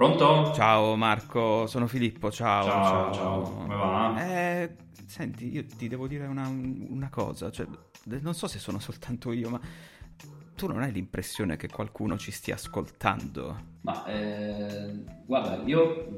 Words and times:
Pronto? 0.00 0.54
Ciao 0.54 0.96
Marco, 0.96 1.66
sono 1.66 1.86
Filippo, 1.86 2.30
ciao. 2.30 2.64
Ciao, 2.64 3.12
ciao, 3.12 3.42
come 3.42 3.74
va? 3.74 4.14
Eh, 4.16 4.70
senti, 5.04 5.52
io 5.52 5.66
ti 5.76 5.88
devo 5.88 6.06
dire 6.06 6.24
una, 6.24 6.48
una 6.48 7.10
cosa, 7.10 7.50
cioè, 7.50 7.66
non 8.04 8.32
so 8.32 8.46
se 8.46 8.58
sono 8.58 8.78
soltanto 8.78 9.30
io, 9.30 9.50
ma 9.50 9.60
tu 10.54 10.66
non 10.68 10.80
hai 10.80 10.90
l'impressione 10.90 11.58
che 11.58 11.68
qualcuno 11.68 12.16
ci 12.16 12.30
stia 12.30 12.54
ascoltando? 12.54 13.60
Ma, 13.82 14.06
eh, 14.06 15.04
guarda, 15.26 15.60
io 15.66 16.16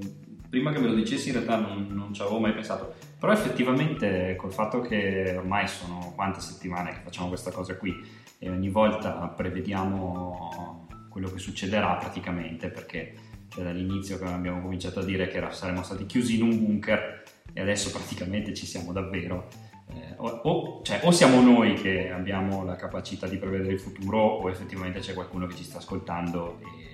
prima 0.48 0.70
che 0.70 0.78
me 0.78 0.86
lo 0.86 0.94
dicessi 0.94 1.30
in 1.30 1.42
realtà 1.42 1.56
non, 1.56 1.88
non 1.90 2.14
ci 2.14 2.22
avevo 2.22 2.38
mai 2.38 2.52
pensato, 2.52 2.94
però 3.18 3.32
effettivamente 3.32 4.36
col 4.36 4.52
fatto 4.52 4.80
che 4.80 5.34
ormai 5.36 5.66
sono 5.66 6.12
quante 6.14 6.38
settimane 6.38 6.92
che 6.92 7.00
facciamo 7.02 7.26
questa 7.26 7.50
cosa 7.50 7.76
qui 7.76 8.00
e 8.38 8.48
ogni 8.48 8.68
volta 8.68 9.10
prevediamo 9.26 10.86
quello 11.08 11.28
che 11.32 11.38
succederà 11.38 11.96
praticamente 11.96 12.68
perché 12.68 13.31
cioè 13.52 13.64
dall'inizio 13.64 14.18
abbiamo 14.24 14.62
cominciato 14.62 15.00
a 15.00 15.04
dire 15.04 15.28
che 15.28 15.36
era, 15.36 15.52
saremmo 15.52 15.82
stati 15.82 16.06
chiusi 16.06 16.36
in 16.36 16.42
un 16.42 16.64
bunker 16.64 17.22
e 17.52 17.60
adesso 17.60 17.90
praticamente 17.90 18.54
ci 18.54 18.66
siamo 18.66 18.92
davvero. 18.92 19.48
Eh, 19.88 20.14
o, 20.16 20.26
o, 20.26 20.82
cioè, 20.82 21.00
o, 21.02 21.10
siamo 21.10 21.42
noi 21.42 21.74
che 21.74 22.10
abbiamo 22.10 22.64
la 22.64 22.76
capacità 22.76 23.26
di 23.26 23.36
prevedere 23.36 23.74
il 23.74 23.80
futuro 23.80 24.18
o 24.18 24.48
effettivamente 24.48 25.00
c'è 25.00 25.12
qualcuno 25.12 25.46
che 25.46 25.56
ci 25.56 25.64
sta 25.64 25.78
ascoltando 25.78 26.60
e 26.60 26.91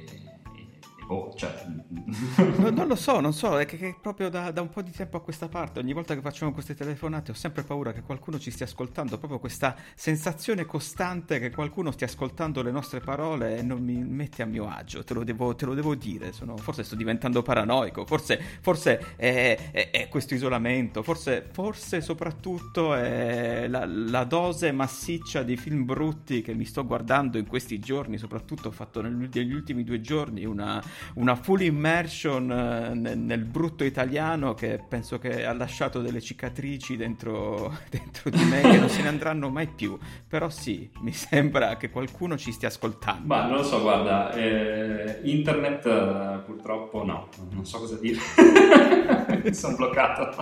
Oh, 1.10 1.32
cioè... 1.34 1.64
no, 2.58 2.68
non 2.68 2.86
lo 2.86 2.94
so, 2.94 3.18
non 3.20 3.32
so, 3.32 3.58
è 3.58 3.64
che, 3.64 3.78
che 3.78 3.96
proprio 4.00 4.28
da, 4.28 4.50
da, 4.50 4.60
un 4.60 4.68
po' 4.68 4.82
di 4.82 4.90
tempo 4.90 5.16
a 5.16 5.22
questa 5.22 5.48
parte, 5.48 5.78
ogni 5.78 5.94
volta 5.94 6.14
che 6.14 6.20
facciamo 6.20 6.52
queste 6.52 6.74
telefonate 6.74 7.30
ho 7.30 7.34
sempre 7.34 7.62
paura 7.62 7.92
che 7.92 8.02
qualcuno 8.02 8.38
ci 8.38 8.50
stia 8.50 8.66
ascoltando, 8.66 9.16
proprio 9.16 9.38
questa 9.38 9.74
sensazione 9.94 10.66
costante 10.66 11.38
che 11.38 11.50
qualcuno 11.50 11.92
stia 11.92 12.06
ascoltando 12.06 12.60
le 12.60 12.70
nostre 12.70 13.00
parole 13.00 13.56
e 13.56 13.62
non 13.62 13.82
mi 13.82 14.04
mette 14.04 14.42
a 14.42 14.46
mio 14.46 14.68
agio, 14.68 15.02
te 15.02 15.14
lo 15.14 15.24
devo, 15.24 15.54
te 15.54 15.64
lo 15.64 15.72
devo 15.72 15.94
dire, 15.94 16.32
Sono, 16.32 16.58
forse 16.58 16.82
sto 16.82 16.94
diventando 16.94 17.40
paranoico, 17.40 18.04
forse, 18.04 18.38
forse 18.60 19.14
è, 19.16 19.70
è, 19.70 19.90
è, 19.90 20.08
questo 20.08 20.34
isolamento, 20.34 21.02
forse, 21.02 21.48
forse 21.50 22.02
soprattutto 22.02 22.94
è 22.94 23.66
la, 23.66 23.86
la, 23.86 24.24
dose 24.24 24.72
massiccia 24.72 25.42
di 25.42 25.56
film 25.56 25.86
brutti 25.86 26.42
che 26.42 26.52
mi 26.52 26.66
sto 26.66 26.84
guardando 26.84 27.38
in 27.38 27.46
questi 27.46 27.78
giorni, 27.78 28.18
soprattutto 28.18 28.68
ho 28.68 28.72
fatto 28.72 29.00
negli 29.00 29.54
ultimi 29.54 29.84
due 29.84 30.02
giorni 30.02 30.44
una 30.44 30.82
una 31.14 31.34
full 31.34 31.60
immersion 31.62 32.50
eh, 32.50 32.94
nel, 32.94 33.18
nel, 33.18 33.44
brutto 33.44 33.84
italiano 33.84 34.54
che 34.54 34.80
penso 34.86 35.18
che 35.18 35.44
ha 35.44 35.52
lasciato 35.52 36.00
delle 36.00 36.20
cicatrici 36.20 36.96
dentro, 36.96 37.76
dentro 37.90 38.30
di 38.30 38.42
me 38.44 38.60
che 38.60 38.78
non 38.78 38.88
se 38.88 39.02
ne 39.02 39.08
andranno 39.08 39.48
mai 39.50 39.66
più. 39.66 39.98
Però 40.26 40.48
sì, 40.50 40.88
mi 41.00 41.12
sembra 41.12 41.76
che 41.76 41.90
qualcuno 41.90 42.36
ci 42.36 42.52
stia 42.52 42.68
ascoltando. 42.68 43.26
Ma 43.26 43.46
non 43.46 43.56
lo 43.56 43.62
so, 43.62 43.80
guarda, 43.80 44.32
eh, 44.32 45.20
internet 45.24 45.86
eh, 45.86 46.42
purtroppo 46.44 47.04
no, 47.04 47.28
non 47.50 47.64
so 47.64 47.78
cosa 47.78 47.96
dire. 47.96 48.18
Sono 49.52 49.76
bloccato. 49.76 50.34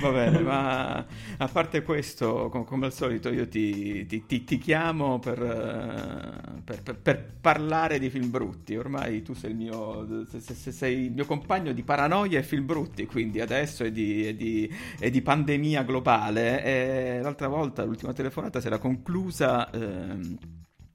Va 0.00 0.10
bene, 0.10 0.40
ma 0.40 1.04
a 1.38 1.48
parte 1.48 1.82
questo, 1.82 2.48
come 2.48 2.86
al 2.86 2.92
solito, 2.92 3.30
io 3.30 3.48
ti, 3.48 4.06
ti, 4.06 4.26
ti, 4.26 4.44
ti 4.44 4.58
chiamo 4.58 5.18
per, 5.18 5.42
eh, 5.42 6.60
per, 6.64 6.82
per, 6.82 6.96
per 6.96 7.24
parlare 7.40 7.98
di 7.98 8.10
film 8.10 8.30
brutti. 8.30 8.76
Ormai 8.76 9.22
tu 9.22 9.34
sei 9.34 9.50
il 9.50 9.56
mio 9.56 9.77
se, 10.28 10.40
se, 10.40 10.72
sei 10.72 11.06
il 11.06 11.12
mio 11.12 11.24
compagno 11.24 11.72
di 11.72 11.82
paranoia 11.82 12.38
e 12.38 12.42
film 12.42 12.66
brutti, 12.66 13.06
quindi 13.06 13.40
adesso 13.40 13.84
è 13.84 13.90
di, 13.90 14.24
è 14.24 14.34
di, 14.34 14.72
è 14.98 15.10
di 15.10 15.22
pandemia 15.22 15.82
globale. 15.82 16.64
E 16.64 17.20
l'altra 17.22 17.48
volta, 17.48 17.84
l'ultima 17.84 18.12
telefonata, 18.12 18.60
si 18.60 18.66
era 18.66 18.78
conclusa. 18.78 19.70
Ehm, 19.70 20.38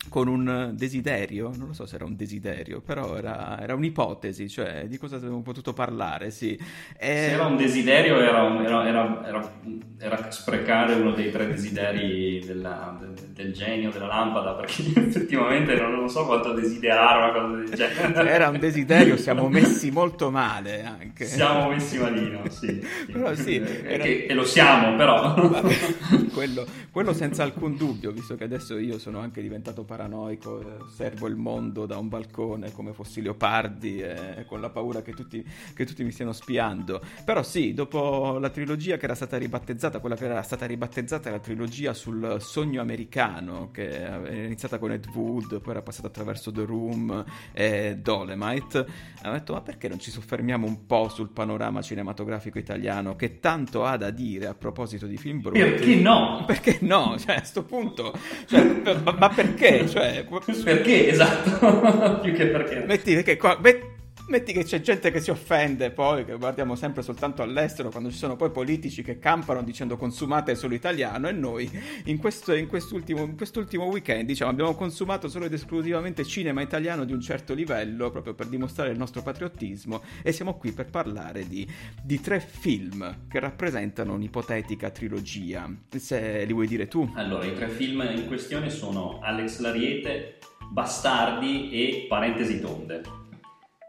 con 0.09 0.27
un 0.27 0.71
desiderio, 0.75 1.51
non 1.55 1.67
lo 1.67 1.73
so 1.73 1.85
se 1.85 1.95
era 1.95 2.05
un 2.05 2.15
desiderio, 2.15 2.81
però 2.81 3.15
era, 3.17 3.59
era 3.59 3.73
un'ipotesi, 3.73 4.49
cioè 4.49 4.85
di 4.87 4.97
cosa 4.97 5.15
avremmo 5.15 5.41
potuto 5.41 5.73
parlare, 5.73 6.31
sì. 6.31 6.57
E... 6.97 7.05
Se 7.05 7.31
era 7.31 7.45
un 7.45 7.57
desiderio 7.57 8.19
era, 8.19 8.43
un, 8.43 8.63
era, 8.63 8.87
era, 9.27 9.53
era, 9.97 10.31
sprecare 10.31 10.93
uno 10.93 11.11
dei 11.11 11.31
tre 11.31 11.47
desideri 11.47 12.43
della, 12.45 12.97
del, 12.99 13.13
del, 13.29 13.53
genio, 13.53 13.91
della 13.91 14.07
lampada, 14.07 14.53
perché 14.53 14.83
effettivamente 14.99 15.75
non, 15.75 15.93
non, 15.93 16.09
so 16.09 16.25
quanto 16.25 16.53
desiderare 16.53 17.17
una 17.17 17.31
cosa 17.31 17.55
del 17.55 17.73
genere. 17.73 18.29
Era 18.29 18.49
un 18.49 18.59
desiderio 18.59 19.17
siamo 19.17 19.47
messi 19.49 19.89
molto 19.91 20.29
male 20.29 20.83
anche. 20.83 21.25
Siamo 21.25 21.69
messi 21.69 21.97
malino, 21.97 22.41
sì. 22.49 22.67
sì. 23.05 23.11
Però 23.11 23.33
sì. 23.35 23.55
Era... 23.55 24.03
E, 24.03 24.27
e, 24.29 24.33
lo 24.33 24.45
siamo, 24.45 24.95
però. 24.95 25.33
quello, 26.33 26.65
quello 26.91 27.13
senza 27.13 27.43
alcun 27.43 27.77
dubbio, 27.77 28.11
visto 28.11 28.35
che 28.35 28.43
adesso 28.43 28.77
io 28.77 28.99
sono 28.99 29.19
anche 29.19 29.41
diventato 29.41 29.83
paranoico, 29.93 30.59
eh, 30.59 30.81
osservo 30.81 31.27
il 31.27 31.35
mondo 31.35 31.85
da 31.85 31.97
un 31.97 32.07
balcone 32.07 32.71
come 32.71 32.93
fossi 32.93 33.21
leopardi, 33.21 33.99
eh, 33.99 34.43
con 34.47 34.59
la 34.59 34.71
paura 34.71 35.03
che 35.03 35.13
tutti, 35.13 35.45
che 35.75 35.85
tutti, 35.85 36.03
mi 36.03 36.11
stiano 36.11 36.31
spiando. 36.31 36.99
Però 37.23 37.43
sì, 37.43 37.73
dopo 37.73 38.39
la 38.39 38.49
trilogia 38.49 38.97
che 38.97 39.05
era 39.05 39.13
stata 39.13 39.37
ribattezzata, 39.37 39.99
quella 39.99 40.15
che 40.15 40.25
era 40.25 40.41
stata 40.41 40.65
ribattezzata 40.65 41.29
è 41.29 41.31
la 41.31 41.39
trilogia 41.39 41.93
sul 41.93 42.37
sogno 42.39 42.81
americano, 42.81 43.69
che 43.71 43.87
era 43.89 44.29
iniziata 44.31 44.79
con 44.79 44.91
Ed 44.91 45.05
Wood, 45.13 45.61
poi 45.61 45.71
era 45.71 45.83
passata 45.83 46.07
attraverso 46.07 46.51
The 46.51 46.65
Room 46.65 47.23
e 47.51 47.97
Dolemite, 48.01 48.79
ho 49.25 49.31
detto 49.31 49.53
ma 49.53 49.61
perché 49.61 49.87
non 49.87 49.99
ci 49.99 50.09
soffermiamo 50.09 50.65
un 50.65 50.87
po' 50.87 51.07
sul 51.09 51.29
panorama 51.29 51.81
cinematografico 51.83 52.57
italiano 52.57 53.15
che 53.15 53.39
tanto 53.39 53.85
ha 53.85 53.95
da 53.97 54.09
dire 54.09 54.47
a 54.47 54.55
proposito 54.55 55.05
di 55.05 55.17
film 55.17 55.41
brutti? 55.41 55.59
Perché 55.59 55.95
no? 55.95 56.43
Perché 56.47 56.77
no? 56.81 57.15
Cioè, 57.17 57.35
a 57.35 57.39
questo 57.39 57.63
punto, 57.63 58.13
cioè, 58.47 58.63
ma, 59.03 59.15
ma 59.17 59.29
perché? 59.29 59.82
Cioè, 59.87 60.25
perché, 60.63 61.09
esatto, 61.09 62.19
più 62.21 62.33
che 62.33 62.47
perché. 62.47 62.83
Metti, 62.85 63.13
perché 63.13 63.37
qua, 63.37 63.57
met, 63.61 63.92
Metti 64.25 64.53
che 64.53 64.63
c'è 64.63 64.79
gente 64.79 65.11
che 65.11 65.19
si 65.19 65.31
offende 65.31 65.91
poi, 65.91 66.23
che 66.23 66.37
guardiamo 66.37 66.75
sempre 66.75 67.01
soltanto 67.01 67.41
all'estero, 67.41 67.89
quando 67.89 68.09
ci 68.09 68.15
sono 68.15 68.37
poi 68.37 68.51
politici 68.51 69.03
che 69.03 69.19
campano 69.19 69.61
dicendo 69.61 69.97
consumate 69.97 70.55
solo 70.55 70.73
italiano 70.75 71.27
e 71.27 71.33
noi 71.33 71.69
in, 72.05 72.17
questo, 72.19 72.53
in, 72.53 72.67
quest'ultimo, 72.67 73.23
in 73.23 73.35
quest'ultimo 73.35 73.83
weekend 73.83 74.25
diciamo 74.25 74.49
abbiamo 74.49 74.75
consumato 74.75 75.27
solo 75.27 75.45
ed 75.45 75.53
esclusivamente 75.53 76.23
cinema 76.23 76.61
italiano 76.61 77.03
di 77.03 77.11
un 77.11 77.19
certo 77.19 77.53
livello 77.53 78.11
proprio 78.11 78.33
per 78.33 78.47
dimostrare 78.47 78.91
il 78.91 78.97
nostro 78.97 79.21
patriottismo 79.21 80.01
e 80.21 80.31
siamo 80.31 80.55
qui 80.55 80.71
per 80.71 80.89
parlare 80.89 81.45
di, 81.45 81.67
di 82.01 82.21
tre 82.21 82.39
film 82.39 83.27
che 83.27 83.39
rappresentano 83.41 84.13
un'ipotetica 84.13 84.89
trilogia. 84.89 85.69
Se 85.97 86.45
li 86.45 86.53
vuoi 86.53 86.67
dire 86.67 86.87
tu? 86.87 87.11
Allora, 87.15 87.45
i 87.45 87.53
tre 87.53 87.67
film 87.67 88.01
in 88.15 88.25
questione 88.27 88.69
sono 88.69 89.19
Alex 89.21 89.59
Lariete, 89.59 90.37
Bastardi 90.71 91.71
e 91.71 92.05
Parentesi 92.07 92.61
Tonde 92.61 93.21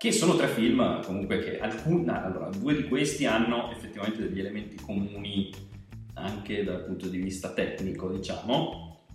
che 0.05 0.13
sono 0.13 0.37
tre 0.37 0.49
film 0.49 1.03
comunque 1.03 1.39
che 1.39 1.59
alcuni, 1.59 2.07
allora, 2.11 2.51
due 2.51 2.77
di 2.77 2.87
questi 2.89 3.25
hanno 3.25 3.73
effettivamente 3.73 4.21
degli 4.21 4.39
elementi 4.39 4.77
comuni 4.77 5.51
anche 6.13 6.63
dal 6.63 6.85
punto 6.85 7.09
di 7.09 7.17
vista 7.17 7.55
tecnico, 7.55 8.11
diciamo, 8.11 9.07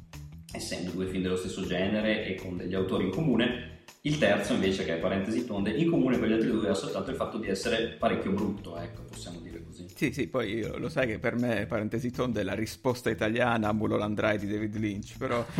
essendo 0.52 0.90
due 0.90 1.06
film 1.06 1.22
dello 1.22 1.36
stesso 1.36 1.64
genere 1.64 2.25
e 2.25 2.34
con 2.34 2.58
degli 2.58 2.74
autori 2.74 3.04
in 3.06 3.12
comune. 3.12 3.84
Il 4.02 4.18
terzo 4.18 4.54
invece, 4.54 4.84
che 4.84 4.96
è 4.96 5.00
Parentesi 5.00 5.46
Tonde, 5.46 5.69
in 5.69 5.92
comune 5.92 6.18
con 6.18 6.28
gli 6.28 6.34
altri 6.34 6.50
due 6.50 6.69
ha 6.69 6.74
soltanto 6.74 7.12
il 7.12 7.18
fatto 7.18 7.38
di 7.38 7.50
essere 7.50 7.90
parecchio 7.90 8.31
brutto, 8.31 8.75
ecco, 8.75 9.04
possiamo 9.04 9.42
dire 9.42 9.64
così. 9.64 9.86
Sì, 9.94 10.12
sì, 10.12 10.25
poi 10.25 10.68
lo 10.75 10.90
sai 10.90 11.06
che 11.06 11.19
per 11.19 11.36
me 11.36 11.68
Parentesi 11.68 12.10
Tonde 12.10 12.42
è 12.42 12.44
la 12.44 12.56
risposta 12.56 13.12
italiana 13.12 13.68
a 13.68 13.74
Mulholland 13.74 14.16
Drive 14.16 14.40
di 14.40 14.52
David 14.52 14.75
Lynch, 14.78 15.18
però 15.19 15.46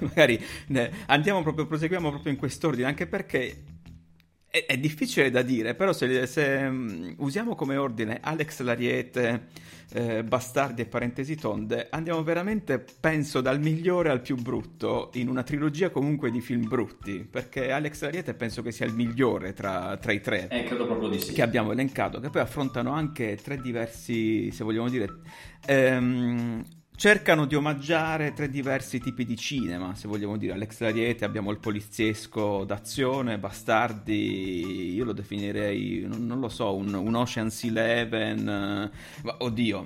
magari 0.00 0.42
ne, 0.68 0.90
andiamo 1.06 1.42
proprio, 1.42 1.64
proseguiamo 1.64 2.10
proprio 2.10 2.32
in 2.32 2.38
quest'ordine, 2.38 2.88
anche 2.88 3.06
perché 3.06 3.73
è, 4.54 4.66
è, 4.66 4.78
difficile 4.78 5.32
da 5.32 5.42
dire, 5.42 5.74
però 5.74 5.92
se, 5.92 6.28
se 6.28 6.44
um, 6.44 7.12
usiamo 7.18 7.56
come 7.56 7.76
ordine 7.76 8.20
Alex 8.22 8.60
Lariete, 8.60 9.48
eh, 9.90 10.22
Bastardi 10.22 10.82
e 10.82 10.86
Parentesi 10.86 11.34
Tonde, 11.34 11.88
andiamo 11.90 12.22
veramente, 12.22 12.84
penso, 13.00 13.40
dal 13.40 13.58
migliore 13.58 14.10
al 14.10 14.20
più 14.20 14.36
brutto, 14.36 15.10
in 15.14 15.28
una 15.28 15.42
trilogia 15.42 15.90
comunque 15.90 16.30
di 16.30 16.40
film 16.40 16.68
brutti, 16.68 17.26
perché 17.28 17.72
Alex 17.72 18.02
Lariete 18.02 18.34
penso 18.34 18.62
che 18.62 18.70
sia 18.70 18.86
il 18.86 18.94
migliore 18.94 19.54
tra, 19.54 19.96
tra 19.96 20.12
i 20.12 20.20
tre 20.20 20.46
eh, 20.46 20.62
credo 20.62 20.86
proprio 20.86 21.08
di 21.08 21.18
sì. 21.18 21.32
che 21.32 21.42
abbiamo 21.42 21.72
elencato, 21.72 22.20
che 22.20 22.30
poi 22.30 22.42
affrontano 22.42 22.92
anche 22.92 23.36
tre 23.42 23.60
diversi, 23.60 24.52
se 24.52 24.62
vogliamo 24.62 24.88
dire... 24.88 25.18
Ehm, 25.66 26.64
cercano 26.96 27.44
di 27.44 27.54
omaggiare 27.54 28.32
tre 28.32 28.48
diversi 28.48 29.00
tipi 29.00 29.24
di 29.24 29.36
cinema, 29.36 29.94
se 29.94 30.08
vogliamo 30.08 30.36
dire. 30.36 30.52
Alex 30.52 30.80
Lariete 30.80 31.24
abbiamo 31.24 31.50
il 31.50 31.58
poliziesco 31.58 32.64
d'azione, 32.64 33.38
Bastardi, 33.38 34.94
io 34.94 35.04
lo 35.04 35.12
definirei, 35.12 36.04
non, 36.06 36.26
non 36.26 36.40
lo 36.40 36.48
so, 36.48 36.74
un, 36.74 36.94
un 36.94 37.14
Ocean's 37.14 37.64
Eleven, 37.64 38.48
eh, 38.48 39.34
oddio, 39.38 39.84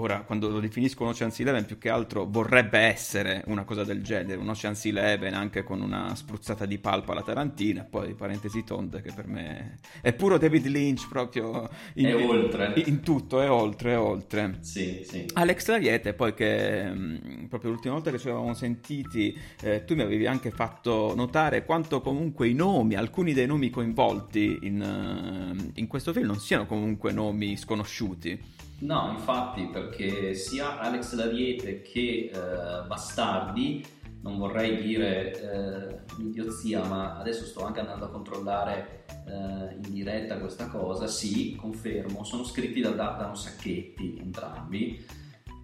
Ora, 0.00 0.22
quando 0.22 0.48
lo 0.48 0.60
definisco 0.60 1.02
un 1.02 1.10
Ocean's 1.10 1.38
Eleven, 1.40 1.66
più 1.66 1.76
che 1.76 1.90
altro 1.90 2.24
vorrebbe 2.24 2.78
essere 2.78 3.42
una 3.48 3.64
cosa 3.64 3.84
del 3.84 4.02
genere, 4.02 4.40
un 4.40 4.48
Ocean's 4.48 4.86
Eleven 4.86 5.34
anche 5.34 5.62
con 5.62 5.82
una 5.82 6.14
spruzzata 6.14 6.64
di 6.64 6.78
palpa 6.78 7.12
alla 7.12 7.22
Tarantina, 7.22 7.84
poi 7.84 8.14
parentesi 8.14 8.64
tonde 8.64 9.02
che 9.02 9.12
per 9.14 9.26
me 9.26 9.78
è 10.00 10.14
puro 10.14 10.38
David 10.38 10.68
Lynch 10.68 11.06
proprio 11.06 11.68
in, 11.96 12.06
è 12.06 12.14
oltre. 12.14 12.72
in 12.86 13.00
tutto, 13.00 13.42
è 13.42 13.50
oltre, 13.50 13.92
è 13.92 13.98
oltre. 13.98 14.56
Sì, 14.60 15.02
sì. 15.06 15.26
Alex 15.34 15.68
Lariete, 15.68 16.14
poi 16.14 16.32
che 16.32 16.90
mh, 16.90 17.48
proprio 17.50 17.72
l'ultima 17.72 17.92
volta 17.92 18.10
che 18.10 18.18
ci 18.18 18.28
avevamo 18.28 18.54
sentiti, 18.54 19.38
eh, 19.60 19.84
tu 19.84 19.94
mi 19.94 20.00
avevi 20.00 20.26
anche 20.26 20.50
fatto 20.50 21.12
notare 21.14 21.66
quanto 21.66 22.00
comunque 22.00 22.48
i 22.48 22.54
nomi, 22.54 22.94
alcuni 22.94 23.34
dei 23.34 23.46
nomi 23.46 23.68
coinvolti 23.68 24.60
in, 24.62 24.80
uh, 24.80 25.72
in 25.74 25.86
questo 25.86 26.14
film 26.14 26.24
non 26.24 26.38
siano 26.38 26.64
comunque 26.64 27.12
nomi 27.12 27.54
sconosciuti. 27.58 28.68
No, 28.80 29.10
infatti, 29.12 29.66
perché 29.66 30.34
sia 30.34 30.78
Alex 30.78 31.14
Lariete 31.14 31.82
che 31.82 32.30
eh, 32.32 32.86
Bastardi, 32.86 33.84
non 34.22 34.38
vorrei 34.38 34.80
dire 34.82 35.32
eh, 35.32 36.00
idiozia, 36.18 36.84
ma 36.84 37.18
adesso 37.18 37.44
sto 37.44 37.64
anche 37.64 37.80
andando 37.80 38.06
a 38.06 38.10
controllare 38.10 39.04
eh, 39.26 39.74
in 39.74 39.92
diretta 39.92 40.38
questa 40.38 40.68
cosa, 40.68 41.06
sì, 41.06 41.56
confermo, 41.56 42.24
sono 42.24 42.44
scritti 42.44 42.80
da 42.80 42.90
Dardano 42.90 43.34
Sacchetti 43.34 44.16
entrambi, 44.18 45.04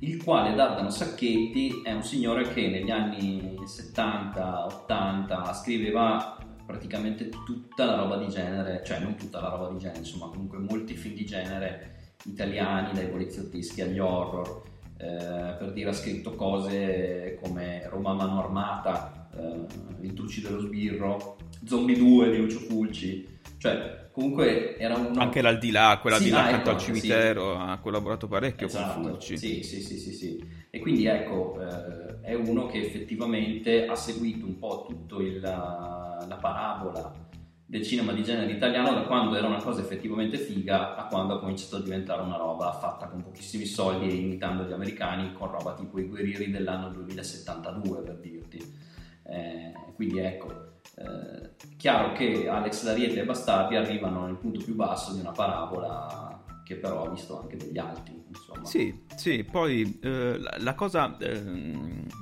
il 0.01 0.23
quale 0.23 0.55
Dardano 0.55 0.91
Sacchetti 0.91 1.81
è 1.83 1.93
un 1.93 2.03
signore 2.03 2.49
che 2.53 2.69
negli 2.69 2.91
anni 2.91 3.59
70-80 3.63 5.55
scriveva 5.55 6.37
praticamente 6.67 7.31
tutta 7.31 7.87
la 7.87 7.97
roba 7.97 8.19
di 8.19 8.29
genere, 8.29 8.83
cioè 8.85 8.99
non 8.99 9.15
tutta 9.17 9.41
la 9.41 9.49
roba 9.49 9.71
di 9.71 9.79
genere, 9.79 10.01
insomma 10.01 10.27
comunque 10.27 10.59
molti 10.59 10.95
film 10.95 11.15
di 11.15 11.25
genere 11.25 11.96
italiani, 12.27 12.93
dai 12.93 13.09
poliziotteschi 13.09 13.83
agli 13.83 13.99
horror. 13.99 14.63
Eh, 14.99 15.57
per 15.59 15.73
dire 15.75 15.91
ha 15.91 15.93
scritto 15.93 16.35
cose 16.35 17.39
come 17.43 17.87
Roma 17.89 18.15
mano 18.15 18.39
armata, 18.39 19.29
eh, 19.37 19.67
Il 20.01 20.15
truci 20.15 20.41
dello 20.41 20.61
sbirro, 20.61 21.37
Zombie 21.65 21.97
2 21.97 22.31
di 22.31 22.37
Lucio 22.39 22.61
Fulci, 22.61 23.39
cioè 23.59 24.09
comunque 24.11 24.79
era 24.79 24.97
un... 24.97 25.19
Anche 25.19 25.43
l'aldilà, 25.43 25.99
quella 26.01 26.17
sì, 26.17 26.25
di 26.25 26.31
là 26.31 26.39
ah, 26.39 26.47
accanto 26.47 26.71
ecco, 26.71 26.79
al 26.79 26.83
cimitero, 26.83 27.53
sì. 27.53 27.61
ha 27.61 27.79
collaborato 27.79 28.27
parecchio 28.27 28.67
esatto, 28.67 29.01
con 29.01 29.11
Fulci. 29.11 29.37
Sì, 29.37 29.63
sì, 29.63 29.83
sì, 29.83 29.99
sì, 29.99 30.13
sì. 30.13 30.51
E 30.71 30.79
quindi 30.79 31.05
ecco, 31.05 31.61
eh, 31.61 32.21
è 32.23 32.35
uno 32.35 32.67
che 32.67 32.81
effettivamente 32.81 33.87
ha 33.87 33.95
seguito 33.95 34.47
un 34.47 34.59
po' 34.59 34.87
tutta 34.89 35.17
la 36.27 36.39
parabola 36.41 37.26
del 37.67 37.83
cinema 37.83 38.13
di 38.13 38.23
genere 38.23 38.53
italiano 38.53 38.95
da 38.95 39.03
quando 39.03 39.35
era 39.35 39.49
una 39.49 39.61
cosa 39.61 39.81
effettivamente 39.81 40.39
figa 40.39 40.95
a 40.95 41.07
quando 41.07 41.35
ha 41.35 41.41
cominciato 41.41 41.77
a 41.77 41.81
diventare 41.81 42.23
una 42.23 42.37
roba 42.37 42.73
fatta 42.73 43.09
con 43.09 43.23
pochissimi 43.23 43.65
soldi 43.65 44.09
e 44.09 44.15
imitando 44.15 44.63
gli 44.63 44.73
americani 44.73 45.33
con 45.33 45.51
roba 45.51 45.75
tipo 45.75 45.99
i 45.99 46.05
guerrieri 46.05 46.51
dell'anno 46.51 46.91
2072 46.91 48.03
per 48.03 48.19
dirti 48.19 48.59
eh, 49.25 49.73
quindi 49.97 50.19
ecco 50.19 50.75
eh, 50.95 51.51
chiaro 51.77 52.13
che 52.13 52.49
Alex 52.49 52.85
Lariete 52.85 53.21
e 53.21 53.25
Bastardi 53.25 53.75
arrivano 53.75 54.27
nel 54.27 54.37
punto 54.37 54.63
più 54.63 54.75
basso 54.75 55.13
di 55.13 55.21
una 55.21 55.33
parabola 55.33 56.45
che 56.67 56.75
però 56.77 57.05
ha 57.05 57.11
visto 57.11 57.41
anche 57.41 57.57
degli 57.57 57.79
alti. 57.79 58.25
Insomma. 58.37 58.65
Sì, 58.67 59.03
sì, 59.17 59.45
poi 59.45 59.99
eh, 60.03 60.39
la, 60.39 60.57
la, 60.59 60.75
cosa, 60.75 61.17
eh, 61.19 61.43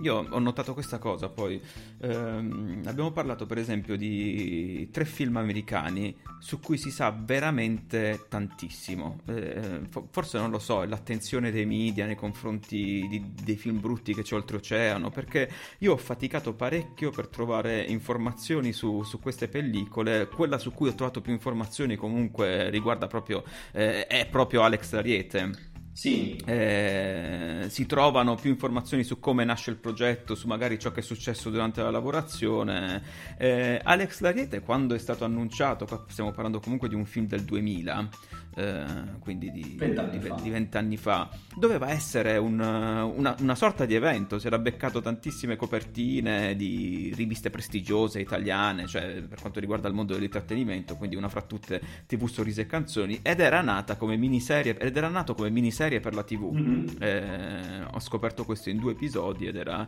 io 0.02 0.26
ho 0.28 0.38
notato 0.38 0.72
questa 0.72 0.98
cosa, 0.98 1.28
poi 1.28 1.60
eh, 2.00 2.08
abbiamo 2.14 3.10
parlato 3.12 3.46
per 3.46 3.58
esempio 3.58 3.96
di 3.96 4.88
tre 4.92 5.04
film 5.04 5.36
americani 5.36 6.16
su 6.38 6.60
cui 6.60 6.76
si 6.76 6.90
sa 6.90 7.10
veramente 7.10 8.26
tantissimo, 8.28 9.20
eh, 9.26 9.80
forse 10.10 10.38
non 10.38 10.50
lo 10.50 10.58
so, 10.58 10.82
è 10.82 10.86
l'attenzione 10.86 11.50
dei 11.50 11.66
media 11.66 12.06
nei 12.06 12.16
confronti 12.16 13.06
di, 13.08 13.32
dei 13.42 13.56
film 13.56 13.80
brutti 13.80 14.14
che 14.14 14.22
c'è 14.22 14.34
oltreoceano, 14.34 15.10
perché 15.10 15.50
io 15.78 15.92
ho 15.92 15.96
faticato 15.96 16.54
parecchio 16.54 17.10
per 17.10 17.28
trovare 17.28 17.82
informazioni 17.82 18.72
su, 18.72 19.02
su 19.02 19.18
queste 19.20 19.48
pellicole, 19.48 20.28
quella 20.28 20.58
su 20.58 20.72
cui 20.72 20.88
ho 20.88 20.94
trovato 20.94 21.20
più 21.20 21.32
informazioni 21.32 21.96
comunque 21.96 22.70
riguarda 22.70 23.06
proprio... 23.06 23.42
Eh, 23.72 24.06
è 24.06 24.26
proprio 24.26 24.62
Alex 24.62 24.92
Ariete. 24.92 25.72
Sì. 25.94 26.36
Eh, 26.44 27.66
si 27.68 27.86
trovano 27.86 28.34
più 28.34 28.50
informazioni 28.50 29.04
su 29.04 29.20
come 29.20 29.44
nasce 29.44 29.70
il 29.70 29.76
progetto, 29.76 30.34
su 30.34 30.48
magari 30.48 30.76
ciò 30.76 30.90
che 30.90 31.00
è 31.00 31.02
successo 31.04 31.50
durante 31.50 31.82
la 31.82 31.90
lavorazione. 31.90 33.00
Eh, 33.38 33.80
Alex 33.82 34.18
Lariete, 34.18 34.60
quando 34.60 34.96
è 34.96 34.98
stato 34.98 35.24
annunciato, 35.24 35.86
qua 35.86 36.04
stiamo 36.08 36.32
parlando 36.32 36.58
comunque 36.58 36.88
di 36.88 36.96
un 36.96 37.04
film 37.04 37.28
del 37.28 37.44
2000, 37.44 38.08
eh, 38.56 38.84
quindi 39.20 39.52
di 39.52 39.76
vent'anni 39.78 40.96
fa. 40.96 41.28
fa. 41.28 41.38
doveva 41.56 41.90
essere 41.90 42.38
un, 42.38 42.58
una, 42.58 43.36
una, 43.38 43.54
sorta 43.54 43.86
di 43.86 43.94
evento. 43.94 44.40
Si 44.40 44.48
era 44.48 44.58
beccato 44.58 45.00
tantissime 45.00 45.54
copertine 45.54 46.56
di 46.56 47.12
riviste 47.14 47.50
prestigiose 47.50 48.18
italiane, 48.18 48.88
cioè 48.88 49.22
per 49.22 49.40
quanto 49.40 49.60
riguarda 49.60 49.86
il 49.86 49.94
mondo 49.94 50.14
dell'intrattenimento, 50.14 50.96
quindi 50.96 51.14
una 51.14 51.28
fra 51.28 51.42
tutte 51.42 51.80
TV, 52.08 52.26
sorrisi 52.26 52.62
e 52.62 52.66
canzoni, 52.66 53.20
ed 53.22 53.38
era 53.38 53.60
nata 53.60 53.94
come 53.94 54.16
miniserie, 54.16 54.76
ed 54.76 54.96
era 54.96 55.08
nato 55.08 55.34
come 55.34 55.50
miniserie 55.50 55.82
per 56.00 56.14
la 56.14 56.22
TV. 56.22 56.52
Mm-hmm. 56.52 56.86
Eh, 56.98 57.86
ho 57.92 58.00
scoperto 58.00 58.44
questo 58.44 58.70
in 58.70 58.78
due 58.78 58.92
episodi 58.92 59.46
ed 59.46 59.56
era 59.56 59.84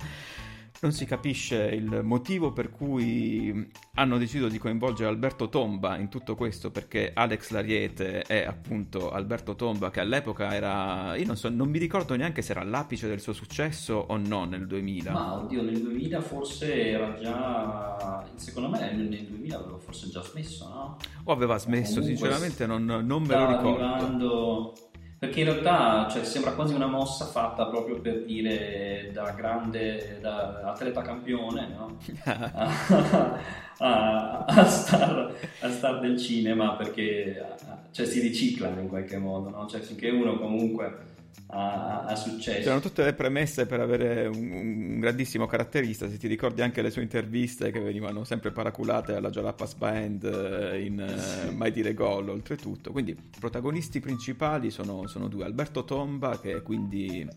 non 0.81 0.93
si 0.93 1.05
capisce 1.07 1.57
il 1.57 2.01
motivo 2.03 2.53
per 2.53 2.71
cui 2.71 3.71
hanno 3.95 4.19
deciso 4.19 4.49
di 4.49 4.59
coinvolgere 4.59 5.09
Alberto 5.09 5.49
Tomba 5.49 5.97
in 5.97 6.09
tutto 6.09 6.35
questo, 6.35 6.71
perché 6.71 7.13
Alex 7.15 7.51
Lariete 7.51 8.23
è 8.23 8.45
appunto 8.45 9.11
Alberto 9.11 9.55
Tomba 9.55 9.91
che 9.91 10.01
all'epoca 10.01 10.53
era, 10.55 11.17
io 11.17 11.27
non 11.27 11.37
so, 11.37 11.49
non 11.49 11.69
mi 11.69 11.79
ricordo 11.79 12.15
neanche 12.15 12.43
se 12.43 12.53
era 12.53 12.61
all'apice 12.61 13.09
del 13.09 13.21
suo 13.21 13.33
successo 13.33 13.95
o 13.95 14.17
no 14.17 14.45
nel 14.45 14.67
2000. 14.67 15.13
Ma 15.13 15.35
oddio, 15.35 15.63
nel 15.63 15.81
2000 15.81 16.21
forse 16.21 16.89
era 16.89 17.19
già, 17.19 18.27
secondo 18.35 18.69
me 18.69 18.93
nel 18.93 19.27
2000 19.27 19.59
aveva 19.59 19.79
forse 19.79 20.09
già 20.09 20.23
smesso, 20.23 20.69
no? 20.69 20.97
O 21.25 21.33
aveva 21.33 21.59
smesso, 21.59 22.03
sinceramente 22.03 22.67
non, 22.67 22.85
non 22.85 23.23
me 23.23 23.35
lo 23.35 23.47
ricordo. 23.47 23.85
Arrivando 23.85 24.75
perché 25.19 25.41
in 25.41 25.47
realtà 25.47 26.09
cioè, 26.11 26.25
sembra 26.25 26.53
quasi 26.53 26.75
una 26.75 26.87
mossa 26.87 27.25
fatta 27.25 27.67
proprio 27.67 28.00
per 28.00 28.25
dire 28.25 29.11
da 29.12 29.31
grande 29.31 30.19
da 30.21 30.61
atleta 30.64 31.00
campione 31.00 31.69
no? 31.69 31.97
a, 32.25 33.38
a, 33.79 34.45
a, 34.45 34.64
star, 34.67 35.35
a, 35.61 35.71
star, 35.71 36.00
del 36.00 36.19
cinema 36.19 36.75
perché 36.76 37.57
cioè, 37.93 38.05
si 38.05 38.21
riciclano 38.21 38.81
in 38.81 38.88
qualche 38.88 39.17
modo 39.17 39.49
no? 39.49 39.67
cioè, 39.67 39.81
finché 39.81 40.11
uno 40.11 40.38
comunque 40.38 41.14
ha, 41.49 42.05
ha, 42.05 42.16
successo. 42.16 42.61
C'erano 42.61 42.81
tutte 42.81 43.05
le 43.05 43.12
premesse 43.12 43.66
per 43.66 43.81
avere 43.81 44.26
un, 44.26 44.50
un, 44.50 45.00
grandissimo 45.00 45.47
caratterista, 45.47 46.09
se 46.09 46.19
ti 46.19 46.26
ricordi 46.26 46.62
anche 46.62 46.83
le 46.83 46.90
sue 46.90 47.02
interviste 47.02 47.71
che 47.71 47.81
venivano 47.81 48.25
sempre 48.25 48.50
paraculate 48.50 49.14
alla 49.14 49.31
Jalapas 49.31 49.75
Band 49.75 50.25
eh, 50.25 50.85
in 50.85 51.00
eh, 51.00 51.19
sì. 51.19 51.55
Mai 51.55 51.71
dire 51.71 51.95
gol 51.95 52.28
oltretutto. 52.28 52.90
Quindi 52.93 53.12
i 53.12 53.38
protagonisti 53.38 54.00
principali 54.00 54.71
sono, 54.71 55.07
sono 55.07 55.28
due, 55.28 55.45
Alberto 55.45 55.85
Tomba 55.85 56.40
che 56.40 56.62
quindi 56.62 57.28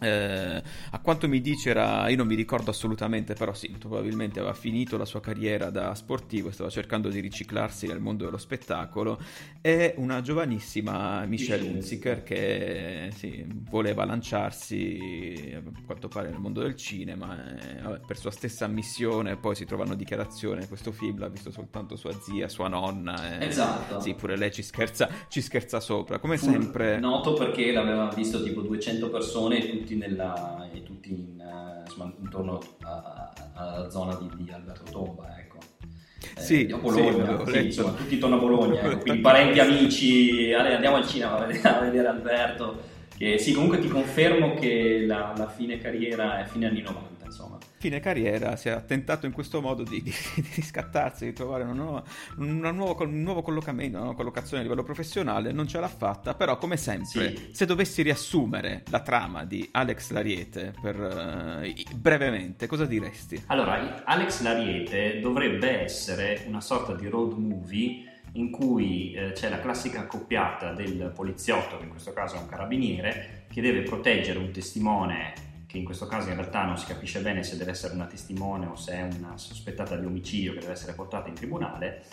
eh, 0.00 0.62
a 0.90 0.98
quanto 1.00 1.28
mi 1.28 1.40
dice 1.40 1.70
era, 1.70 2.08
io 2.08 2.16
non 2.16 2.26
mi 2.26 2.34
ricordo 2.34 2.70
assolutamente, 2.70 3.34
però 3.34 3.54
sì, 3.54 3.74
probabilmente 3.78 4.38
aveva 4.38 4.54
finito 4.54 4.96
la 4.96 5.04
sua 5.04 5.20
carriera 5.20 5.70
da 5.70 5.94
sportivo 5.94 6.48
e 6.48 6.52
stava 6.52 6.70
cercando 6.70 7.08
di 7.08 7.20
riciclarsi 7.20 7.86
nel 7.86 8.00
mondo 8.00 8.24
dello 8.24 8.38
spettacolo 8.38 9.20
e 9.60 9.94
una 9.98 10.20
giovanissima 10.20 11.24
Michelle 11.26 11.68
Hunziker 11.68 12.22
che 12.22 13.10
sì, 13.14 13.44
voleva 13.70 14.04
lanciarsi 14.04 15.52
a 15.54 15.62
quanto 15.86 16.08
pare 16.08 16.30
nel 16.30 16.38
mondo 16.38 16.60
del 16.60 16.76
cinema 16.76 17.56
e, 17.58 17.80
vabbè, 17.80 18.00
per 18.06 18.18
sua 18.18 18.30
stessa 18.30 18.64
ammissione 18.64 19.36
poi 19.36 19.54
si 19.54 19.64
trovano 19.64 19.94
dichiarazioni 19.94 20.66
questo 20.66 20.92
film 20.92 21.18
l'ha 21.18 21.28
visto 21.28 21.50
soltanto 21.50 21.96
sua 21.96 22.12
zia, 22.20 22.48
sua 22.48 22.68
nonna 22.68 23.38
e, 23.38 23.46
esatto. 23.46 24.00
Sì, 24.00 24.14
pure 24.14 24.36
lei 24.36 24.52
ci 24.52 24.62
scherza, 24.62 25.08
ci 25.28 25.40
scherza 25.40 25.80
sopra 25.80 26.18
come 26.18 26.36
Fu 26.36 26.50
sempre. 26.50 26.98
noto 26.98 27.34
perché 27.34 27.72
l'avevano 27.72 28.10
visto 28.10 28.42
tipo 28.42 28.60
200 28.60 29.08
persone 29.08 29.60
tutti, 29.78 29.96
nella, 29.96 30.68
e 30.72 30.82
tutti 30.82 31.10
in, 31.10 31.38
uh, 31.38 31.80
insomma, 31.80 32.12
intorno 32.20 32.60
alla 33.54 33.90
zona 33.90 34.14
di, 34.16 34.44
di 34.44 34.50
Alberto 34.50 34.90
Tomba, 34.90 35.38
ecco. 35.38 35.58
sì, 36.36 36.68
a 36.72 36.76
Bologna, 36.78 37.44
sì, 37.44 37.52
sì, 37.52 37.64
insomma, 37.66 37.92
tutti 37.92 38.14
intorno 38.14 38.36
a 38.36 38.38
Bologna, 38.38 38.80
ecco, 38.80 38.98
quindi 38.98 39.20
parenti, 39.22 39.60
amici, 39.60 40.52
andiamo 40.52 40.96
al 40.96 41.06
cinema 41.06 41.38
a 41.38 41.46
vedere, 41.46 41.68
a 41.68 41.80
vedere 41.80 42.08
Alberto. 42.08 42.92
Che, 43.16 43.38
sì, 43.38 43.52
comunque 43.52 43.78
ti 43.78 43.86
confermo 43.86 44.54
che 44.54 45.04
la, 45.06 45.32
la 45.36 45.48
fine 45.48 45.78
carriera 45.78 46.40
è 46.42 46.46
fine 46.46 46.66
anni 46.66 46.82
90, 46.82 47.13
insomma 47.13 47.13
fine 47.84 48.00
carriera 48.00 48.56
si 48.56 48.70
è 48.70 48.82
tentato 48.86 49.26
in 49.26 49.32
questo 49.32 49.60
modo 49.60 49.82
di, 49.82 50.02
di, 50.02 50.10
di 50.36 50.48
riscattarsi, 50.54 51.26
di 51.26 51.32
trovare 51.34 51.64
una 51.64 51.74
nuova, 51.74 52.02
una 52.36 52.70
nuova, 52.70 53.04
un 53.04 53.22
nuovo 53.22 53.42
collocamento, 53.42 53.96
una 53.96 54.06
nuova 54.06 54.16
collocazione 54.16 54.60
a 54.60 54.62
livello 54.62 54.82
professionale, 54.82 55.52
non 55.52 55.68
ce 55.68 55.78
l'ha 55.80 55.88
fatta, 55.88 56.32
però 56.32 56.56
come 56.56 56.78
sempre, 56.78 57.36
sì. 57.36 57.48
se 57.52 57.66
dovessi 57.66 58.00
riassumere 58.00 58.84
la 58.88 59.00
trama 59.00 59.44
di 59.44 59.68
Alex 59.70 60.12
Lariete 60.12 60.72
per, 60.80 60.98
uh, 60.98 61.96
brevemente, 61.96 62.66
cosa 62.66 62.86
diresti? 62.86 63.42
Allora, 63.48 64.02
Alex 64.04 64.40
Lariete 64.40 65.20
dovrebbe 65.20 65.82
essere 65.82 66.44
una 66.46 66.62
sorta 66.62 66.94
di 66.94 67.06
road 67.08 67.36
movie 67.36 68.12
in 68.32 68.50
cui 68.50 69.12
eh, 69.12 69.32
c'è 69.32 69.50
la 69.50 69.60
classica 69.60 70.00
accoppiata 70.00 70.72
del 70.72 71.12
poliziotto, 71.14 71.76
che 71.76 71.84
in 71.84 71.90
questo 71.90 72.14
caso 72.14 72.36
è 72.36 72.38
un 72.38 72.48
carabiniere, 72.48 73.44
che 73.48 73.60
deve 73.60 73.82
proteggere 73.82 74.38
un 74.38 74.50
testimone 74.50 75.52
che 75.74 75.80
in 75.80 75.84
questo 75.84 76.06
caso 76.06 76.28
in 76.28 76.36
realtà 76.36 76.64
non 76.64 76.78
si 76.78 76.86
capisce 76.86 77.20
bene 77.20 77.42
se 77.42 77.56
deve 77.56 77.72
essere 77.72 77.94
una 77.94 78.06
testimone 78.06 78.66
o 78.66 78.76
se 78.76 78.92
è 78.92 79.02
una 79.02 79.36
sospettata 79.36 79.96
di 79.96 80.06
omicidio 80.06 80.52
che 80.52 80.60
deve 80.60 80.72
essere 80.72 80.92
portata 80.92 81.28
in 81.28 81.34
tribunale, 81.34 82.04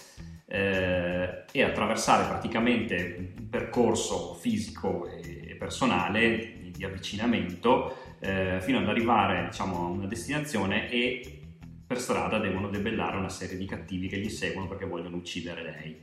eh, 0.48 1.44
e 1.52 1.64
attraversare 1.64 2.28
praticamente 2.28 3.34
un 3.38 3.50
percorso 3.50 4.34
fisico 4.34 5.08
e 5.08 5.56
personale 5.60 6.58
di, 6.60 6.72
di 6.72 6.84
avvicinamento 6.84 8.16
eh, 8.20 8.58
fino 8.62 8.80
ad 8.80 8.88
arrivare 8.88 9.46
diciamo, 9.46 9.76
a 9.78 9.90
una 9.90 10.08
destinazione 10.08 10.90
e 10.90 11.42
per 11.86 12.00
strada 12.00 12.40
devono 12.40 12.68
debellare 12.68 13.18
una 13.18 13.30
serie 13.30 13.58
di 13.58 13.66
cattivi 13.68 14.08
che 14.08 14.18
gli 14.18 14.30
seguono 14.30 14.68
perché 14.68 14.86
vogliono 14.86 15.18
uccidere 15.18 15.62
lei. 15.62 15.98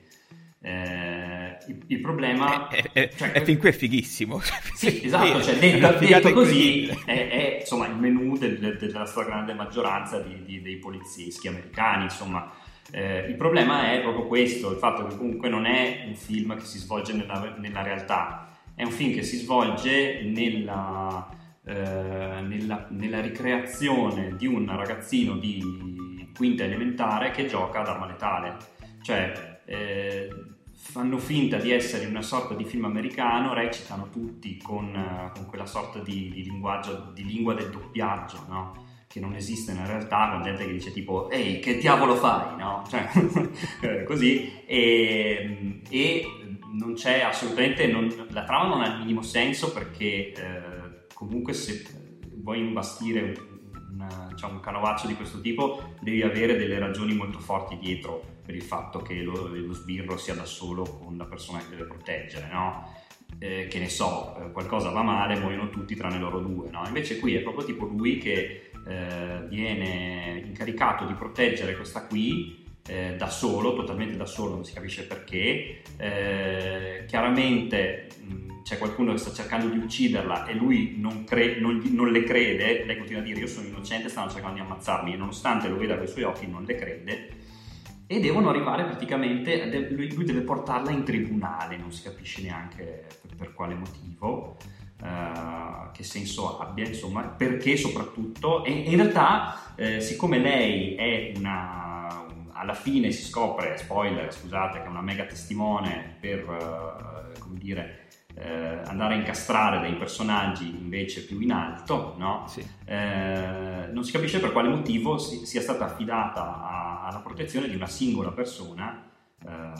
Eh, 0.61 1.57
il, 1.69 1.85
il, 1.87 2.01
problema 2.01 2.67
è, 2.67 2.83
è, 2.93 3.11
cioè, 3.15 3.31
è, 3.31 3.45
fin 3.45 3.59
qui 3.59 3.69
è 3.69 3.73
fighissimo. 3.73 4.41
Sì 4.75 5.03
esatto 5.07 5.41
cioè, 5.41 5.57
detto, 5.57 5.99
detto 5.99 6.33
così 6.33 6.89
è, 6.89 7.29
è, 7.29 7.59
insomma 7.61 7.87
il 7.87 7.95
menù 7.95 8.37
del, 8.37 8.59
del, 8.59 8.77
della 8.77 9.07
stragrande 9.07 9.55
maggioranza 9.55 10.19
di, 10.19 10.43
di, 10.45 10.61
dei 10.61 10.77
polizieschi 10.77 11.47
americani 11.49 12.05
insomma. 12.05 12.51
Eh, 12.91 13.27
il 13.29 13.37
problema 13.37 13.93
è 13.93 14.01
proprio 14.01 14.27
questo 14.27 14.73
il 14.73 14.79
fatto 14.79 15.07
che 15.07 15.17
comunque 15.17 15.49
non 15.49 15.67
è 15.67 16.05
un 16.07 16.17
film 16.17 16.57
che 16.57 16.65
si 16.65 16.79
svolge 16.79 17.13
nella, 17.13 17.55
nella 17.59 17.83
realtà. 17.83 18.49
È 18.75 18.83
un 18.83 18.91
film 18.91 19.13
che 19.15 19.23
si 19.23 19.37
svolge 19.37 20.23
nella, 20.23 21.29
eh, 21.65 22.41
nella, 22.43 22.87
nella 22.91 23.21
ricreazione 23.21 24.35
di 24.37 24.47
un 24.47 24.67
ragazzino 24.75 25.37
di 25.37 26.31
quinta 26.35 26.65
elementare 26.65 27.31
che 27.31 27.47
gioca 27.47 27.81
ad 27.81 27.89
arma 27.89 28.07
letale. 28.07 28.57
Cioè 29.03 29.48
eh, 29.69 30.29
fanno 30.73 31.19
finta 31.19 31.59
di 31.59 31.71
essere 31.71 32.07
una 32.07 32.23
sorta 32.23 32.55
di 32.55 32.65
film 32.65 32.87
americano, 32.87 33.53
recitano 33.53 34.09
tutti 34.11 34.57
con, 34.57 34.95
uh, 34.95 35.37
con 35.37 35.47
quella 35.47 35.67
sorta 35.67 35.99
di, 35.99 36.31
di, 36.31 36.43
linguaggio, 36.45 37.11
di 37.13 37.25
lingua 37.27 37.53
del 37.53 37.69
doppiaggio, 37.69 38.47
no? 38.49 38.87
che 39.07 39.21
non 39.21 39.35
esiste 39.35 39.73
nella 39.73 39.87
realtà, 39.87 40.31
con 40.31 40.43
gente 40.43 40.65
che 40.65 40.73
dice 40.73 40.93
tipo 40.93 41.31
ehi 41.31 41.61
che 41.61 41.79
diavolo 41.79 42.15
fai, 42.15 42.57
no? 42.59 42.85
Cioè, 42.89 43.09
eh, 43.81 44.05
così, 44.05 44.63
e, 44.65 45.81
e, 45.89 46.27
non 46.73 46.95
c'è 46.95 47.21
assolutamente, 47.23 47.87
non, 47.87 48.27
la 48.31 48.45
trama 48.45 48.69
non 48.69 48.83
ha 48.83 48.93
il 48.93 48.99
minimo 48.99 49.23
senso 49.23 49.73
perché 49.73 50.33
eh, 50.33 51.07
comunque 51.15 51.53
se 51.53 51.85
vuoi 52.37 52.61
imbastire 52.61 53.35
un, 53.91 54.09
diciamo, 54.31 54.55
un 54.55 54.61
canovaccio 54.61 55.07
di 55.07 55.15
questo 55.15 55.41
tipo 55.41 55.95
devi 56.01 56.23
avere 56.23 56.57
delle 56.57 56.79
ragioni 56.79 57.15
molto 57.15 57.39
forti 57.41 57.79
dietro 57.79 58.37
per 58.49 58.57
il 58.57 58.63
fatto 58.63 59.03
che 59.03 59.21
lo, 59.21 59.49
lo 59.49 59.75
sbirro 59.75 60.17
sia 60.17 60.33
da 60.33 60.47
solo 60.47 60.85
con 60.85 61.19
la 61.19 61.27
persona 61.27 61.59
che 61.59 61.69
deve 61.69 61.85
proteggere, 61.85 62.49
no? 62.51 62.95
Eh, 63.39 63.67
che 63.69 63.79
ne 63.79 63.91
so, 63.91 64.37
eh, 64.41 64.53
qualcosa 64.53 64.89
va 64.89 65.03
male, 65.03 65.39
muoiono 65.39 65.69
tutti 65.69 65.95
tranne 65.95 66.19
loro 66.19 66.41
due, 66.41 66.71
no? 66.71 66.83
Invece 66.87 67.19
qui 67.19 67.35
è 67.35 67.41
proprio 67.41 67.67
tipo 67.67 67.85
lui 67.85 68.17
che 68.17 68.71
eh, 68.87 69.43
viene 69.51 70.43
incaricato 70.47 71.05
di 71.05 71.13
proteggere 71.13 71.77
questa 71.77 72.07
qui 72.07 72.65
eh, 72.87 73.17
da 73.19 73.29
solo, 73.29 73.75
totalmente 73.75 74.17
da 74.17 74.25
solo, 74.25 74.55
non 74.55 74.65
si 74.65 74.73
capisce 74.73 75.05
perché. 75.05 75.83
Eh, 75.99 77.05
chiaramente 77.07 78.09
mh, 78.19 78.63
c'è 78.63 78.79
qualcuno 78.79 79.13
che 79.13 79.19
sta 79.19 79.31
cercando 79.31 79.69
di 79.69 79.77
ucciderla 79.77 80.47
e 80.47 80.55
lui 80.55 80.95
non, 80.97 81.25
cre- 81.25 81.61
non, 81.61 81.83
non, 81.93 82.11
le 82.11 82.25
crede, 82.25 82.87
lei 82.87 82.97
continua 82.97 83.21
a 83.21 83.25
dire 83.27 83.41
io 83.41 83.47
sono 83.47 83.67
innocente, 83.67 84.09
stanno 84.09 84.31
cercando 84.31 84.55
di 84.55 84.63
ammazzarmi 84.63 85.13
e 85.13 85.17
nonostante 85.19 85.69
lo 85.69 85.77
veda 85.77 85.97
con 85.97 86.05
i 86.05 86.09
suoi 86.09 86.23
occhi 86.23 86.47
non 86.47 86.65
le 86.65 86.75
crede 86.77 87.38
e 88.11 88.21
devono 88.21 88.49
arrivare 88.49 88.85
praticamente, 88.85 89.91
lui, 89.91 90.13
lui, 90.15 90.25
deve 90.25 90.41
portarla 90.41 90.91
in 90.91 91.05
tribunale, 91.05 91.77
non 91.77 91.93
si 91.93 92.03
capisce 92.03 92.41
neanche 92.41 93.07
per, 93.21 93.37
per 93.37 93.53
quale 93.53 93.75
motivo, 93.75 94.57
uh, 95.03 95.93
che 95.93 96.03
senso 96.03 96.59
abbia, 96.59 96.87
insomma, 96.87 97.21
perché 97.25 97.77
soprattutto, 97.77 98.65
e 98.65 98.73
in 98.73 98.97
realtà 98.97 99.75
eh, 99.77 100.01
siccome 100.01 100.39
lei 100.39 100.95
è 100.95 101.35
una, 101.37 102.25
alla 102.53 102.73
fine 102.73 103.11
si 103.11 103.25
scopre, 103.25 103.77
spoiler 103.77 104.33
scusate, 104.33 104.79
che 104.79 104.87
è 104.87 104.89
una 104.89 105.03
mega 105.03 105.25
testimone 105.25 106.17
per, 106.19 106.49
uh, 106.49 107.39
come 107.39 107.59
dire, 107.59 108.07
eh, 108.41 108.81
andare 108.85 109.15
a 109.15 109.17
incastrare 109.17 109.81
dei 109.81 109.97
personaggi 109.97 110.69
invece 110.69 111.25
più 111.25 111.41
in 111.41 111.53
alto, 111.53 112.15
no? 112.19 112.45
sì. 112.47 112.65
eh, 112.85 113.89
non 113.93 114.05
si 114.05 114.13
capisce 114.13 114.39
per 114.39 114.53
quale 114.53 114.69
motivo 114.69 115.19
si, 115.19 115.45
sia 115.45 115.61
stata 115.61 115.85
affidata 115.85 116.63
a, 116.63 117.07
alla 117.07 117.19
protezione 117.19 117.69
di 117.69 117.75
una 117.75 117.87
singola 117.87 118.31
persona 118.31 119.11
eh, 119.45 119.71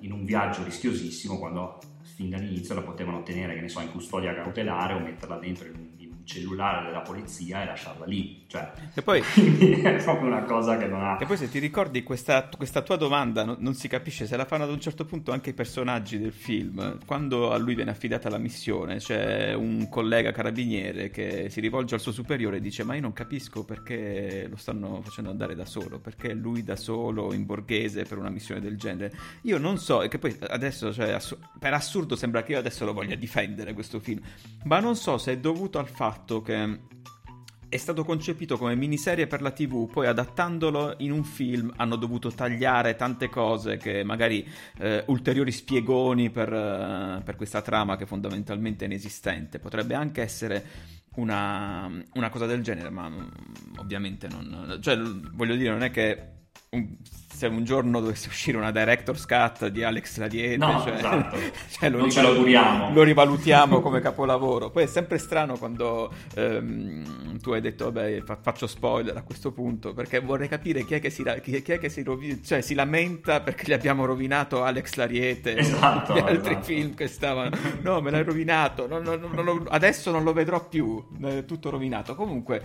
in 0.00 0.12
un 0.12 0.24
viaggio 0.24 0.64
rischiosissimo 0.64 1.38
quando 1.38 1.78
fin 2.02 2.30
dall'inizio 2.30 2.74
la 2.74 2.82
potevano 2.82 3.22
tenere, 3.22 3.54
che 3.54 3.60
ne 3.60 3.68
so, 3.68 3.80
in 3.80 3.90
custodia 3.90 4.34
cautelare 4.34 4.94
o 4.94 4.98
metterla 4.98 5.36
dentro 5.36 5.68
in 5.68 5.74
un 5.76 6.24
cellulare 6.24 6.84
della 6.84 7.00
polizia 7.00 7.62
e 7.62 7.66
lasciarla 7.66 8.04
lì. 8.04 8.37
Cioè, 8.48 8.72
e 8.94 9.02
poi, 9.02 9.20
è 9.84 10.02
proprio 10.02 10.26
una 10.26 10.42
cosa 10.44 10.78
che 10.78 10.86
non 10.86 11.04
ha. 11.04 11.18
E 11.20 11.26
poi, 11.26 11.36
se 11.36 11.50
ti 11.50 11.58
ricordi 11.58 12.02
questa, 12.02 12.48
questa 12.56 12.80
tua 12.80 12.96
domanda, 12.96 13.44
no, 13.44 13.56
non 13.58 13.74
si 13.74 13.88
capisce 13.88 14.26
se 14.26 14.38
la 14.38 14.46
fanno 14.46 14.64
ad 14.64 14.70
un 14.70 14.80
certo 14.80 15.04
punto 15.04 15.32
anche 15.32 15.50
i 15.50 15.52
personaggi 15.52 16.18
del 16.18 16.32
film. 16.32 16.98
Quando 17.04 17.52
a 17.52 17.58
lui 17.58 17.74
viene 17.74 17.90
affidata 17.90 18.30
la 18.30 18.38
missione, 18.38 18.96
c'è 18.96 19.52
un 19.52 19.90
collega 19.90 20.32
carabiniere 20.32 21.10
che 21.10 21.50
si 21.50 21.60
rivolge 21.60 21.94
al 21.94 22.00
suo 22.00 22.10
superiore 22.10 22.56
e 22.56 22.60
dice: 22.60 22.84
Ma 22.84 22.94
io 22.94 23.02
non 23.02 23.12
capisco 23.12 23.66
perché 23.66 24.46
lo 24.48 24.56
stanno 24.56 25.02
facendo 25.02 25.28
andare 25.28 25.54
da 25.54 25.66
solo, 25.66 25.98
perché 25.98 26.32
lui 26.32 26.64
da 26.64 26.76
solo 26.76 27.34
in 27.34 27.44
borghese 27.44 28.04
per 28.04 28.16
una 28.16 28.30
missione 28.30 28.62
del 28.62 28.78
genere. 28.78 29.12
Io 29.42 29.58
non 29.58 29.76
so, 29.76 30.00
e 30.00 30.08
che 30.08 30.18
poi 30.18 30.34
adesso, 30.48 30.90
cioè, 30.90 31.10
ass- 31.10 31.36
per 31.58 31.74
assurdo, 31.74 32.16
sembra 32.16 32.42
che 32.42 32.52
io 32.52 32.58
adesso 32.58 32.86
lo 32.86 32.94
voglia 32.94 33.14
difendere 33.14 33.74
questo 33.74 34.00
film, 34.00 34.22
ma 34.64 34.80
non 34.80 34.96
so 34.96 35.18
se 35.18 35.32
è 35.32 35.38
dovuto 35.38 35.78
al 35.78 35.88
fatto 35.88 36.40
che 36.40 36.96
è 37.68 37.76
stato 37.76 38.04
concepito 38.04 38.56
come 38.56 38.74
miniserie 38.74 39.26
per 39.26 39.42
la 39.42 39.50
TV, 39.50 39.90
poi 39.90 40.06
adattandolo 40.06 40.94
in 40.98 41.12
un 41.12 41.22
film 41.22 41.72
hanno 41.76 41.96
dovuto 41.96 42.32
tagliare 42.32 42.96
tante 42.96 43.28
cose 43.28 43.76
che 43.76 44.02
magari 44.04 44.46
eh, 44.78 45.04
ulteriori 45.08 45.52
spiegoni 45.52 46.30
per, 46.30 46.50
uh, 46.50 47.22
per, 47.22 47.36
questa 47.36 47.60
trama 47.60 47.96
che 47.96 48.06
fondamentalmente 48.06 48.84
è 48.84 48.88
inesistente. 48.88 49.58
Potrebbe 49.58 49.94
anche 49.94 50.22
essere 50.22 50.64
una, 51.16 51.90
una 52.14 52.30
cosa 52.30 52.46
del 52.46 52.62
genere, 52.62 52.90
ma 52.90 53.06
um, 53.06 53.30
ovviamente 53.76 54.28
non... 54.28 54.78
Cioè, 54.80 54.96
voglio 54.96 55.56
dire, 55.56 55.70
non 55.70 55.82
è 55.82 55.90
che 55.90 56.36
un, 56.70 56.96
se 57.02 57.46
un 57.46 57.64
giorno 57.64 58.00
dovesse 58.00 58.28
uscire 58.28 58.58
una 58.58 58.70
director's 58.70 59.24
cut 59.24 59.68
di 59.68 59.82
Alex 59.82 60.18
Radiete, 60.18 60.56
no, 60.56 60.82
cioè, 60.82 60.94
esatto. 60.94 61.36
cioè 61.70 61.88
lo, 61.88 61.98
non 61.98 62.10
ce 62.10 62.20
lo. 62.20 62.32
Lo 62.92 63.02
rivalutiamo 63.02 63.80
come 63.80 64.00
capolavoro. 64.00 64.70
Poi 64.70 64.82
è 64.82 64.86
sempre 64.86 65.18
strano 65.18 65.56
quando 65.56 66.12
ehm, 66.34 67.38
tu 67.40 67.52
hai 67.52 67.60
detto, 67.60 67.90
vabbè, 67.90 68.22
fa- 68.22 68.38
faccio 68.40 68.66
spoiler 68.66 69.16
a 69.16 69.22
questo 69.22 69.52
punto, 69.52 69.94
perché 69.94 70.20
vorrei 70.20 70.48
capire 70.48 70.84
chi 70.84 70.94
è 70.94 71.00
che 71.00 71.10
si, 71.10 71.24
chi, 71.42 71.62
chi 71.62 71.72
è 71.72 71.78
che 71.78 71.88
si, 71.88 72.02
rovi- 72.02 72.42
cioè, 72.44 72.60
si 72.60 72.74
lamenta 72.74 73.40
perché 73.40 73.64
gli 73.66 73.72
abbiamo 73.72 74.04
rovinato 74.04 74.62
Alex 74.62 74.94
Lariete 74.94 75.56
esatto, 75.56 76.14
gli 76.14 76.18
altri 76.18 76.50
esatto. 76.52 76.64
film 76.64 76.94
che 76.94 77.06
stavano. 77.06 77.56
No, 77.80 78.00
me 78.02 78.10
l'hai 78.10 78.24
rovinato, 78.24 78.86
non, 78.86 79.02
non, 79.02 79.20
non, 79.32 79.66
adesso 79.68 80.10
non 80.10 80.22
lo 80.22 80.32
vedrò 80.34 80.68
più, 80.68 81.02
è 81.22 81.44
tutto 81.46 81.70
rovinato. 81.70 82.14
Comunque, 82.14 82.62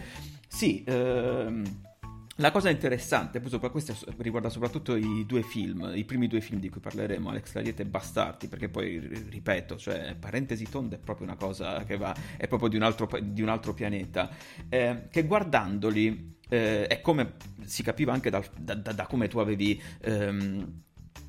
sì. 0.48 0.84
Ehm, 0.86 1.92
la 2.38 2.52
cosa 2.52 2.72
interessante, 2.72 3.40
questo 3.42 3.96
riguarda 4.18 4.50
soprattutto 4.50 4.96
i 4.96 5.24
due 5.26 5.44
film, 5.44 5.92
i 5.94 6.04
primi 6.04 6.28
due 6.28 6.42
film 6.42 6.60
di 6.60 6.70
cui 6.70 6.82
parleremo, 6.82 7.30
Alex 7.30 7.54
Lariete 7.54 7.84
e 7.84 7.86
Bastardi, 7.86 8.48
perché 8.48 8.70
poi, 8.70 8.98
ripeto, 8.98 9.78
cioè, 9.78 10.16
parentesi 10.16 10.68
tonda 10.68 10.96
è 10.96 11.00
proprio 11.00 11.28
una 11.28 11.36
cosa 11.36 11.84
che 11.84 11.96
va, 11.96 12.16
è 12.36 12.48
proprio 12.48 12.70
di 12.70 12.76
un 12.76 12.82
altro, 12.82 13.08
di 13.22 13.42
un 13.44 13.50
altro 13.50 13.76
pianeta, 13.76 14.32
eh, 14.68 15.08
che 15.12 15.26
guardandoli, 15.26 16.38
eh, 16.50 16.88
è 16.88 17.02
come 17.02 17.34
si 17.66 17.84
capiva 17.84 18.14
anche 18.14 18.32
da, 18.32 18.44
da, 18.58 18.74
da 18.76 19.06
come 19.06 19.28
tu 19.28 19.38
avevi... 19.38 19.80
Ehm, 20.02 20.82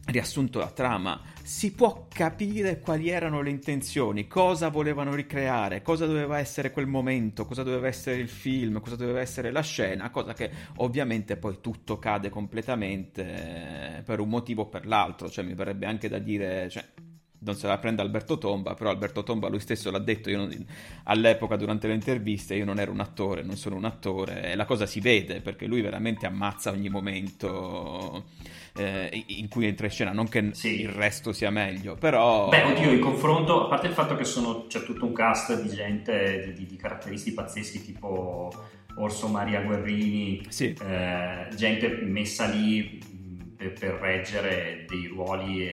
riassunto 0.07 0.59
la 0.59 0.71
trama, 0.71 1.21
si 1.43 1.73
può 1.73 2.07
capire 2.09 2.79
quali 2.79 3.09
erano 3.09 3.41
le 3.41 3.51
intenzioni, 3.51 4.27
cosa 4.27 4.69
volevano 4.69 5.15
ricreare, 5.15 5.83
cosa 5.83 6.07
doveva 6.07 6.39
essere 6.39 6.71
quel 6.71 6.87
momento, 6.87 7.47
cosa 7.47 7.63
doveva 7.63 7.87
essere 7.87 8.17
il 8.17 8.29
film, 8.29 8.81
cosa 8.81 8.97
doveva 8.97 9.21
essere 9.21 9.51
la 9.51 9.63
scena, 9.63 10.11
cosa 10.11 10.35
che 10.35 10.51
ovviamente 10.77 11.37
poi 11.37 11.59
tutto 11.61 11.99
cade 11.99 12.29
completamente 12.29 13.99
eh, 13.99 14.03
per 14.03 14.21
un 14.21 14.29
motivo 14.29 14.63
o 14.63 14.69
per 14.69 14.87
l'altro, 14.87 15.31
cioè 15.31 15.45
mi 15.45 15.55
verrebbe 15.55 15.87
anche 15.87 16.09
da 16.09 16.19
dire, 16.19 16.69
cioè, 16.69 16.85
non 17.45 17.55
se 17.55 17.67
la 17.67 17.79
prende 17.79 18.03
Alberto 18.03 18.39
Tomba, 18.39 18.75
però 18.75 18.91
Alberto 18.91 19.23
Tomba 19.23 19.49
lui 19.49 19.61
stesso 19.61 19.91
l'ha 19.91 19.99
detto 19.99 20.31
non, 20.31 20.53
all'epoca 21.05 21.57
durante 21.57 21.87
le 21.87 21.95
interviste, 21.95 22.55
io 22.55 22.65
non 22.65 22.79
ero 22.79 22.91
un 22.91 23.01
attore, 23.01 23.43
non 23.43 23.57
sono 23.57 23.77
un 23.77 23.85
attore, 23.85 24.53
e 24.53 24.57
la 24.57 24.65
cosa 24.65 24.87
si 24.87 25.01
vede 25.01 25.41
perché 25.41 25.67
lui 25.67 25.81
veramente 25.81 26.27
ammazza 26.27 26.71
ogni 26.71 26.89
momento 26.89 28.25
eh, 28.77 29.25
in 29.27 29.49
cui 29.49 29.67
entra 29.67 29.87
in 29.87 29.93
scena, 29.93 30.13
non 30.13 30.29
che 30.29 30.51
sì. 30.53 30.81
il 30.81 30.89
resto 30.89 31.33
sia 31.33 31.51
meglio, 31.51 31.95
però... 31.95 32.49
Beh, 32.49 32.63
oddio, 32.63 32.91
in 32.91 33.01
confronto, 33.01 33.65
a 33.65 33.69
parte 33.69 33.87
il 33.87 33.93
fatto 33.93 34.17
che 34.17 34.25
sono, 34.25 34.67
c'è 34.67 34.83
tutto 34.83 35.05
un 35.05 35.13
cast 35.13 35.61
di 35.61 35.69
gente 35.69 36.45
di, 36.47 36.53
di, 36.55 36.67
di 36.67 36.77
caratteristiche 36.77 37.35
pazzeschi 37.37 37.85
tipo 37.85 38.53
Orso 38.97 39.29
Maria 39.29 39.61
Guerrini, 39.61 40.45
sì. 40.49 40.75
eh, 40.83 41.49
gente 41.55 41.89
messa 42.03 42.47
lì 42.47 43.03
per, 43.57 43.73
per 43.73 43.93
reggere 44.01 44.87
dei 44.89 45.07
ruoli 45.07 45.73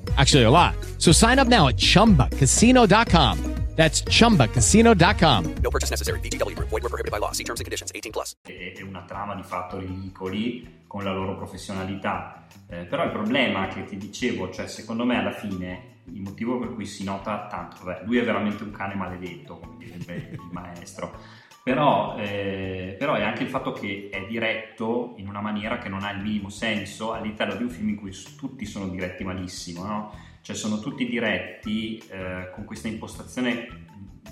Actually, 0.17 0.43
a 0.43 0.51
lot. 0.51 0.75
So 0.97 1.11
sign 1.11 1.39
up 1.39 1.47
now 1.47 1.67
at 1.67 1.77
chumbacasino.com. 1.77 3.61
That's 3.75 4.03
chumbacasino.com. 4.03 5.55
No 5.63 5.69
purchase 5.69 5.89
necessary. 5.89 6.19
BGW. 6.19 6.55
Void 6.55 6.83
were 6.83 6.89
prohibited 6.89 7.09
by 7.09 7.19
law. 7.19 7.31
See 7.31 7.45
terms 7.45 7.61
and 7.61 7.65
conditions 7.65 7.91
18 7.95 8.11
plus. 8.11 8.35
È 8.43 8.81
una 8.81 9.03
trama 9.03 9.33
di 9.33 9.43
fatto 9.43 9.79
ridicoli 9.79 10.83
con 10.87 11.03
la 11.03 11.13
loro 11.13 11.37
professionalità. 11.37 12.47
Eh, 12.67 12.83
però 12.85 13.05
il 13.05 13.11
problema 13.11 13.67
che 13.67 13.85
ti 13.85 13.97
dicevo, 13.97 14.51
cioè 14.51 14.67
secondo 14.67 15.05
me 15.05 15.17
alla 15.17 15.31
fine 15.31 15.99
il 16.05 16.21
motivo 16.21 16.59
per 16.59 16.73
cui 16.73 16.85
si 16.85 17.03
nota 17.03 17.47
tanto, 17.49 17.83
beh, 17.83 18.01
lui 18.05 18.17
è 18.17 18.23
veramente 18.23 18.63
un 18.63 18.71
cane 18.71 18.95
maledetto, 18.95 19.59
come 19.59 19.77
direbbe 19.77 20.29
il 20.33 20.49
maestro. 20.51 21.39
Però, 21.63 22.15
eh, 22.17 22.95
però, 22.97 23.13
è 23.13 23.21
anche 23.21 23.43
il 23.43 23.49
fatto 23.49 23.71
che 23.71 24.09
è 24.11 24.25
diretto 24.25 25.13
in 25.17 25.27
una 25.27 25.41
maniera 25.41 25.77
che 25.77 25.89
non 25.89 26.03
ha 26.03 26.11
il 26.11 26.19
minimo 26.19 26.49
senso 26.49 27.13
all'interno 27.13 27.55
di 27.55 27.63
un 27.63 27.69
film 27.69 27.89
in 27.89 27.95
cui 27.97 28.11
tutti 28.35 28.65
sono 28.65 28.87
diretti 28.87 29.23
malissimo, 29.23 29.85
no? 29.85 30.15
Cioè 30.41 30.55
sono 30.55 30.79
tutti 30.79 31.05
diretti 31.05 32.01
eh, 32.09 32.49
con 32.51 32.65
questa 32.65 32.87
impostazione 32.87 33.89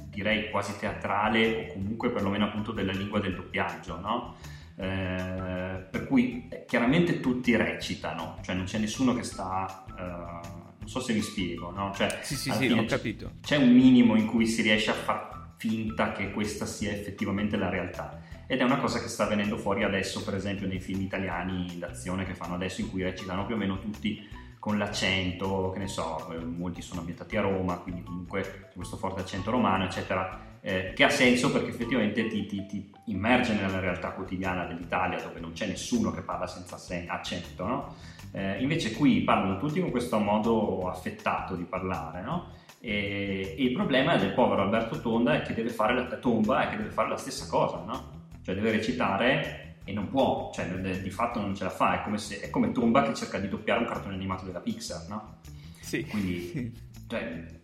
direi 0.10 0.50
quasi 0.50 0.74
teatrale 0.78 1.56
o 1.56 1.74
comunque 1.74 2.10
perlomeno 2.10 2.46
appunto 2.46 2.72
della 2.72 2.92
lingua 2.92 3.20
del 3.20 3.36
doppiaggio, 3.36 4.00
no? 4.00 4.36
Eh, 4.76 5.86
per 5.92 6.08
cui 6.08 6.48
eh, 6.50 6.66
chiaramente 6.66 7.20
tutti 7.20 7.56
recitano, 7.56 8.38
cioè 8.42 8.56
non 8.56 8.66
c'è 8.66 8.80
nessuno 8.80 9.14
che 9.14 9.24
sta... 9.24 9.86
Uh, 9.90 10.68
non 10.80 10.88
so 10.88 11.02
se 11.02 11.14
mi 11.14 11.22
spiego, 11.22 11.70
no? 11.72 11.94
Cioè, 11.94 12.20
sì, 12.24 12.36
sì, 12.36 12.52
sì, 12.52 12.72
ho 12.72 12.86
capito. 12.86 13.34
C'è 13.42 13.58
un 13.58 13.70
minimo 13.72 14.16
in 14.16 14.26
cui 14.26 14.48
si 14.48 14.64
riesce 14.64 14.90
a 14.90 14.94
far 14.94 15.39
finta 15.60 16.14
che 16.14 16.32
questa 16.32 16.66
sia 16.66 16.90
effettivamente 16.92 17.58
la 17.58 17.70
realtà. 17.70 18.22
Ed 18.48 18.62
è 18.62 18.64
una 18.64 18.80
cosa 18.80 19.00
che 19.00 19.10
sta 19.10 19.26
venendo 19.26 19.58
fuori 19.58 19.84
adesso, 19.84 20.24
per 20.24 20.34
esempio, 20.34 20.66
nei 20.68 20.80
film 20.80 21.02
italiani 21.02 21.76
d'azione 21.78 22.26
che 22.26 22.34
fanno 22.34 22.56
adesso, 22.56 22.80
in 22.80 22.90
cui 22.90 23.04
recitano 23.04 23.46
più 23.46 23.56
o 23.56 23.58
meno 23.58 23.78
tutti 23.78 24.26
con 24.58 24.78
l'accento, 24.78 25.70
che 25.72 25.80
ne 25.80 25.88
so, 25.88 26.32
eh, 26.32 26.38
molti 26.38 26.82
sono 26.82 27.02
ambientati 27.02 27.36
a 27.36 27.42
Roma, 27.42 27.76
quindi 27.76 28.04
comunque 28.04 28.70
questo 28.74 28.96
forte 28.96 29.20
accento 29.20 29.52
romano, 29.52 29.84
eccetera, 29.84 30.58
eh, 30.62 30.94
che 30.96 31.04
ha 31.04 31.10
senso 31.10 31.52
perché 31.52 31.70
effettivamente 31.70 32.28
ti, 32.28 32.46
ti, 32.46 32.66
ti, 32.66 32.92
immerge 33.06 33.54
nella 33.54 33.80
realtà 33.80 34.12
quotidiana 34.12 34.64
dell'Italia, 34.64 35.22
dove 35.22 35.42
non 35.42 35.52
c'è 35.52 35.68
nessuno 35.68 36.12
che 36.12 36.22
parla 36.22 36.48
senza 36.48 36.80
accento, 37.08 37.66
no? 37.66 37.96
eh, 38.32 38.62
invece 38.62 38.94
qui 38.94 39.22
parlano 39.22 39.58
tutti 39.58 39.82
con 39.82 39.92
questo 39.92 40.20
modo 40.20 40.90
affettato 40.90 41.56
di 41.56 41.64
parlare, 41.64 42.22
no? 42.22 42.58
E, 42.82 43.56
e, 43.58 43.64
il 43.64 43.74
problema 43.74 44.16
del 44.16 44.34
povero 44.34 44.62
Alberto 44.62 45.02
Tonda 45.02 45.34
è 45.34 45.42
che 45.42 45.54
deve 45.54 45.70
fare 45.70 45.94
la 45.94 46.06
tomba 46.18 46.66
è 46.66 46.70
che 46.70 46.78
deve 46.78 46.90
fare 46.90 47.10
la 47.10 47.18
stessa 47.18 47.48
cosa, 47.48 47.84
no? 47.86 48.18
Cioè 48.42 48.56
deve 48.56 48.72
recitare 48.72 49.70
e 49.90 49.94
non 49.94 50.08
può, 50.10 50.52
cioè 50.54 50.68
di 51.02 51.10
fatto 51.10 51.42
non 51.42 51.56
ce 51.56 51.64
la 51.64 51.72
fa, 51.72 52.00
è 52.00 52.04
come, 52.04 52.20
se, 52.20 52.40
è 52.40 52.50
come 52.52 52.72
Tomba 52.72 53.02
che 53.02 53.16
cerca 53.16 53.40
di 53.40 53.50
doppiare 53.50 53.80
un 53.80 53.88
cartone 53.88 54.14
animato 54.14 54.46
della 54.46 54.60
Pixar, 54.60 55.08
no? 55.08 55.38
Sì. 55.82 56.06
Quindi, 56.06 56.72
cioè, 57.10 57.59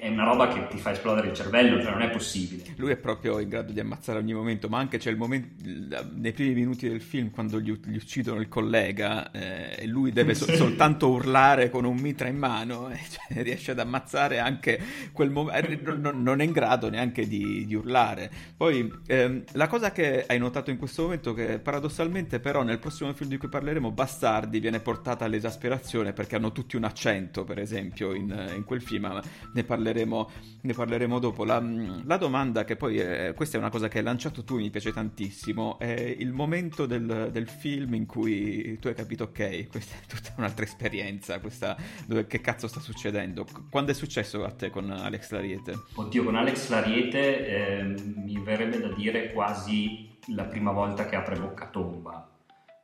è 0.00 0.08
una 0.08 0.24
roba 0.24 0.48
che 0.48 0.66
ti 0.68 0.78
fa 0.78 0.92
esplodere 0.92 1.28
il 1.28 1.34
cervello, 1.34 1.80
cioè 1.82 1.92
non 1.92 2.02
è 2.02 2.10
possibile. 2.10 2.64
Lui 2.76 2.90
è 2.92 2.96
proprio 2.96 3.38
in 3.38 3.48
grado 3.48 3.72
di 3.72 3.80
ammazzare 3.80 4.18
ogni 4.18 4.32
momento, 4.32 4.68
ma 4.68 4.78
anche 4.78 4.98
c'è 4.98 5.10
il 5.10 5.16
momento, 5.16 5.62
nei 6.14 6.32
primi 6.32 6.54
minuti 6.54 6.88
del 6.88 7.00
film, 7.00 7.30
quando 7.30 7.60
gli, 7.60 7.78
gli 7.84 7.96
uccidono 7.96 8.40
il 8.40 8.48
collega, 8.48 9.30
eh, 9.30 9.86
lui 9.86 10.12
deve 10.12 10.34
so, 10.34 10.46
soltanto 10.54 11.08
urlare 11.08 11.70
con 11.70 11.84
un 11.84 11.96
mitra 11.96 12.28
in 12.28 12.36
mano, 12.36 12.90
eh, 12.90 12.98
cioè, 13.08 13.42
riesce 13.42 13.72
ad 13.72 13.78
ammazzare 13.78 14.38
anche 14.38 14.80
quel 15.12 15.30
momento, 15.30 15.70
eh, 15.70 15.96
non, 15.96 16.22
non, 16.22 16.40
è 16.40 16.44
in 16.44 16.52
grado 16.52 16.88
neanche 16.88 17.26
di, 17.26 17.66
di 17.66 17.74
urlare. 17.74 18.30
Poi, 18.56 18.92
ehm, 19.06 19.44
la 19.52 19.66
cosa 19.66 19.92
che 19.92 20.24
hai 20.26 20.38
notato 20.38 20.70
in 20.70 20.78
questo 20.78 21.02
momento, 21.02 21.34
che 21.34 21.58
paradossalmente 21.58 22.40
però 22.40 22.62
nel 22.62 22.78
prossimo 22.78 23.12
film 23.14 23.30
di 23.30 23.36
cui 23.36 23.48
parleremo, 23.48 23.90
Bastardi, 23.90 24.60
viene 24.60 24.80
portata 24.80 25.24
all'esasperazione 25.24 26.12
perché 26.12 26.36
hanno 26.36 26.52
tutti 26.52 26.76
un 26.76 26.84
accento, 26.84 27.44
per 27.44 27.58
esempio, 27.58 28.14
in, 28.14 28.52
in 28.54 28.64
quel 28.64 28.82
film, 28.82 29.20
ne 29.58 29.64
parleremo, 29.64 30.30
ne 30.62 30.72
parleremo 30.72 31.18
dopo. 31.18 31.44
La, 31.44 31.60
la, 31.60 32.16
domanda 32.16 32.64
che 32.64 32.76
poi, 32.76 32.98
è, 32.98 33.34
questa 33.34 33.56
è 33.56 33.60
una 33.60 33.70
cosa 33.70 33.88
che 33.88 33.98
hai 33.98 34.04
lanciato 34.04 34.44
tu, 34.44 34.56
mi 34.56 34.70
piace 34.70 34.92
tantissimo, 34.92 35.78
è 35.78 35.92
il 35.92 36.32
momento 36.32 36.86
del, 36.86 37.30
del 37.32 37.48
film 37.48 37.94
in 37.94 38.06
cui 38.06 38.78
tu 38.78 38.88
hai 38.88 38.94
capito, 38.94 39.24
ok, 39.24 39.68
questa 39.68 39.96
è 39.96 40.06
tutta 40.06 40.34
un'altra 40.36 40.64
esperienza, 40.64 41.40
questa, 41.40 41.76
dove, 42.06 42.26
che 42.26 42.40
cazzo 42.40 42.68
sta 42.68 42.80
succedendo? 42.80 43.46
Quando 43.70 43.90
è 43.90 43.94
successo 43.94 44.44
a 44.44 44.50
te 44.50 44.70
con 44.70 44.90
Alex 44.90 45.30
Lariete? 45.30 45.74
Oddio, 45.94 46.24
con 46.24 46.36
Alex 46.36 46.68
Lariete 46.68 47.46
eh, 47.46 47.82
mi 47.82 48.38
verrebbe 48.40 48.78
da 48.78 48.88
dire 48.88 49.32
quasi 49.32 50.16
la 50.34 50.44
prima 50.44 50.70
volta 50.70 51.06
che 51.06 51.16
apre 51.16 51.38
bocca 51.38 51.66
tomba. 51.66 52.30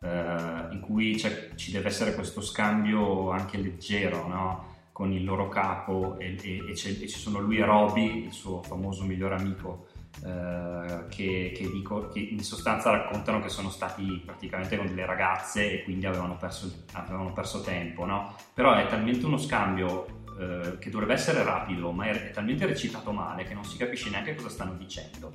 Eh, 0.00 0.72
in 0.72 0.80
cui 0.80 1.16
ci 1.18 1.70
deve 1.70 1.88
essere 1.88 2.14
questo 2.14 2.42
scambio 2.42 3.30
anche 3.30 3.56
leggero, 3.58 4.26
no? 4.26 4.73
Con 4.94 5.10
il 5.10 5.24
loro 5.24 5.48
capo 5.48 6.16
e, 6.20 6.36
e, 6.40 6.66
e, 6.68 6.76
ci 6.76 7.18
sono 7.18 7.40
lui 7.40 7.58
e 7.58 7.64
Roby, 7.64 8.26
il 8.26 8.32
suo 8.32 8.62
famoso 8.62 9.02
migliore 9.02 9.34
amico, 9.34 9.88
eh, 10.24 11.06
che, 11.08 11.52
che, 11.52 11.68
dico, 11.68 12.10
che, 12.10 12.20
in 12.20 12.38
sostanza 12.44 12.92
raccontano 12.92 13.40
che 13.40 13.48
sono 13.48 13.70
stati 13.70 14.22
praticamente 14.24 14.76
con 14.76 14.86
delle 14.86 15.04
ragazze 15.04 15.72
e 15.72 15.82
quindi 15.82 16.06
avevano 16.06 16.36
perso, 16.36 16.84
avevano 16.92 17.32
perso 17.32 17.60
tempo, 17.62 18.04
no? 18.04 18.36
Però 18.54 18.72
è 18.72 18.86
talmente 18.86 19.26
uno 19.26 19.36
scambio 19.36 20.06
eh, 20.38 20.78
che 20.78 20.90
dovrebbe 20.90 21.14
essere 21.14 21.42
rapido, 21.42 21.90
ma 21.90 22.04
è, 22.04 22.28
è, 22.28 22.30
talmente 22.30 22.64
recitato 22.64 23.10
male 23.10 23.42
che 23.42 23.54
non 23.54 23.64
si 23.64 23.76
capisce 23.76 24.10
neanche 24.10 24.36
cosa 24.36 24.48
stanno 24.48 24.74
dicendo. 24.74 25.32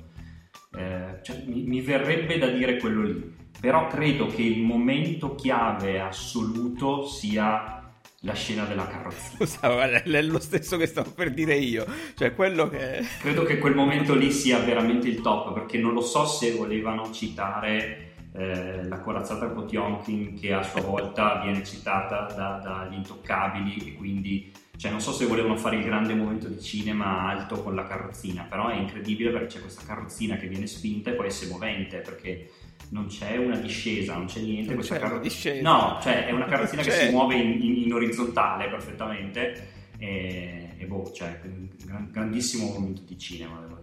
Eh, 0.74 1.18
cioè, 1.22 1.44
mi, 1.44 1.64
mi 1.64 1.82
verrebbe 1.82 2.38
da 2.38 2.48
dire 2.48 2.78
quello 2.78 3.02
lì, 3.02 3.36
però 3.60 3.88
credo 3.88 4.26
che 4.28 4.40
il 4.40 4.62
momento 4.62 5.34
chiave 5.34 6.00
assoluto 6.00 7.04
sia 7.04 7.79
la 8.20 8.34
scena 8.34 8.64
della. 8.64 8.88
Scusa, 9.10 9.68
guarda, 9.68 10.02
è 10.02 10.22
lo 10.22 10.40
stesso 10.40 10.76
che 10.76 10.86
stavo 10.86 11.10
per 11.12 11.32
dire 11.32 11.56
io. 11.56 11.86
Cioè, 12.14 12.34
quello 12.34 12.68
che. 12.68 13.06
Credo 13.20 13.44
che 13.44 13.58
quel 13.58 13.74
momento 13.74 14.14
lì 14.14 14.30
sia 14.30 14.58
veramente 14.58 15.08
il 15.08 15.20
top, 15.20 15.52
perché 15.52 15.78
non 15.78 15.92
lo 15.92 16.02
so 16.02 16.26
se 16.26 16.52
volevano 16.52 17.10
citare 17.12 18.12
eh, 18.34 18.86
la 18.86 19.00
corazzata 19.00 19.46
Potionkin, 19.46 20.38
che 20.38 20.52
a 20.52 20.62
sua 20.62 20.82
volta 20.82 21.40
viene 21.42 21.64
citata 21.64 22.26
da, 22.34 22.60
dagli 22.62 22.94
intoccabili, 22.94 23.88
e 23.88 23.94
quindi 23.94 24.52
cioè 24.76 24.90
non 24.90 25.00
so 25.02 25.12
se 25.12 25.26
volevano 25.26 25.58
fare 25.58 25.76
il 25.76 25.84
grande 25.84 26.14
momento 26.14 26.48
di 26.48 26.58
cinema 26.58 27.28
alto 27.28 27.62
con 27.62 27.74
la 27.74 27.84
carrozzina, 27.84 28.46
però 28.48 28.68
è 28.68 28.76
incredibile 28.76 29.30
perché 29.30 29.56
c'è 29.56 29.60
questa 29.60 29.82
carrozzina 29.84 30.36
che 30.36 30.46
viene 30.46 30.66
spinta 30.66 31.10
e 31.10 31.12
poi 31.12 31.26
è 31.26 31.46
movente 31.50 31.98
perché 31.98 32.50
non 32.90 33.06
c'è 33.06 33.36
una 33.36 33.56
discesa, 33.56 34.14
non 34.16 34.26
c'è 34.26 34.40
niente. 34.40 34.72
Non 34.74 34.82
c'è 34.82 34.98
carro... 34.98 35.14
una 35.14 35.22
discesa. 35.22 35.62
No, 35.62 35.98
cioè 36.02 36.26
è 36.26 36.30
una 36.32 36.46
carrozzina 36.50 36.82
che 36.82 36.90
C'è. 36.90 37.06
si 37.06 37.10
muove 37.10 37.34
in, 37.36 37.62
in- 37.62 37.82
in 37.84 37.92
orizzontale 37.92 38.68
perfettamente 38.68 39.68
e, 39.98 40.74
e 40.78 40.84
boh, 40.86 41.10
cioè 41.12 41.40
gran- 41.84 42.08
grandissimo 42.10 42.66
momento 42.72 43.02
di 43.06 43.18
cinema, 43.18 43.58
devo. 43.60 43.79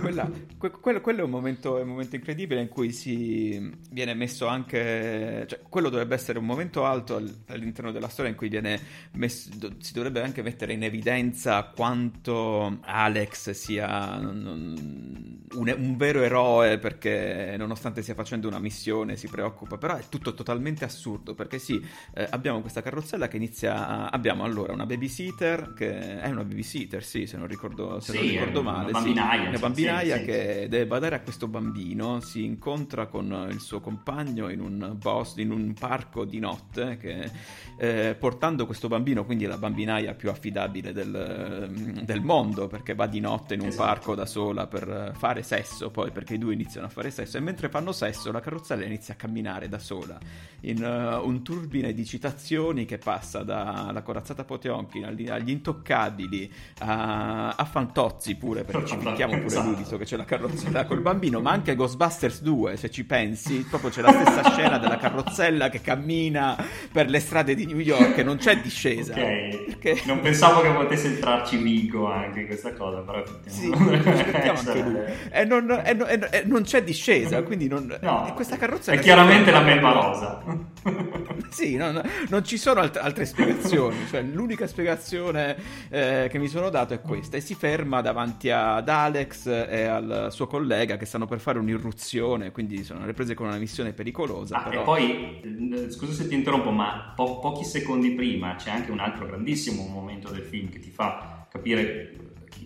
Quella- 0.00 0.28
que- 0.58 0.70
quello, 0.72 1.00
quello 1.00 1.20
è, 1.20 1.24
un 1.24 1.30
momento, 1.30 1.78
è 1.78 1.82
un 1.82 1.88
momento 1.88 2.16
incredibile 2.16 2.60
in 2.60 2.68
cui 2.68 2.90
si 2.90 3.72
viene 3.90 4.12
messo 4.14 4.46
anche, 4.48 5.44
cioè, 5.48 5.60
quello 5.68 5.88
dovrebbe 5.88 6.14
essere 6.16 6.38
un 6.38 6.44
momento 6.44 6.84
alto 6.84 7.16
all- 7.16 7.32
all'interno 7.46 7.92
della 7.92 8.08
storia 8.08 8.30
in 8.30 8.36
cui 8.36 8.48
viene 8.48 8.80
messo- 9.12 9.50
si 9.78 9.92
dovrebbe 9.92 10.20
anche 10.22 10.42
mettere 10.42 10.72
in 10.72 10.82
evidenza 10.82 11.62
quanto 11.74 12.78
Alex 12.82 13.50
sia 13.50 14.16
un, 14.20 15.38
un- 15.52 15.96
vero 15.96 16.22
eroe 16.22 16.78
perché 16.78 17.54
nonostante 17.56 18.02
stia 18.02 18.14
facendo 18.14 18.48
una 18.48 18.58
missione 18.58 19.16
si 19.16 19.28
preoccupa, 19.28 19.78
però 19.78 19.96
è 19.96 20.02
tutto 20.08 20.34
totalmente 20.34 20.84
assurdo 20.84 21.34
perché 21.34 21.58
sì, 21.60 21.80
eh, 22.14 22.26
abbiamo 22.30 22.60
questa 22.60 22.82
carrozzella 22.82 23.28
che 23.28 23.36
inizia, 23.36 23.86
a- 23.86 24.06
abbiamo 24.08 24.42
allora 24.42 24.72
una 24.72 24.86
babysitter 24.86 25.72
che 25.74 26.20
è 26.20 26.28
una 26.28 26.42
babysitter, 26.44 27.04
sì, 27.04 27.26
se 27.26 27.36
non 27.36 27.46
ricordo, 27.46 28.00
se 28.00 28.12
non 28.12 28.22
Sì, 28.22 28.30
ricordo 28.30 28.58
è 28.58 28.62
una 28.62 28.72
male, 28.72 28.92
sì. 29.00 29.12
Una 29.58 29.66
bambinaia 29.66 30.16
sì, 30.16 30.20
sì. 30.20 30.26
che 30.26 30.66
deve 30.68 30.86
badare 30.86 31.16
a 31.16 31.20
questo 31.20 31.46
bambino, 31.48 32.20
si 32.20 32.44
incontra 32.44 33.06
con 33.06 33.48
il 33.50 33.60
suo 33.60 33.80
compagno 33.80 34.48
in 34.48 34.60
un 34.60 34.96
bosco, 34.98 35.40
in 35.40 35.50
un 35.50 35.74
parco 35.78 36.24
di 36.24 36.38
notte, 36.38 36.96
che, 36.96 37.30
eh, 37.76 38.16
portando 38.18 38.66
questo 38.66 38.88
bambino, 38.88 39.24
quindi 39.24 39.46
la 39.46 39.58
bambinaia 39.58 40.14
più 40.14 40.30
affidabile 40.30 40.92
del, 40.92 42.00
del 42.02 42.20
mondo, 42.20 42.66
perché 42.66 42.94
va 42.94 43.06
di 43.06 43.20
notte 43.20 43.54
in 43.54 43.60
un 43.60 43.68
Esatto. 43.68 43.84
parco 43.84 44.14
da 44.14 44.26
sola 44.26 44.66
per 44.66 45.12
fare 45.16 45.42
sesso, 45.42 45.90
poi 45.90 46.10
perché 46.10 46.34
i 46.34 46.38
due 46.38 46.52
iniziano 46.52 46.86
a 46.86 46.90
fare 46.90 47.10
sesso, 47.10 47.36
e 47.36 47.40
mentre 47.40 47.68
fanno 47.68 47.92
sesso 47.92 48.30
la 48.32 48.40
carrozzella 48.40 48.84
inizia 48.84 49.14
a 49.14 49.16
camminare 49.16 49.68
da 49.68 49.78
sola, 49.78 50.18
in 50.60 50.82
eh, 50.82 51.14
un 51.16 51.42
turbine 51.42 51.92
di 51.92 52.04
citazioni 52.04 52.84
che 52.84 52.98
passa 52.98 53.42
dalla 53.42 54.02
corazzata 54.02 54.44
Potionkin 54.44 55.04
agli, 55.04 55.28
agli 55.28 55.50
intoccabili 55.50 56.50
a, 56.80 57.50
a 57.50 57.64
Fantozzi 57.64 58.34
pure, 58.36 58.64
perché 58.64 58.86
ci 58.86 58.96
picchiamo 59.02 59.38
pure 59.42 59.54
Esatto. 59.54 59.66
lui, 59.68 59.76
visto 59.76 59.96
che 59.98 60.04
c'è 60.04 60.16
la 60.16 60.24
carrozzella 60.24 60.84
col 60.86 61.00
bambino, 61.00 61.40
ma 61.40 61.50
anche 61.50 61.74
Ghostbusters 61.74 62.40
2, 62.42 62.76
se 62.76 62.90
ci 62.90 63.04
pensi, 63.04 63.66
proprio 63.68 63.90
c'è 63.90 64.00
la 64.00 64.12
stessa 64.12 64.50
scena 64.52 64.78
della 64.78 64.96
carrozzella 64.96 65.68
che 65.68 65.80
cammina 65.80 66.56
per 66.90 67.08
le 67.08 67.20
strade 67.20 67.54
di 67.54 67.66
New 67.66 67.78
York 67.78 68.18
e 68.18 68.22
non 68.22 68.36
c'è 68.38 68.60
discesa. 68.60 69.12
Ok, 69.12 69.64
Perché... 69.66 70.02
non 70.06 70.20
pensavo 70.20 70.60
che 70.62 70.70
potesse 70.70 71.08
entrarci 71.08 71.56
Vigo 71.56 72.10
anche 72.10 72.40
in 72.40 72.46
questa 72.46 72.72
cosa, 72.74 72.98
però 73.00 73.22
Sì, 73.46 73.70
effettivamente- 73.72 74.24
ci 74.24 74.30
mettiamo 74.32 74.58
anche 74.58 74.80
lui. 74.82 75.00
E 75.30 75.44
non, 75.44 75.82
e 75.84 75.92
non- 75.94 76.08
e 76.30 76.42
non- 76.46 76.62
c'è 76.62 76.82
discesa, 76.82 77.42
quindi 77.42 77.68
non, 77.68 77.98
No, 78.00 78.30
questa 78.34 78.56
carrozzella 78.56 78.98
è 78.98 79.02
chiaramente 79.02 79.50
la 79.50 79.60
melma 79.60 79.92
rosa. 79.92 80.40
Sì, 81.48 81.76
no, 81.76 81.90
no, 81.90 82.02
non 82.30 82.44
ci 82.44 82.56
sono 82.56 82.80
alt- 82.80 82.96
altre 82.96 83.26
spiegazioni, 83.26 84.06
cioè 84.08 84.22
l'unica 84.22 84.66
spiegazione 84.66 85.54
eh, 85.90 86.28
che 86.30 86.38
mi 86.38 86.48
sono 86.48 86.70
dato 86.70 86.94
è 86.94 87.00
questa 87.02 87.36
e 87.36 87.40
si 87.40 87.54
ferma 87.54 88.00
davanti 88.00 88.48
ad 88.50 88.88
Alex 88.88 89.31
e 89.46 89.84
al 89.84 90.28
suo 90.30 90.46
collega 90.46 90.96
che 90.96 91.04
stanno 91.04 91.26
per 91.26 91.40
fare 91.40 91.58
un'irruzione, 91.58 92.50
quindi 92.50 92.84
sono 92.84 93.04
riprese 93.04 93.34
con 93.34 93.46
una 93.46 93.58
missione 93.58 93.92
pericolosa. 93.92 94.56
Ah, 94.56 94.68
però... 94.68 94.80
E 94.80 94.84
poi, 94.84 95.40
eh, 95.72 95.90
scusa 95.90 96.12
se 96.12 96.28
ti 96.28 96.34
interrompo, 96.34 96.70
ma 96.70 97.12
po- 97.14 97.38
pochi 97.38 97.64
secondi 97.64 98.12
prima 98.12 98.54
c'è 98.56 98.70
anche 98.70 98.90
un 98.90 99.00
altro 99.00 99.26
grandissimo 99.26 99.86
momento 99.86 100.30
del 100.30 100.42
film 100.42 100.68
che 100.68 100.78
ti 100.78 100.90
fa 100.90 101.46
capire, 101.50 102.16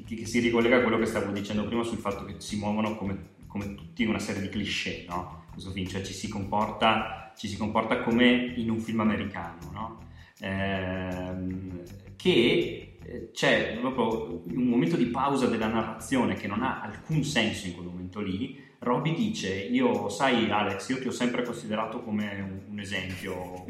che, 0.06 0.14
che 0.14 0.26
si 0.26 0.38
ricollega 0.38 0.76
a 0.76 0.80
quello 0.80 0.98
che 0.98 1.06
stavo 1.06 1.32
dicendo 1.32 1.64
prima 1.66 1.82
sul 1.82 1.98
fatto 1.98 2.24
che 2.24 2.34
si 2.38 2.56
muovono 2.56 2.96
come, 2.96 3.34
come 3.46 3.74
tutti 3.74 4.04
una 4.04 4.18
serie 4.18 4.42
di 4.42 4.48
cliché, 4.48 5.04
no? 5.08 5.44
Questo 5.52 5.70
film, 5.70 5.86
cioè 5.86 6.02
ci 6.02 6.12
si 6.12 6.28
comporta, 6.28 7.32
ci 7.36 7.48
si 7.48 7.56
comporta 7.56 8.02
come 8.02 8.52
in 8.56 8.70
un 8.70 8.78
film 8.78 9.00
americano, 9.00 9.70
no? 9.72 9.98
Ehm, 10.40 11.82
che 12.16 12.30
eh, 12.30 12.85
c'è 13.32 13.76
proprio 13.80 14.42
un 14.46 14.64
momento 14.64 14.96
di 14.96 15.06
pausa 15.06 15.46
della 15.46 15.68
narrazione 15.68 16.34
che 16.34 16.46
non 16.46 16.62
ha 16.62 16.80
alcun 16.80 17.22
senso 17.22 17.66
in 17.66 17.74
quel 17.74 17.86
momento 17.86 18.20
lì. 18.20 18.58
Roby 18.78 19.14
dice: 19.14 19.52
Io, 19.54 20.08
sai, 20.08 20.50
Alex, 20.50 20.88
io 20.88 20.98
ti 20.98 21.08
ho 21.08 21.12
sempre 21.12 21.42
considerato 21.42 22.02
come 22.02 22.64
un 22.68 22.78
esempio, 22.78 23.64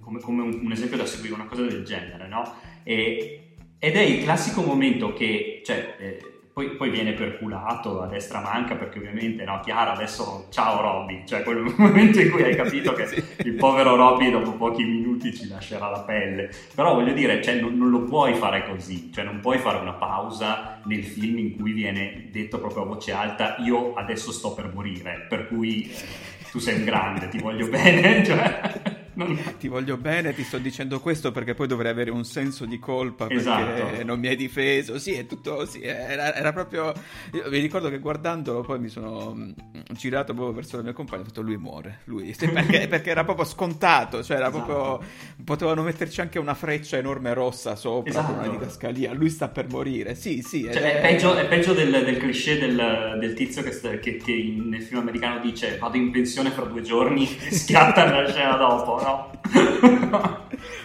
come, 0.00 0.20
come 0.20 0.42
un, 0.42 0.60
un 0.64 0.72
esempio 0.72 0.96
da 0.96 1.06
seguire, 1.06 1.34
una 1.34 1.46
cosa 1.46 1.62
del 1.62 1.84
genere, 1.84 2.28
no? 2.28 2.54
E- 2.82 3.38
ed 3.78 3.96
è 3.96 4.00
il 4.00 4.22
classico 4.22 4.62
momento 4.62 5.12
che, 5.12 5.60
cioè, 5.64 5.96
eh, 5.98 6.31
poi, 6.52 6.76
poi 6.76 6.90
viene 6.90 7.12
perculato 7.12 8.02
a 8.02 8.06
destra 8.06 8.40
manca 8.40 8.74
perché 8.74 8.98
ovviamente, 8.98 9.44
no, 9.44 9.60
Chiara, 9.60 9.92
adesso 9.92 10.48
ciao 10.50 10.80
Robby, 10.82 11.22
cioè 11.26 11.42
quel 11.42 11.72
momento 11.76 12.20
in 12.20 12.30
cui 12.30 12.42
hai 12.42 12.54
capito 12.54 12.92
che 12.92 13.06
Sì. 13.12 13.22
il 13.44 13.54
povero 13.54 13.96
Robby 13.96 14.30
dopo 14.30 14.52
pochi 14.52 14.84
minuti 14.84 15.34
ci 15.34 15.48
lascerà 15.48 15.88
la 15.88 16.00
pelle. 16.00 16.50
Però 16.74 16.94
voglio 16.94 17.12
dire, 17.12 17.42
cioè, 17.42 17.60
non, 17.60 17.76
non 17.76 17.90
lo 17.90 18.02
puoi 18.02 18.34
fare 18.34 18.66
così, 18.68 19.10
cioè 19.12 19.24
non 19.24 19.40
puoi 19.40 19.58
fare 19.58 19.78
una 19.78 19.92
pausa 19.92 20.80
nel 20.84 21.04
film 21.04 21.38
in 21.38 21.56
cui 21.56 21.72
viene 21.72 22.28
detto 22.30 22.58
proprio 22.58 22.82
a 22.82 22.86
voce 22.86 23.12
alta 23.12 23.56
io 23.58 23.94
adesso 23.94 24.30
sto 24.30 24.54
per 24.54 24.70
morire, 24.72 25.26
per 25.28 25.48
cui 25.48 25.90
eh, 25.90 26.50
tu 26.50 26.58
sei 26.58 26.76
un 26.76 26.84
grande, 26.84 27.28
ti 27.28 27.38
voglio 27.38 27.68
bene, 27.70 28.24
cioè... 28.24 29.01
non- 29.14 29.38
Ti 29.58 29.68
voglio 29.68 29.96
bene, 29.96 30.34
ti 30.34 30.42
sto 30.42 30.58
dicendo 30.58 31.00
questo 31.00 31.30
perché 31.32 31.54
poi 31.54 31.66
dovrei 31.66 31.90
avere 31.90 32.10
un 32.10 32.24
senso 32.24 32.64
di 32.64 32.78
colpa 32.78 33.26
perché 33.26 33.40
Esatto. 33.42 34.04
non 34.04 34.18
mi 34.18 34.28
hai 34.28 34.36
difeso. 34.36 34.98
Sì, 34.98 35.12
è 35.12 35.26
tutto 35.26 35.66
sì, 35.66 35.82
era, 35.82 36.34
era 36.34 36.52
proprio. 36.52 36.92
Io 37.32 37.44
mi 37.50 37.58
ricordo 37.58 37.88
che 37.90 37.98
guardandolo 37.98 38.62
poi 38.62 38.78
mi 38.78 38.88
sono 38.88 39.34
mm, 39.34 39.50
girato 39.92 40.32
proprio 40.34 40.54
verso 40.54 40.76
la 40.76 40.82
mia 40.82 40.92
compagna 40.92 41.20
e 41.20 41.24
ho 41.24 41.26
detto: 41.28 41.42
Lui 41.42 41.56
muore, 41.56 42.00
lui. 42.04 42.34
Perché, 42.38 42.86
perché 42.88 43.10
era 43.10 43.24
proprio 43.24 43.44
scontato, 43.44 44.22
cioè 44.22 44.36
era 44.36 44.48
Esatto. 44.48 44.64
proprio. 44.64 45.08
Potevano 45.44 45.82
metterci 45.82 46.20
anche 46.20 46.38
una 46.38 46.54
freccia 46.54 46.96
enorme 46.96 47.32
rossa 47.34 47.76
sopra 47.76 48.22
con 48.22 48.34
una 48.34 48.42
Esatto. 48.42 48.58
didascalia. 48.58 49.12
Lui 49.12 49.28
sta 49.30 49.48
per 49.48 49.68
morire. 49.68 50.14
Sì, 50.14 50.42
sì. 50.42 50.62
Cioè, 50.72 50.98
è 50.98 51.00
peggio, 51.00 51.34
è 51.34 51.46
peggio 51.46 51.72
del, 51.74 51.90
del 51.90 52.16
cliché 52.18 52.58
del, 52.58 53.16
del 53.20 53.34
tizio 53.34 53.62
che, 53.62 53.98
che- 54.00 54.16
che 54.16 54.54
nel 54.64 54.82
film 54.82 55.00
americano 55.00 55.40
dice 55.40 55.76
vado 55.78 55.96
in 55.96 56.10
pensione 56.10 56.50
fra 56.50 56.64
due 56.64 56.82
giorni 56.82 57.28
e 57.38 57.50
schiatta 57.54 58.04
nella 58.04 58.28
scena 58.28 58.56
dopo, 58.56 58.98
no? 59.02 59.30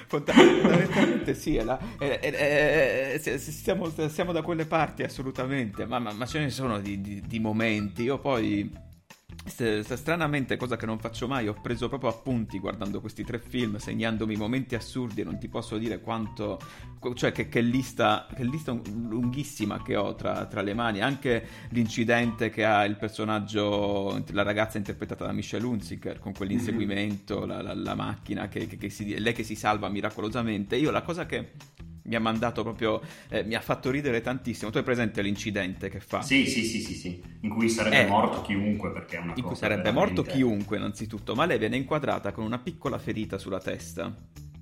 Fonda- 0.07 0.35
Fondamentalmente 0.61 1.33
sì, 1.33 1.55
è 1.57 1.63
la- 1.63 1.79
è- 1.99 2.19
è- 2.19 3.19
è- 3.21 3.37
stiamo, 3.37 3.91
siamo 4.09 4.31
da 4.31 4.41
quelle 4.41 4.65
parti 4.65 5.03
assolutamente, 5.03 5.85
ma, 5.85 5.99
ma- 5.99 6.13
ma 6.13 6.25
ce 6.25 6.39
ne 6.39 6.49
sono 6.49 6.79
di, 6.79 7.01
di- 7.01 7.21
di 7.25 7.39
momenti. 7.39 8.03
Io 8.03 8.17
poi, 8.19 8.69
se- 9.47 9.83
se 9.83 9.95
stranamente, 9.95 10.57
cosa 10.57 10.75
che 10.77 10.85
non 10.85 10.99
faccio 10.99 11.27
mai, 11.27 11.47
ho 11.47 11.53
preso 11.61 11.87
proprio 11.89 12.09
appunti 12.09 12.59
guardando 12.59 12.99
questi 13.01 13.23
tre 13.23 13.39
film, 13.39 13.77
segnandomi 13.77 14.35
momenti 14.35 14.75
assurdi 14.75 15.21
e 15.21 15.23
non 15.23 15.37
ti 15.39 15.47
posso 15.47 15.77
dire 15.77 15.99
quanto, 15.99 16.59
cioè 17.13 17.31
che, 17.31 17.47
che 17.49 17.61
lista, 17.61 18.27
che 18.35 18.43
lista 18.43 18.71
lunghissima 18.93 19.81
che 19.81 19.95
ho 19.95 20.15
tra, 20.15 20.45
tra 20.45 20.61
le 20.61 20.73
mani, 20.73 21.01
anche 21.01 21.45
l'incidente 21.69 22.49
che 22.49 22.65
ha 22.65 22.83
il 22.85 22.95
personaggio, 22.95 24.23
la 24.31 24.43
ragazza 24.43 24.77
interpretata 24.77 25.25
da 25.25 25.31
Michelle 25.31 25.65
Hunziker 25.65 26.19
con 26.19 26.33
quell'inseguimento, 26.33 27.45
la, 27.45 27.61
la- 27.61 27.73
la 27.73 27.95
macchina, 27.95 28.47
che, 28.47 28.67
che- 28.67 28.77
che 28.77 28.89
si- 28.89 29.17
lei 29.19 29.33
che 29.33 29.43
si 29.43 29.55
salva 29.55 29.89
miracolosamente. 29.89 30.75
Io 30.75 30.91
la 30.91 31.01
cosa 31.01 31.25
che 31.25 31.51
mi 32.07 32.15
ha 32.15 32.19
mandato 32.19 32.63
proprio, 32.63 33.01
eh, 33.29 33.43
mi 33.43 33.53
ha 33.55 33.59
fatto 33.61 33.89
ridere 33.91 34.21
tantissimo, 34.21 34.71
tu 34.71 34.77
hai 34.77 34.83
presente 34.83 35.21
l'incidente 35.21 35.89
che 35.89 35.99
fa? 35.99 36.21
Sì, 36.21 36.45
sì, 36.47 36.63
sì, 36.63 36.79
sì, 36.81 36.93
sì, 36.93 37.21
in 37.41 37.49
cui 37.49 37.69
sarebbe 37.69 38.01
Eh. 38.03 38.07
morto 38.07 38.41
chiunque 38.41 38.91
perché 38.91 39.17
è 39.17 39.19
una 39.19 39.33
In 39.35 39.43
cosa 39.43 39.47
cui 39.47 39.55
sarebbe 39.55 39.81
veramente- 39.83 40.13
morto 40.15 40.31
chiunque 40.31 40.77
innanzitutto, 40.77 41.35
ma 41.35 41.45
lei 41.45 41.57
viene 41.57 41.75
inquadrata 41.77 42.31
con 42.31 42.43
una 42.45 42.59
piccola 42.59 42.97
ferita 42.97 43.37
sulla 43.37 43.59
testa. 43.59 44.13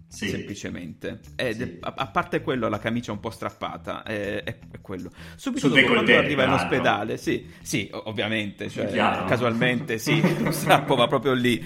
Sì. 0.07 0.29
Semplicemente, 0.29 1.19
Ed 1.35 1.55
Sì. 1.55 1.61
è- 1.63 1.77
a, 1.81 1.93
a 1.97 2.07
parte 2.07 2.41
quello, 2.41 2.69
la 2.69 2.79
camicia 2.79 3.11
un 3.11 3.19
po' 3.19 3.31
strappata, 3.31 4.03
è, 4.03 4.43
è- 4.43 4.57
è 4.71 4.79
quello. 4.79 5.11
Subito 5.35 5.67
Sul 5.67 5.75
dopo, 5.75 5.87
quando 5.87 6.03
décolleté, 6.05 6.25
arriva 6.25 6.43
in 6.45 6.51
ospedale, 6.51 7.17
sì, 7.17 7.45
sì, 7.61 7.89
o- 7.91 8.03
ovviamente, 8.05 8.69
cioè, 8.69 8.85
casualmente, 9.27 9.97
sì, 9.97 10.21
lo 10.41 10.51
strappo 10.51 10.95
va 10.95 11.07
proprio 11.07 11.33
lì. 11.33 11.61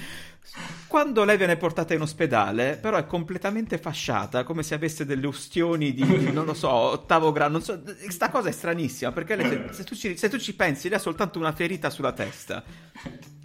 Quando 0.88 1.24
lei 1.24 1.38
viene 1.38 1.56
portata 1.56 1.94
in 1.94 2.02
ospedale, 2.02 2.78
però 2.82 2.98
è 2.98 3.06
completamente 3.06 3.78
fasciata, 3.78 4.44
come 4.44 4.64
se 4.64 4.74
avesse 4.74 5.06
delle 5.06 5.28
ustioni 5.28 5.94
di, 5.94 6.32
non 6.32 6.46
lo 6.46 6.54
so, 6.54 6.70
ottavo 6.70 7.32
grado. 7.32 7.52
Non 7.52 7.62
so, 7.62 7.82
sta 8.08 8.30
cosa 8.30 8.50
è 8.50 8.52
stranissima, 8.52 9.12
perché 9.12 9.36
lei, 9.36 9.48
se, 9.48 9.74
se 9.74 9.84
tu 9.84 9.96
ci, 9.96 10.18
se 10.18 10.30
tu 10.30 10.38
ci 10.38 10.56
pensi, 10.56 10.90
lei 10.90 10.98
ha 10.98 11.02
soltanto 11.02 11.38
una 11.38 11.52
ferita 11.52 11.90
sulla 11.90 12.12
testa. 12.12 12.64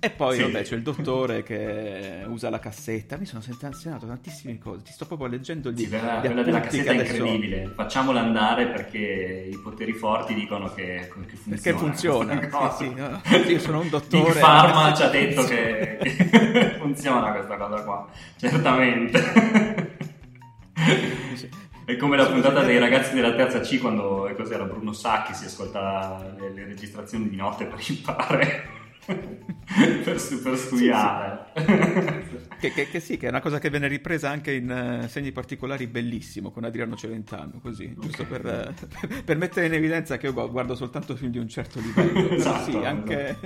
E 0.05 0.11
poi, 0.11 0.37
Sì. 0.37 0.43
vabbè, 0.43 0.63
c'è 0.63 0.75
il 0.75 0.83
dottore 0.83 1.43
che 1.43 2.25
usa 2.27 2.51
la 2.51 2.59
cassetta. 2.59 3.17
Mi 3.17 3.25
sono 3.25 3.41
sentenzionato 3.41 4.07
tantissime 4.07 4.59
cose. 4.59 4.83
Ti 4.83 4.93
sto 4.93 5.07
proprio 5.07 5.29
leggendo 5.29 5.71
gli, 5.71 5.79
Sì, 5.85 5.89
quella, 5.89 6.19
gli 6.19 6.27
quella 6.27 6.43
della 6.43 6.61
cassetta 6.61 6.91
è 6.93 6.95
adesso- 6.99 7.15
incredibile. 7.17 7.73
Facciamola 7.75 8.21
andare 8.21 8.67
perché 8.67 9.49
i 9.51 9.57
poteri 9.59 9.93
forti 9.95 10.35
dicono 10.35 10.73
che, 10.75 11.11
che 11.27 11.37
funziona. 11.37 12.35
Perché 12.37 12.49
funziona. 12.51 12.71
Sì, 12.77 12.85
sì, 12.85 12.95
no. 12.95 13.21
Io 13.49 13.59
sono 13.59 13.81
un 13.81 13.89
dottore. 13.89 14.33
Big 14.33 14.39
Pharma 14.41 14.93
ci 14.95 15.03
ha 15.03 15.09
detto 15.09 15.45
che, 15.45 15.99
che 16.03 16.77
funziona 16.79 17.33
questa 17.33 17.57
cosa 17.57 17.83
qua, 17.83 18.07
certamente. 18.37 19.93
È 21.87 21.97
come 21.97 22.17
la 22.17 22.27
puntata 22.27 22.63
dei 22.63 22.79
ragazzi 22.79 23.15
della 23.15 23.35
terza 23.35 23.61
C 23.61 23.79
quando 23.79 24.31
cos'era 24.37 24.65
Bruno 24.65 24.93
Sacchi 24.93 25.35
si 25.35 25.45
ascolta 25.47 26.35
le, 26.39 26.51
le 26.53 26.65
registrazioni 26.65 27.29
di 27.29 27.37
notte 27.37 27.67
per 27.67 27.79
imparare. 27.89 28.83
Per, 29.07 30.21
su- 30.21 30.43
per 30.43 30.57
studiare. 30.57 31.43
Che, 32.59 32.71
che- 32.73 32.89
che 32.89 33.01
sì, 33.01 33.17
che 33.19 33.27
è 33.27 33.29
una 33.29 33.41
cosa 33.41 33.59
che 33.59 33.69
viene 33.69 33.89
ripresa 33.89 34.31
anche 34.31 34.53
in 34.53 34.71
eh, 34.71 35.09
segni 35.09 35.33
particolari 35.33 35.87
bellissimo 35.87 36.51
con 36.51 36.65
Adriano 36.65 36.97
Celentano, 36.97 37.59
così, 37.61 37.95
giusto 37.99 38.25
per, 38.25 38.47
eh, 38.47 39.23
per 39.23 39.37
mettere 39.37 39.67
in 39.67 39.75
evidenza 39.75 40.17
che 40.17 40.27
io 40.27 40.33
gu- 40.33 40.51
guardo 40.51 40.75
soltanto 40.75 41.15
film 41.17 41.31
di 41.31 41.39
un 41.39 41.49
certo 41.49 41.81
livello. 41.81 42.31
Esatto, 42.45 42.71
sì, 42.71 42.77
anche, 42.77 43.37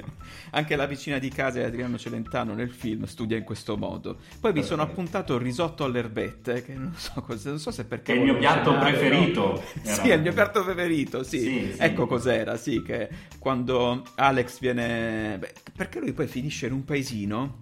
anche 0.50 0.76
la 0.76 0.86
vicina 0.86 1.18
di 1.18 1.28
casa 1.30 1.58
di 1.58 1.64
Adriano 1.64 1.98
Celentano 1.98 2.54
nel 2.54 2.70
film 2.70 3.04
studia 3.04 3.36
in 3.36 3.44
questo 3.44 3.76
modo. 3.76 4.18
Poi 4.40 4.52
mi 4.52 4.62
sono 4.62 4.82
appuntato 4.82 5.34
il 5.34 5.40
risotto 5.40 5.84
alle 5.84 5.98
erbette, 5.98 6.62
che 6.62 6.74
non 6.74 6.94
so, 6.96 7.20
cosa, 7.22 7.50
non 7.50 7.58
so 7.58 7.70
se 7.70 7.84
perché... 7.84 8.12
È 8.12 8.16
il 8.16 8.22
mio 8.22 8.36
piatto 8.36 8.70
cenare, 8.70 8.92
preferito. 8.92 9.62
no. 9.74 9.82
Sì, 9.82 10.08
è 10.10 10.14
il 10.14 10.20
mio 10.22 10.32
piatto 10.32 10.62
preferito, 10.64 11.22
sì. 11.22 11.38
Sì, 11.40 11.72
sì. 11.74 11.76
Ecco 11.80 12.06
cos'era, 12.06 12.56
sì, 12.56 12.82
che 12.82 13.08
quando 13.38 14.04
Alex 14.14 14.58
viene... 14.60 15.36
beh, 15.38 15.47
perché 15.74 15.98
lui 16.00 16.12
poi 16.12 16.26
finisce 16.26 16.66
in 16.66 16.72
un 16.72 16.84
paesino... 16.84 17.58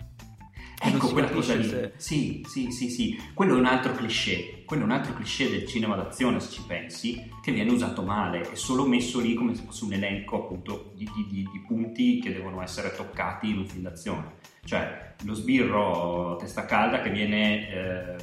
Ecco 0.78 1.08
quella 1.08 1.30
cosa 1.30 1.54
lì. 1.54 1.66
se- 1.66 1.92
Sì, 1.96 2.44
sì, 2.46 2.70
sì, 2.70 2.90
sì. 2.90 3.18
Quello 3.32 3.54
è 3.56 3.58
un 3.58 3.64
altro 3.64 3.92
cliché. 3.92 4.62
Quello 4.66 4.82
è 4.82 4.84
un 4.84 4.90
altro 4.92 5.14
cliché 5.14 5.48
del 5.48 5.66
cinema 5.66 5.96
d'azione, 5.96 6.38
se 6.38 6.50
ci 6.50 6.62
pensi, 6.66 7.30
che 7.42 7.50
viene 7.50 7.70
usato 7.72 8.02
male. 8.02 8.50
È 8.50 8.54
solo 8.56 8.86
messo 8.86 9.18
lì 9.18 9.32
come 9.32 9.54
se 9.54 9.62
fosse 9.62 9.84
un 9.84 9.94
elenco 9.94 10.44
appunto 10.44 10.92
di, 10.94 11.08
di- 11.14 11.26
di- 11.30 11.48
di 11.50 11.60
punti 11.66 12.18
che 12.20 12.30
devono 12.30 12.60
essere 12.60 12.94
toccati 12.94 13.48
in 13.48 13.56
un 13.58 13.66
film 13.66 13.82
d'azione. 13.84 14.34
Cioè, 14.64 15.14
lo 15.24 15.32
sbirro 15.32 16.36
testa 16.38 16.66
calda 16.66 17.00
che 17.00 17.10
viene, 17.10 17.70
eh, 17.70 18.16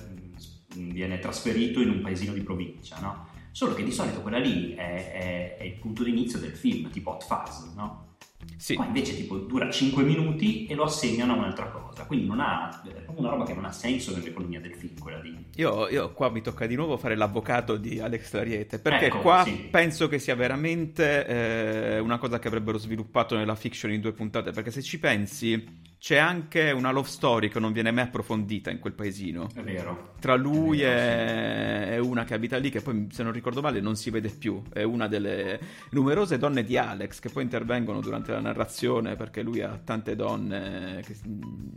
viene 0.76 1.18
trasferito 1.18 1.82
in 1.82 1.90
un 1.90 2.02
paesino 2.02 2.34
di 2.34 2.42
provincia, 2.42 3.00
no? 3.00 3.28
Solo 3.52 3.74
che 3.74 3.84
di 3.84 3.92
solito 3.92 4.22
quella 4.22 4.40
lì 4.40 4.74
è, 4.76 5.12
è- 5.12 5.58
è 5.58 5.64
il 5.64 5.74
punto 5.80 6.04
d'inizio 6.04 6.38
del 6.38 6.56
film, 6.56 6.92
tipo 6.92 7.12
Hot 7.12 7.24
Fuzz, 7.26 7.74
no? 7.76 8.13
Sì. 8.58 8.76
Qua 8.76 8.86
invece 8.86 9.16
tipo 9.16 9.38
dura 9.38 9.70
5 9.70 10.04
minuti 10.04 10.66
e 10.66 10.76
lo 10.76 10.84
assegnano 10.84 11.34
a 11.34 11.36
un'altra 11.38 11.68
cosa, 11.68 12.06
quindi 12.06 12.28
non 12.28 12.40
ha, 12.40 12.82
una 13.16 13.30
roba 13.30 13.46
che 13.46 13.54
non 13.54 13.66
ha 13.66 13.72
senso 13.72 14.16
nell'economia 14.16 14.60
del 14.60 14.74
film, 14.74 14.98
quella 15.00 15.20
di... 15.20 15.36
Io, 15.56 15.90
io 15.90 16.14
qua 16.14 16.30
mi 16.30 16.42
tocca 16.42 16.66
di 16.66 16.76
nuovo 16.76 16.98
fare 16.98 17.16
l'avvocato 17.16 17.78
di 17.78 18.00
Alex 18.00 18.34
Lariete, 18.34 18.80
perché 18.80 19.06
Ecco, 19.08 19.20
qua 19.20 19.44
sì. 19.44 19.68
penso 19.70 20.08
che 20.08 20.20
sia 20.20 20.36
veramente 20.36 21.26
eh, 21.26 22.00
una 22.00 22.18
cosa 22.18 22.40
che 22.40 22.48
avrebbero 22.48 22.78
sviluppato 22.78 23.36
nella 23.36 23.56
fiction 23.56 23.92
in 23.92 24.02
due 24.02 24.14
puntate, 24.14 24.52
perché 24.52 24.72
se 24.72 24.82
ci 24.82 25.00
pensi 25.00 25.92
c'è 26.04 26.18
anche 26.18 26.72
una 26.72 26.92
love 26.92 27.08
story 27.08 27.48
che 27.48 27.62
non 27.62 27.72
viene 27.72 27.90
mai 27.92 28.04
approfondita 28.04 28.70
in 28.70 28.80
quel 28.80 28.92
paesino. 28.92 29.48
È 29.56 29.62
vero. 29.62 30.16
Tra 30.20 30.36
lui 30.36 30.82
È 30.82 31.92
e 31.92 31.94
e 31.94 32.00
una 32.00 32.26
che 32.26 32.34
abita 32.34 32.58
lì, 32.58 32.70
che 32.70 32.82
poi 32.82 33.08
se 33.10 33.24
non 33.24 33.32
ricordo 33.32 33.62
male 33.62 33.80
non 33.80 33.96
si 33.96 34.10
vede 34.10 34.28
più, 34.28 34.62
è 34.74 34.84
una 34.84 35.08
delle 35.08 35.58
numerose 35.92 36.38
donne 36.38 36.66
di 36.66 36.76
Alex 36.76 37.20
che 37.22 37.30
poi 37.30 37.44
intervengono 37.44 38.02
durante 38.02 38.34
la 38.34 38.42
narrazione 38.42 39.16
perché 39.16 39.42
lui 39.44 39.62
ha 39.62 39.80
tante 39.82 40.18
donne 40.18 41.02
che... 41.06 41.16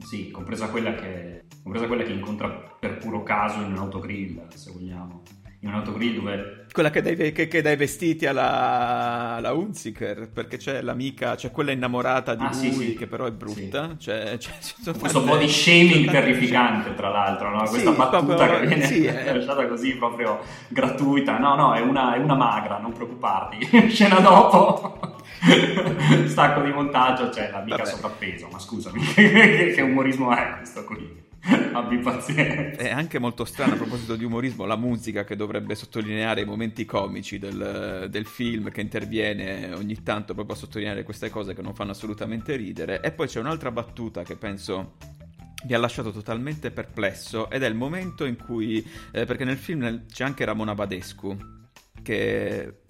Sì, 0.00 0.32
compresa 0.32 0.70
quella 0.70 0.96
che, 0.96 1.44
compresa 1.62 1.86
quella 1.86 2.02
che 2.02 2.12
incontra 2.12 2.48
per 2.48 2.96
puro 2.98 3.22
caso 3.22 3.60
in 3.60 3.70
un 3.70 3.78
autogrill, 3.78 4.48
se 4.48 4.72
vogliamo. 4.72 5.22
In 5.66 5.72
un 5.72 5.78
autogrill 5.80 6.14
dove... 6.14 6.64
Quella 6.70 6.90
che 6.90 7.00
dai, 7.02 7.32
che, 7.32 7.48
che 7.48 7.60
dai 7.62 7.74
vestiti 7.74 8.24
alla, 8.26 9.34
alla 9.36 9.52
Hunziker, 9.52 10.28
perché 10.28 10.58
c'è 10.58 10.80
l'amica, 10.82 11.34
c'è 11.34 11.50
quella 11.50 11.72
innamorata 11.72 12.34
di 12.36 12.44
Ah, 12.44 12.52
sì, 12.52 12.72
lui 12.72 12.86
sì. 12.88 12.96
che 12.96 13.06
però 13.08 13.24
è 13.24 13.32
brutta. 13.32 13.96
Cioè, 13.98 14.36
cioè, 14.38 14.52
ci 14.62 14.74
sono 14.82 14.96
Questo 14.96 15.18
tante- 15.24 15.34
body 15.36 15.48
shaming 15.48 16.08
terrificante, 16.10 16.94
tra 16.94 17.08
l'altro, 17.08 17.50
no? 17.50 17.58
questa 17.64 17.90
Sì, 17.90 17.96
battuta 17.96 18.34
proprio- 18.36 18.60
che 18.60 18.66
viene 18.66 18.84
sì, 18.84 19.04
eh. 19.06 19.34
lasciata 19.34 19.66
così 19.66 19.96
proprio 19.96 20.38
gratuita. 20.68 21.38
No, 21.38 21.56
no, 21.56 21.72
è 21.74 21.80
una, 21.80 22.14
è 22.14 22.18
una 22.18 22.34
magra, 22.34 22.78
non 22.78 22.92
preoccuparti. 22.92 23.66
Scena 23.90 24.20
dopo, 24.20 25.16
stacco 26.26 26.60
di 26.60 26.70
montaggio, 26.72 27.30
c'è 27.30 27.50
l'amica 27.50 27.76
Vabbè. 27.78 27.88
sovrappeso. 27.88 28.48
Ma 28.52 28.58
scusami, 28.60 29.00
che, 29.00 29.72
che 29.74 29.80
umorismo 29.80 30.30
è 30.36 30.56
questo 30.58 30.84
qui? 30.84 31.24
Abbi 31.72 31.98
pazienza. 31.98 32.82
È 32.82 32.90
anche 32.90 33.18
molto 33.18 33.44
strano 33.44 33.74
a 33.74 33.76
proposito 33.76 34.16
di 34.16 34.24
umorismo 34.24 34.64
la 34.64 34.76
musica 34.76 35.24
che 35.24 35.36
dovrebbe 35.36 35.74
sottolineare 35.74 36.42
i 36.42 36.44
momenti 36.44 36.84
comici 36.84 37.38
del, 37.38 38.08
del 38.10 38.26
film 38.26 38.70
che 38.70 38.80
interviene 38.80 39.72
ogni 39.74 40.02
tanto 40.02 40.34
proprio 40.34 40.56
a 40.56 40.58
sottolineare 40.58 41.02
queste 41.02 41.30
cose 41.30 41.54
che 41.54 41.62
non 41.62 41.74
fanno 41.74 41.92
assolutamente 41.92 42.56
ridere. 42.56 43.00
E 43.00 43.12
poi 43.12 43.26
c'è 43.26 43.40
un'altra 43.40 43.70
battuta 43.70 44.22
che 44.22 44.36
penso 44.36 44.94
mi 45.64 45.74
ha 45.74 45.78
lasciato 45.78 46.12
totalmente 46.12 46.70
perplesso 46.70 47.50
ed 47.50 47.62
è 47.62 47.66
il 47.66 47.74
momento 47.74 48.24
in 48.24 48.36
cui, 48.36 48.86
eh, 49.10 49.24
perché 49.24 49.44
nel 49.44 49.56
film 49.56 50.06
c'è 50.06 50.24
anche 50.24 50.44
Ramona 50.44 50.74
Badescu 50.74 51.36
che 52.02 52.82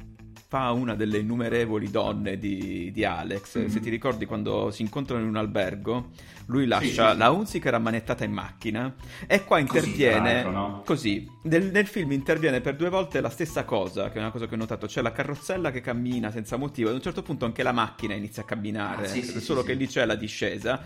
fa 0.49 0.71
una 0.71 0.95
delle 0.95 1.19
innumerevoli 1.19 1.91
donne 1.91 2.39
di, 2.39 2.91
di 2.93 3.05
Alex. 3.05 3.59
Mhm. 3.59 3.69
Se 3.69 3.81
ti 3.81 3.91
ricordi 3.91 4.27
quando 4.27 4.71
si 4.71 4.83
incontrano 4.83 5.23
in 5.23 5.29
un 5.29 5.37
albergo, 5.37 6.11
lui 6.47 6.67
lascia 6.67 7.13
sì, 7.13 7.19
la 7.19 7.31
Hunziker 7.31 7.75
ammanettata 7.75 8.25
in 8.25 8.33
macchina 8.33 8.95
e 9.27 9.43
qua 9.45 9.57
Così, 9.65 9.77
interviene 9.79 10.33
l'altro, 10.35 10.51
no? 10.53 10.83
così. 10.85 11.29
Nel, 11.43 11.71
nel 11.73 11.87
film 11.87 12.13
interviene 12.13 12.61
per 12.61 12.77
due 12.77 12.89
volte 12.89 13.21
la 13.21 13.31
stessa 13.31 13.65
cosa, 13.65 14.11
che 14.11 14.19
è 14.19 14.21
una 14.21 14.31
cosa 14.31 14.47
che 14.47 14.55
ho 14.55 14.59
notato, 14.59 14.87
c'è 14.87 15.03
la 15.03 15.13
carrozzella 15.13 15.73
che 15.73 15.81
cammina 15.81 16.31
senza 16.31 16.57
motivo, 16.57 16.89
ad 16.91 16.95
un 16.95 17.03
certo 17.03 17.23
punto 17.23 17.45
anche 17.45 17.65
la 17.65 17.73
macchina 17.73 18.15
inizia 18.15 18.43
a 18.43 18.45
camminare, 18.45 19.05
Ah, 19.07 19.09
sì, 19.09 19.23
solo 19.41 19.63
che 19.65 19.75
lì 19.75 19.89
c'è 19.89 20.05
la 20.05 20.15
discesa. 20.15 20.81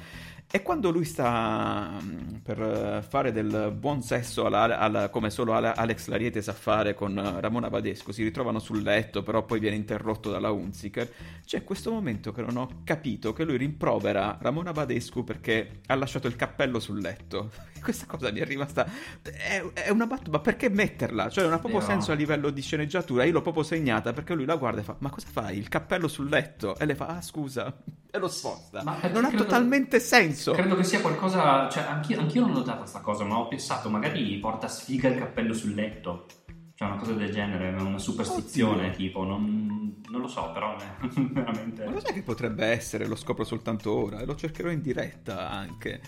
E 0.53 0.63
quando 0.63 0.91
lui 0.91 1.05
sta 1.05 1.97
mm, 2.03 2.35
per 2.43 2.61
eh, 2.61 3.03
fare 3.09 3.31
del 3.31 3.73
buon 3.79 4.03
sesso 4.03 4.47
alla- 4.47 4.79
alla- 4.81 5.09
come 5.09 5.31
solo 5.31 5.55
Ale- 5.55 5.73
Alex 5.73 6.09
Lariete 6.09 6.43
sa 6.43 6.53
fare 6.53 6.93
con 6.93 7.17
eh, 7.17 7.41
Ramona 7.41 7.71
Badescu, 7.71 8.11
si 8.11 8.25
ritrovano 8.25 8.59
sul 8.59 8.83
letto, 8.83 9.23
però 9.23 9.45
poi 9.45 9.61
viene 9.61 9.77
interrotto 9.77 10.29
dalla 10.29 10.51
Hunziker. 10.51 11.09
C'è 11.45 11.63
questo 11.63 11.93
momento 11.93 12.33
che 12.33 12.43
non 12.43 12.57
ho 12.57 12.81
capito, 12.83 13.33
che 13.33 13.45
lui 13.45 13.59
rimprovera 13.59 14.39
Ramona 14.41 14.73
Badescu 14.73 15.23
perché 15.23 15.83
ha 15.87 15.95
lasciato 15.95 16.27
il 16.27 16.35
cappello 16.35 16.81
sul 16.81 16.99
letto. 16.99 17.53
Questa 17.81 18.07
cosa 18.07 18.31
mi 18.31 18.41
è 18.41 18.45
rimasta... 18.45 18.87
È, 19.23 19.63
è 19.75 19.91
una 19.91 20.07
battuta, 20.07 20.31
ma 20.31 20.41
perché 20.41 20.69
metterla? 20.69 21.29
Cioè 21.29 21.45
non 21.45 21.53
ha 21.55 21.59
proprio 21.59 21.81
Vero. 21.81 21.93
senso 21.93 22.13
a 22.13 22.15
livello 22.15 22.51
di 22.51 22.63
sceneggiatura. 22.63 23.25
Io 23.25 23.33
l'ho 23.33 23.43
proprio 23.43 23.63
segnata 23.63 24.13
perché 24.13 24.35
lui 24.35 24.45
la 24.45 24.57
guarda 24.57 24.81
e 24.81 24.85
fa, 24.85 24.97
ma 24.99 25.11
cosa 25.11 25.27
fai? 25.31 25.59
Il 25.59 25.69
cappello 25.69 26.09
sul 26.09 26.29
letto? 26.29 26.77
E 26.79 26.85
lei 26.87 26.95
fa, 26.97 27.07
ah 27.07 27.23
scusa, 27.23 27.75
e 28.13 28.19
lo 28.19 28.29
sposta. 28.29 28.83
Ma 28.83 28.99
non 29.13 29.25
ha 29.25 29.29
credo- 29.29 29.45
totalmente 29.45 30.01
senso. 30.01 30.53
Credo 30.53 30.75
che 30.77 30.85
sia 30.85 31.01
qualcosa, 31.01 31.69
cioè 31.69 31.85
anch'io, 31.85 32.19
anch'io 32.19 32.47
l'ho 32.47 32.53
notata 32.53 32.85
sta 32.85 33.01
cosa, 33.01 33.25
ma 33.25 33.39
ho 33.39 33.47
pensato 33.47 33.89
magari 33.89 34.37
porta 34.39 34.67
sfiga 34.67 35.09
il 35.09 35.19
cappello 35.19 35.55
sul 35.55 35.75
letto. 35.75 36.27
Cioè 36.75 36.89
una 36.89 36.97
cosa 36.97 37.13
del 37.13 37.31
genere, 37.31 37.79
una 37.79 37.99
superstizione 37.99 38.87
Oddio. 38.87 38.97
tipo, 38.97 39.23
non, 39.23 40.01
non 40.09 40.21
lo 40.23 40.27
so, 40.29 40.51
però 40.51 40.75
veramente... 41.15 41.85
Ma 41.85 41.91
lo 41.91 42.01
sai 42.01 42.15
che 42.15 42.23
potrebbe 42.23 42.65
essere? 42.67 43.07
Lo 43.07 43.17
scopro 43.17 43.45
soltanto 43.45 43.93
ora 43.93 44.21
e 44.21 44.25
lo 44.25 44.35
cercherò 44.35 44.71
in 44.71 44.81
diretta 44.81 45.51
anche. 45.51 46.01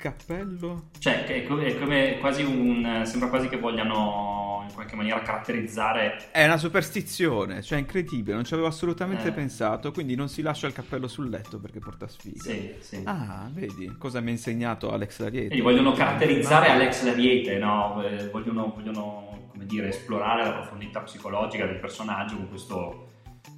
Cappello. 0.00 0.88
Cioè, 0.98 1.26
è 1.26 1.44
come, 1.44 1.66
è 1.66 1.78
come 1.78 2.18
quasi 2.18 2.42
un... 2.42 3.02
sembra 3.04 3.28
quasi 3.28 3.48
che 3.48 3.58
vogliano 3.58 4.64
in 4.66 4.74
qualche 4.74 4.96
maniera 4.96 5.20
caratterizzare... 5.22 6.30
È 6.30 6.44
una 6.44 6.56
superstizione, 6.56 7.62
cioè 7.62 7.78
incredibile, 7.78 8.34
non 8.34 8.44
ci 8.44 8.54
avevo 8.54 8.68
assolutamente 8.68 9.28
Eh. 9.28 9.32
pensato, 9.32 9.92
quindi 9.92 10.14
non 10.14 10.28
si 10.28 10.42
lascia 10.42 10.66
il 10.66 10.72
cappello 10.72 11.08
sul 11.08 11.28
letto 11.28 11.58
perché 11.58 11.78
porta 11.80 12.08
sfiga. 12.08 12.42
Sì, 12.42 12.74
sì. 12.78 13.00
Ah, 13.04 13.48
vedi 13.52 13.94
cosa 13.98 14.20
mi 14.20 14.28
ha 14.28 14.32
insegnato 14.32 14.90
Alex 14.92 15.20
Lariete. 15.20 15.48
Quindi 15.48 15.64
vogliono 15.64 15.92
caratterizzare 15.92 16.68
Alex 16.68 17.04
Lariete, 17.04 17.58
no? 17.58 18.02
Eh, 18.02 18.28
vogliono, 18.30 18.72
vogliono, 18.74 19.48
come 19.50 19.66
dire, 19.66 19.88
esplorare 19.88 20.44
la 20.44 20.52
profondità 20.52 21.00
psicologica 21.00 21.66
del 21.66 21.78
personaggio 21.78 22.36
con 22.36 22.48
questo 22.48 23.09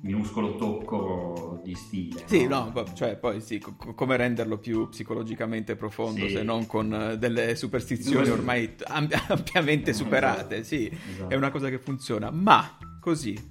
minuscolo 0.03 0.57
tocco 0.57 1.61
di 1.65 1.75
stile. 1.75 2.23
Sì, 2.27 2.47
no, 2.47 2.71
poi- 2.73 2.85
cioè 2.95 3.17
poi 3.17 3.41
sì, 3.41 3.59
co- 3.59 3.75
co- 3.77 3.95
come 3.95 4.17
renderlo 4.17 4.59
più 4.59 4.89
psicologicamente 4.89 5.77
profondo 5.77 6.27
Sì. 6.27 6.31
se 6.35 6.43
non 6.43 6.67
con 6.67 6.93
eh, 6.93 7.19
delle 7.19 7.55
superstizioni 7.57 8.25
Due- 8.25 8.33
ormai 8.33 8.75
am- 8.87 9.09
ampiamente 9.29 9.93
superate, 9.93 10.65
sì, 10.65 10.87
Esatto. 11.11 11.31
è 11.33 11.37
una 11.37 11.51
cosa 11.51 11.69
che 11.69 11.79
funziona, 11.79 12.31
ma 12.31 12.79
così 13.01 13.51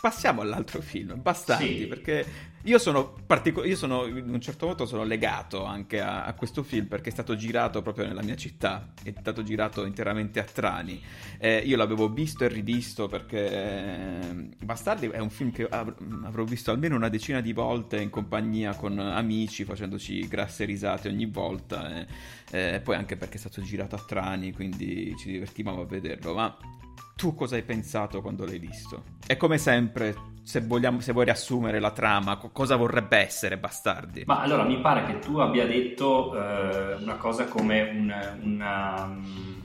passiamo 0.00 0.42
all'altro 0.42 0.80
film, 0.80 1.20
bastanti, 1.20 1.78
Sì. 1.78 1.86
perché 1.86 2.24
io 2.64 2.78
sono, 2.78 3.14
partico- 3.26 3.64
io 3.64 3.76
sono 3.76 4.06
in 4.06 4.28
un 4.28 4.40
certo 4.40 4.66
modo 4.66 4.84
sono 4.86 5.04
legato 5.04 5.64
anche 5.64 6.00
a, 6.00 6.24
a 6.24 6.34
questo 6.34 6.62
film 6.62 6.86
perché 6.86 7.08
è 7.08 7.12
stato 7.12 7.36
girato 7.36 7.82
proprio 7.82 8.06
nella 8.06 8.22
mia 8.22 8.36
città, 8.36 8.92
è 9.02 9.14
stato 9.18 9.42
girato 9.42 9.84
interamente 9.84 10.40
a 10.40 10.44
Trani. 10.44 11.00
Eh, 11.38 11.58
io 11.58 11.76
l'avevo 11.76 12.08
visto 12.08 12.44
e 12.44 12.48
rivisto 12.48 13.06
perché 13.06 13.50
eh, 13.50 14.48
Bastardi 14.62 15.06
è 15.06 15.18
un 15.18 15.30
film 15.30 15.52
che 15.52 15.66
av- 15.68 15.94
avrò 16.24 16.44
visto 16.44 16.70
almeno 16.70 16.96
una 16.96 17.08
decina 17.08 17.40
di 17.40 17.52
volte 17.52 18.00
in 18.00 18.10
compagnia 18.10 18.74
con 18.74 18.98
amici, 18.98 19.64
facendoci 19.64 20.26
grasse 20.28 20.64
risate 20.64 21.08
ogni 21.08 21.26
volta. 21.26 22.00
eh. 22.00 22.06
Eh, 22.50 22.80
poi 22.80 22.96
anche 22.96 23.16
perché 23.16 23.36
è 23.36 23.38
stato 23.38 23.60
girato 23.62 23.94
a 23.94 24.02
Trani, 24.06 24.52
quindi 24.52 25.14
ci 25.18 25.30
divertivamo 25.30 25.82
a 25.82 25.84
vederlo. 25.84 26.34
Ma 26.34 26.56
tu 27.16 27.34
cosa 27.34 27.56
hai 27.56 27.62
pensato 27.62 28.20
quando 28.20 28.44
l'hai 28.44 28.58
visto? 28.58 29.02
E 29.26 29.36
come 29.36 29.58
sempre, 29.58 30.14
se, 30.42 30.60
vogliamo, 30.60 31.00
se 31.00 31.12
vuoi 31.12 31.24
riassumere 31.24 31.80
la 31.80 31.90
trama, 31.90 32.36
co- 32.36 32.50
cosa 32.50 32.76
vorrebbe 32.76 33.16
essere 33.18 33.58
Bastardi? 33.58 34.22
Ma 34.26 34.40
allora 34.40 34.64
mi 34.64 34.80
pare 34.80 35.04
che 35.04 35.18
tu 35.18 35.38
abbia 35.38 35.66
detto 35.66 36.34
eh, 36.34 36.94
una 37.02 37.16
cosa 37.16 37.46
come 37.46 37.82
un, 37.82 38.38
una, 38.42 39.06
mm, 39.06 39.60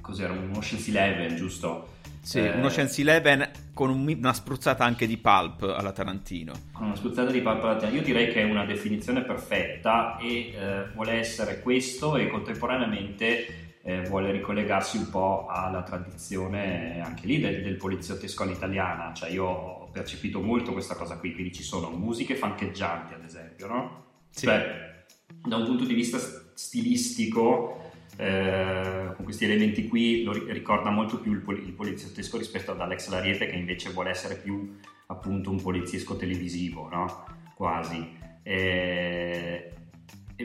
cos'era 0.00 0.32
un 0.32 0.50
Ocean's 0.54 0.88
Eleven, 0.88 1.36
giusto? 1.36 1.98
Sì, 2.22 2.38
Eh, 2.38 2.50
un 2.50 2.64
Ocean's 2.64 2.98
Eleven 2.98 3.50
con 3.72 3.88
un- 3.88 4.06
una 4.18 4.32
spruzzata 4.34 4.84
anche 4.84 5.06
di 5.06 5.16
pulp 5.16 5.62
alla 5.62 5.92
Tarantino. 5.92 6.52
con 6.72 6.86
una 6.86 6.94
spruzzata 6.96 7.30
di 7.30 7.40
pappa 7.40 7.78
io 7.88 8.02
direi 8.02 8.30
che 8.30 8.42
è 8.42 8.44
una 8.44 8.66
definizione 8.66 9.22
perfetta 9.22 10.18
e 10.18 10.52
eh, 10.54 10.86
vuole 10.94 11.12
essere 11.12 11.60
questo 11.60 12.16
e 12.16 12.26
contemporaneamente 12.28 13.59
eh, 13.82 14.02
vuole 14.02 14.30
ricollegarsi 14.30 14.98
un 14.98 15.08
po' 15.10 15.46
alla 15.48 15.82
tradizione 15.82 17.00
anche 17.00 17.26
lì 17.26 17.40
del, 17.40 17.62
del 17.62 17.76
poliziottesco 17.76 18.42
all'italiana 18.42 19.12
cioè 19.14 19.30
io 19.30 19.46
ho 19.46 19.88
percepito 19.90 20.40
molto 20.40 20.72
questa 20.72 20.94
cosa 20.94 21.16
qui 21.16 21.32
quindi 21.32 21.52
ci 21.52 21.62
sono 21.62 21.90
musiche 21.90 22.34
fancheggianti 22.36 23.14
ad 23.14 23.24
esempio 23.24 23.66
no? 23.66 24.04
Sì. 24.30 24.46
cioè 24.46 25.04
da 25.46 25.56
un 25.56 25.64
punto 25.64 25.84
di 25.84 25.94
vista 25.94 26.18
st- 26.18 26.52
stilistico 26.54 27.90
eh, 28.16 29.12
con 29.16 29.24
questi 29.24 29.44
elementi 29.44 29.88
qui 29.88 30.22
lo 30.24 30.32
ri- 30.32 30.52
ricorda 30.52 30.90
molto 30.90 31.18
più 31.18 31.32
il, 31.32 31.40
poli- 31.40 31.64
il 31.64 31.72
poliziottesco 31.72 32.36
rispetto 32.36 32.72
ad 32.72 32.80
Alex 32.80 33.08
Lariete 33.08 33.46
che 33.46 33.56
invece 33.56 33.90
vuole 33.90 34.10
essere 34.10 34.36
più 34.36 34.78
appunto 35.06 35.50
un 35.50 35.60
poliziesco 35.60 36.16
televisivo, 36.16 36.88
no? 36.88 37.24
Quasi. 37.54 38.18
E- 38.42 39.72
e 39.72 39.72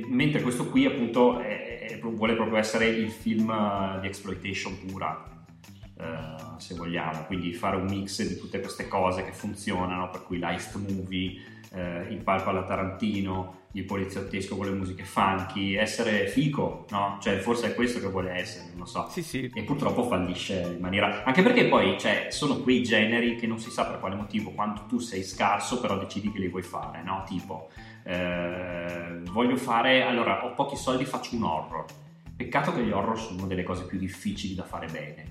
mentre 0.08 0.42
questo 0.42 0.70
qui 0.70 0.86
appunto 0.86 1.40
è- 1.40 1.80
è- 1.90 2.00
vuole 2.00 2.36
proprio 2.36 2.58
essere 2.58 2.86
il 2.88 3.10
film 3.10 3.50
eh, 3.50 4.00
di 4.02 4.08
exploitation 4.08 4.78
pura, 4.86 5.24
eh, 5.98 6.04
se 6.58 6.76
vogliamo, 6.76 7.24
quindi 7.26 7.54
fare 7.54 7.78
un 7.78 7.86
mix 7.86 8.22
di 8.28 8.38
tutte 8.38 8.60
queste 8.60 8.88
cose 8.88 9.24
che 9.24 9.32
funzionano, 9.32 10.10
per 10.10 10.24
cui 10.24 10.38
l'heist 10.40 10.76
movie, 10.76 11.42
eh, 11.74 12.08
il 12.10 12.18
palco 12.18 12.50
alla 12.50 12.64
Tarantino, 12.64 13.64
il 13.74 13.84
poliziottesco 13.84 14.56
con 14.56 14.68
le 14.68 14.72
musiche 14.72 15.04
funky, 15.04 15.74
essere 15.76 16.28
fico, 16.28 16.86
no? 16.92 17.18
Cioè 17.22 17.38
forse 17.40 17.68
è 17.72 17.76
questo 17.76 18.00
che 18.00 18.08
vuole 18.08 18.32
essere, 18.32 18.70
non 18.70 18.80
lo 18.80 18.86
so 18.86 19.08
Sì, 19.10 19.22
sì. 19.22 19.52
e 19.54 19.64
purtroppo 19.64 20.04
fallisce 20.04 20.62
in 20.76 20.80
maniera 20.80 21.24
anche 21.26 21.42
perché 21.44 21.66
poi 21.68 22.00
cioè, 22.00 22.28
sono 22.30 22.60
quei 22.62 22.84
generi 22.84 23.36
che 23.36 23.48
non 23.48 23.60
si 23.60 23.70
sa 23.70 23.86
per 23.86 24.00
quale 24.00 24.16
motivo 24.16 24.52
quando 24.52 24.86
tu 24.88 25.00
sei 25.00 25.24
scarso 25.24 25.82
però 25.82 25.98
decidi 25.98 26.32
che 26.32 26.40
li 26.40 26.48
vuoi 26.48 26.62
fare 26.62 27.04
no 27.04 27.26
tipo 27.28 27.70
eh, 28.08 29.22
voglio 29.32 29.58
fare 29.58 30.04
allora 30.04 30.46
ho 30.46 30.54
pochi 30.54 30.76
soldi 30.76 31.06
faccio 31.06 31.36
un 31.36 31.44
horror. 31.44 31.86
Peccato 32.36 32.74
che 32.74 32.84
gli 32.84 32.92
horror 32.92 33.20
sono 33.20 33.48
delle 33.48 33.64
cose 33.64 33.86
più 33.86 33.98
difficili 33.98 34.54
da 34.54 34.64
fare 34.64 34.88
bene. 34.88 35.26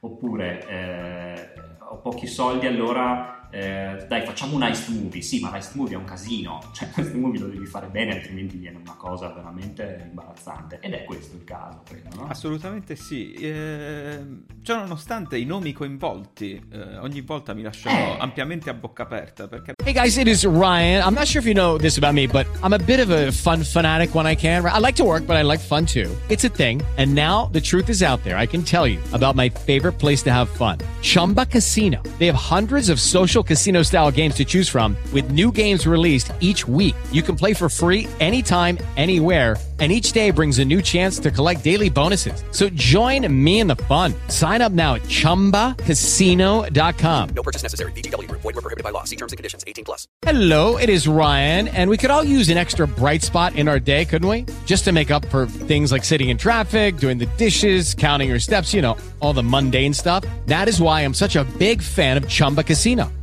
Oppure 0.00 0.66
eh, 0.68 1.50
ho 1.78 1.96
pochi 1.96 2.26
soldi 2.26 2.66
allora 2.66 3.37
eh, 3.50 4.04
dai 4.08 4.24
facciamo 4.24 4.56
un 4.56 4.62
heist 4.62 4.88
movie 4.88 5.22
sì 5.22 5.40
ma 5.40 5.50
l'heist 5.50 5.74
movie 5.74 5.94
è 5.94 5.98
un 5.98 6.04
casino 6.04 6.60
cioè 6.72 6.88
l'heist 6.94 7.14
movie 7.14 7.40
lo 7.40 7.48
devi 7.48 7.66
fare 7.66 7.86
bene 7.86 8.14
altrimenti 8.14 8.56
viene 8.56 8.78
una 8.78 8.94
cosa 8.94 9.28
veramente 9.28 10.06
imbarazzante 10.08 10.78
ed 10.80 10.92
è 10.92 11.04
questo 11.04 11.36
il 11.36 11.44
caso 11.44 11.82
credo 11.84 12.08
no? 12.14 12.28
Assolutamente 12.28 12.96
sì. 12.96 13.32
Eh, 13.32 14.18
cioè, 14.62 14.76
nonostante 14.76 15.38
i 15.38 15.44
nomi 15.44 15.72
coinvolti, 15.72 16.62
eh, 16.72 16.98
ogni 16.98 17.20
volta 17.22 17.54
mi 17.54 17.62
lasciano 17.62 18.18
ampiamente 18.18 18.70
a 18.70 18.74
bocca 18.74 19.04
aperta 19.04 19.48
perché 19.48 19.72
Hey 19.84 19.92
guys, 19.92 20.16
it 20.16 20.26
is 20.26 20.44
Ryan. 20.44 21.02
I'm 21.02 21.14
not 21.14 21.26
sure 21.26 21.40
if 21.40 21.46
you 21.46 21.54
know 21.54 21.78
this 21.78 21.96
about 21.96 22.12
me, 22.12 22.26
but 22.26 22.46
I'm 22.62 22.74
a 22.74 22.78
bit 22.78 23.00
of 23.00 23.10
a 23.10 23.32
fun 23.32 23.64
fanatic 23.64 24.14
when 24.14 24.26
I 24.26 24.34
can. 24.34 24.66
I 24.66 24.78
like 24.78 24.96
to 24.96 25.04
work, 25.04 25.26
but 25.26 25.36
I 25.36 25.42
like 25.42 25.60
fun 25.60 25.86
too. 25.86 26.10
It's 26.28 26.44
a 26.44 26.50
thing. 26.50 26.82
And 26.98 27.14
now 27.14 27.48
the 27.52 27.60
truth 27.60 27.88
is 27.88 28.02
out 28.02 28.22
there. 28.22 28.36
I 28.36 28.46
can 28.46 28.62
tell 28.62 28.86
you 28.86 29.00
about 29.12 29.34
my 29.34 29.48
favorite 29.48 29.98
place 29.98 30.22
to 30.24 30.30
have 30.30 30.48
fun 30.50 30.78
Chumba 31.00 31.46
Casino. 31.46 32.02
They 32.18 32.26
have 32.26 32.36
hundreds 32.36 32.90
of 32.90 33.00
social 33.00 33.37
casino 33.42 33.82
style 33.82 34.10
games 34.10 34.34
to 34.34 34.44
choose 34.44 34.68
from, 34.68 34.96
with 35.12 35.30
new 35.30 35.52
games 35.52 35.86
released 35.86 36.32
each 36.40 36.66
week. 36.66 36.96
You 37.12 37.22
can 37.22 37.36
play 37.36 37.54
for 37.54 37.68
free 37.68 38.08
anytime, 38.18 38.78
anywhere. 38.96 39.56
And 39.80 39.92
each 39.92 40.10
day 40.10 40.32
brings 40.32 40.58
a 40.58 40.64
new 40.64 40.82
chance 40.82 41.20
to 41.20 41.30
collect 41.30 41.62
daily 41.62 41.88
bonuses. 41.88 42.42
So 42.50 42.68
join 42.70 43.32
me 43.32 43.60
in 43.60 43.68
the 43.68 43.76
fun. 43.76 44.12
Sign 44.26 44.60
up 44.60 44.72
now 44.72 44.96
at 44.96 45.02
chumbacasino.com. 45.02 47.28
No 47.28 47.42
purchase 47.44 47.62
necessary. 47.62 47.92
VGW 47.92 48.26
Group. 48.26 48.40
Void 48.40 48.56
were 48.56 48.60
prohibited 48.60 48.82
by 48.82 48.90
law. 48.90 49.04
See 49.04 49.14
terms 49.14 49.32
and 49.32 49.36
conditions. 49.36 49.62
18 49.68 49.84
plus. 49.84 50.08
Hello, 50.22 50.78
it 50.78 50.90
is 50.90 51.06
Ryan, 51.06 51.68
and 51.68 51.88
we 51.88 51.96
could 51.96 52.10
all 52.10 52.24
use 52.24 52.48
an 52.48 52.58
extra 52.58 52.88
bright 52.88 53.22
spot 53.22 53.54
in 53.54 53.68
our 53.68 53.78
day, 53.78 54.04
couldn't 54.04 54.28
we? 54.28 54.46
Just 54.66 54.82
to 54.82 54.90
make 54.90 55.12
up 55.12 55.24
for 55.26 55.46
things 55.46 55.92
like 55.92 56.02
sitting 56.02 56.30
in 56.30 56.38
traffic, 56.38 56.96
doing 56.96 57.18
the 57.18 57.26
dishes, 57.36 57.94
counting 57.94 58.28
your 58.28 58.40
steps, 58.40 58.74
you 58.74 58.82
know, 58.82 58.96
all 59.20 59.32
the 59.32 59.44
mundane 59.44 59.94
stuff. 59.94 60.24
That 60.46 60.66
is 60.66 60.80
why 60.80 61.02
I'm 61.02 61.14
such 61.14 61.36
a 61.36 61.44
big 61.56 61.80
fan 61.80 62.16
of 62.16 62.28
Chumba 62.28 62.64
Casino. 62.64 63.12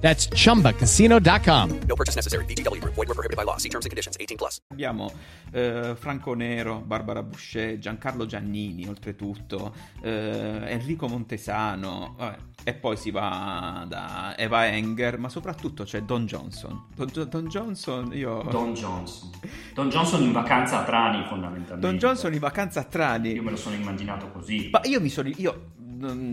That's 0.00 0.28
chumbacasino.com. 0.30 1.80
No 1.86 1.94
purchase 1.94 2.16
necessary. 2.16 2.46
VGW 2.46 2.80
Group. 2.80 2.94
Void 2.94 3.08
were 3.08 3.14
prohibited 3.14 3.36
by 3.36 3.44
law. 3.44 3.58
See 3.58 3.68
terms 3.68 3.84
and 3.84 3.90
conditions. 3.90 4.16
18 4.18 4.38
plus. 4.38 4.62
abbiamo 4.78 5.10
eh, 5.50 5.96
Franco 5.98 6.34
Nero, 6.34 6.80
Barbara 6.80 7.22
Boucher, 7.24 7.78
Giancarlo 7.78 8.26
Giannini, 8.26 8.86
oltretutto, 8.86 9.74
eh, 10.02 10.60
Enrico 10.66 11.08
Montesano, 11.08 12.14
vabbè, 12.16 12.36
e 12.62 12.74
poi 12.74 12.96
si 12.96 13.10
va 13.10 13.84
da 13.88 14.36
Eva 14.36 14.68
Enger, 14.68 15.18
ma 15.18 15.28
soprattutto 15.28 15.82
c'è 15.82 16.02
Don 16.02 16.26
Johnson. 16.26 16.84
Don, 16.94 17.10
Don 17.28 17.46
Johnson, 17.48 18.10
io... 18.12 18.46
Don 18.50 18.74
Johnson. 18.74 19.30
Don 19.74 19.88
Johnson 19.88 20.22
in 20.22 20.32
vacanza 20.32 20.80
a 20.80 20.84
Trani 20.84 21.24
fondamentalmente. 21.26 21.86
Don 21.86 21.96
Johnson 21.96 22.32
in 22.32 22.38
vacanza 22.38 22.80
a 22.80 22.84
Trani. 22.84 23.32
Io 23.32 23.42
me 23.42 23.50
lo 23.50 23.56
sono 23.56 23.74
immaginato 23.74 24.30
così. 24.30 24.68
Ma 24.70 24.80
io 24.84 25.00
mi 25.00 25.08
sono. 25.08 25.28
Io, 25.28 25.70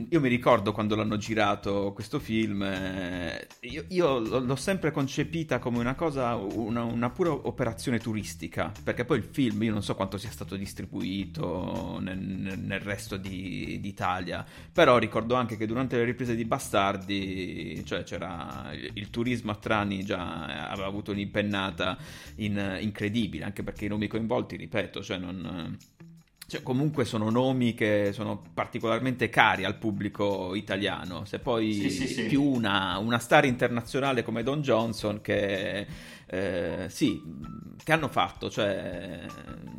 io 0.09 0.19
mi 0.19 0.27
ricordo 0.29 0.71
quando 0.71 0.95
l'hanno 0.95 1.17
girato 1.17 1.91
questo 1.93 2.19
film. 2.19 2.61
eh, 2.63 3.47
Io, 3.61 3.85
io 3.89 4.19
l'ho 4.19 4.55
sempre 4.55 4.91
concepita 4.91 5.59
come 5.59 5.79
una 5.79 5.95
cosa, 5.95 6.35
una, 6.35 6.83
una 6.83 7.09
pura 7.09 7.31
operazione 7.31 7.99
turistica. 7.99 8.71
Perché 8.83 9.05
poi 9.05 9.17
il 9.17 9.23
film, 9.23 9.63
io 9.63 9.71
non 9.71 9.81
so 9.83 9.95
quanto 9.95 10.17
sia 10.17 10.29
stato 10.29 10.55
distribuito 10.55 11.99
nel, 12.01 12.17
nel- 12.17 12.79
resto 12.79 13.17
di- 13.17 13.79
d'Italia. 13.81 14.45
Però 14.71 14.97
ricordo 14.97 15.35
anche 15.35 15.57
che 15.57 15.65
durante 15.65 15.97
le 15.97 16.03
riprese 16.03 16.35
di 16.35 16.45
Bastardi, 16.45 17.81
cioè 17.85 18.03
c'era 18.03 18.69
il, 18.73 18.91
il 18.93 19.09
turismo 19.09 19.51
a 19.51 19.55
Trani 19.55 20.03
già 20.03 20.69
aveva 20.69 20.87
avuto 20.87 21.11
un'impennata 21.11 21.97
in- 22.37 22.77
incredibile. 22.81 23.45
Anche 23.45 23.63
perché 23.63 23.85
i 23.85 23.87
nomi 23.89 24.07
coinvolti, 24.07 24.55
ripeto, 24.57 25.01
cioè 25.03 25.17
non. 25.17 25.77
Cioè, 26.47 26.61
comunque 26.61 27.05
sono 27.05 27.31
nomi 27.31 27.73
che 27.73 28.11
sono 28.13 28.39
particolarmente 28.53 29.29
cari 29.29 29.63
al 29.63 29.77
pubblico 29.77 30.53
italiano. 30.53 31.25
Se 31.25 31.39
poi 31.39 31.73
Sì, 31.73 31.89
sì, 31.89 32.07
sì. 32.07 32.23
più 32.25 32.43
una, 32.43 32.97
una 32.99 33.17
star 33.17 33.45
internazionale 33.45 34.23
come 34.23 34.43
Don 34.43 34.61
Johnson, 34.61 35.21
che 35.21 35.87
eh, 36.27 36.85
sì, 36.89 37.21
che 37.83 37.91
hanno 37.91 38.07
fatto. 38.07 38.49
Cioè, 38.49 39.25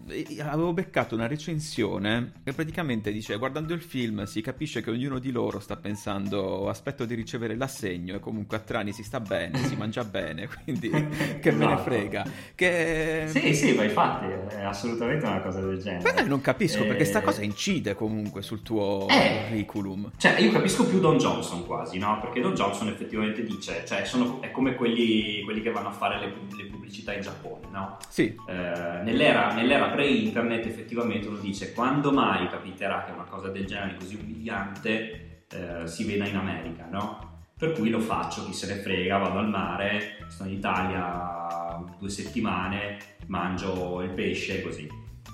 eh, 0.09 0.41
avevo 0.41 0.73
beccato 0.73 1.15
una 1.15 1.27
recensione 1.27 2.33
che 2.45 2.53
praticamente 2.53 3.11
dice: 3.13 3.37
Guardando 3.37 3.75
il 3.75 3.81
film, 3.83 4.25
si 4.25 4.41
capisce 4.41 4.81
che 4.83 4.91
ognuno 4.91 5.19
di 5.19 5.31
loro 5.33 5.59
sta 5.61 5.77
pensando: 5.77 6.69
Aspetto 6.69 7.05
di 7.05 7.15
ricevere 7.15 7.57
l'assegno, 7.57 8.15
e 8.15 8.21
comunque 8.21 8.57
a 8.57 8.61
Trani 8.61 8.93
si 8.93 9.03
sta 9.03 9.21
bene, 9.21 9.59
si 9.65 9.77
mangia 9.77 10.05
bene, 10.05 10.49
quindi 10.65 10.89
che 11.41 11.51
me 11.51 11.65
ne 11.67 11.73
Esatto. 11.73 11.83
frega. 11.83 12.27
Che 12.55 13.25
Sì, 13.29 13.55
sì, 13.55 13.73
ma 13.75 13.85
infatti 13.85 14.27
è 14.55 14.63
assolutamente 14.63 15.27
una 15.27 15.41
cosa 15.41 15.61
del 15.61 15.79
genere. 15.81 16.13
Però 16.13 16.27
non 16.27 16.41
capisco 16.41 16.85
perché 16.87 17.03
Eh, 17.03 17.07
sta 17.07 17.21
cosa 17.23 17.43
incide 17.43 17.95
comunque 17.95 18.43
sul 18.43 18.63
tuo 18.63 19.07
Eh. 19.09 19.43
curriculum. 19.49 20.11
Cioè, 20.17 20.39
io 20.41 20.51
capisco 20.53 20.87
più 20.87 21.01
Don 21.01 21.19
Johnson 21.19 21.65
quasi, 21.67 21.99
no? 21.99 22.19
Perché 22.21 22.41
Don 22.41 22.55
Johnson 22.55 22.89
effettivamente 22.89 23.43
dice, 23.43 23.85
cioè, 23.87 24.05
sono- 24.05 24.41
è 24.41 24.51
come 24.51 24.75
quelli, 24.75 25.43
quelli 25.43 25.61
che 25.61 25.71
vanno 25.71 25.89
a 25.89 25.93
fare 25.93 26.19
le, 26.21 26.35
le 26.57 26.65
pubblicità 26.67 27.13
in 27.15 27.23
Giappone, 27.23 27.69
no? 27.71 27.99
Sì, 28.09 28.35
Eh, 28.49 29.01
nell'era, 29.03 29.53
nell'era 29.53 29.89
pre-internet 29.89 30.67
effettivamente 30.67 31.29
uno 31.29 31.39
dice 31.39 31.73
quando 31.73 32.13
mai 32.13 32.49
capiterà 32.49 33.05
che 33.05 33.13
una 33.13 33.25
cosa 33.25 33.49
del 33.49 33.67
genere 33.67 33.97
così 33.97 34.17
umiliante 34.17 35.45
eh, 35.51 35.87
si 35.87 36.05
veda 36.05 36.27
in 36.27 36.37
America, 36.37 36.89
no? 36.91 37.35
Per 37.59 37.73
cui 37.73 37.89
lo 37.89 38.01
faccio, 38.01 38.45
chi 38.45 38.53
se 38.53 38.67
ne 38.67 38.81
frega, 38.81 39.17
vado 39.17 39.39
al 39.39 39.49
mare, 39.49 40.27
sto 40.29 40.45
in 40.45 40.53
Italia 40.53 41.83
due 41.99 42.11
settimane, 42.11 42.99
mangio 43.27 44.03
il 44.03 44.11
pesce 44.11 44.63
così. 44.63 44.87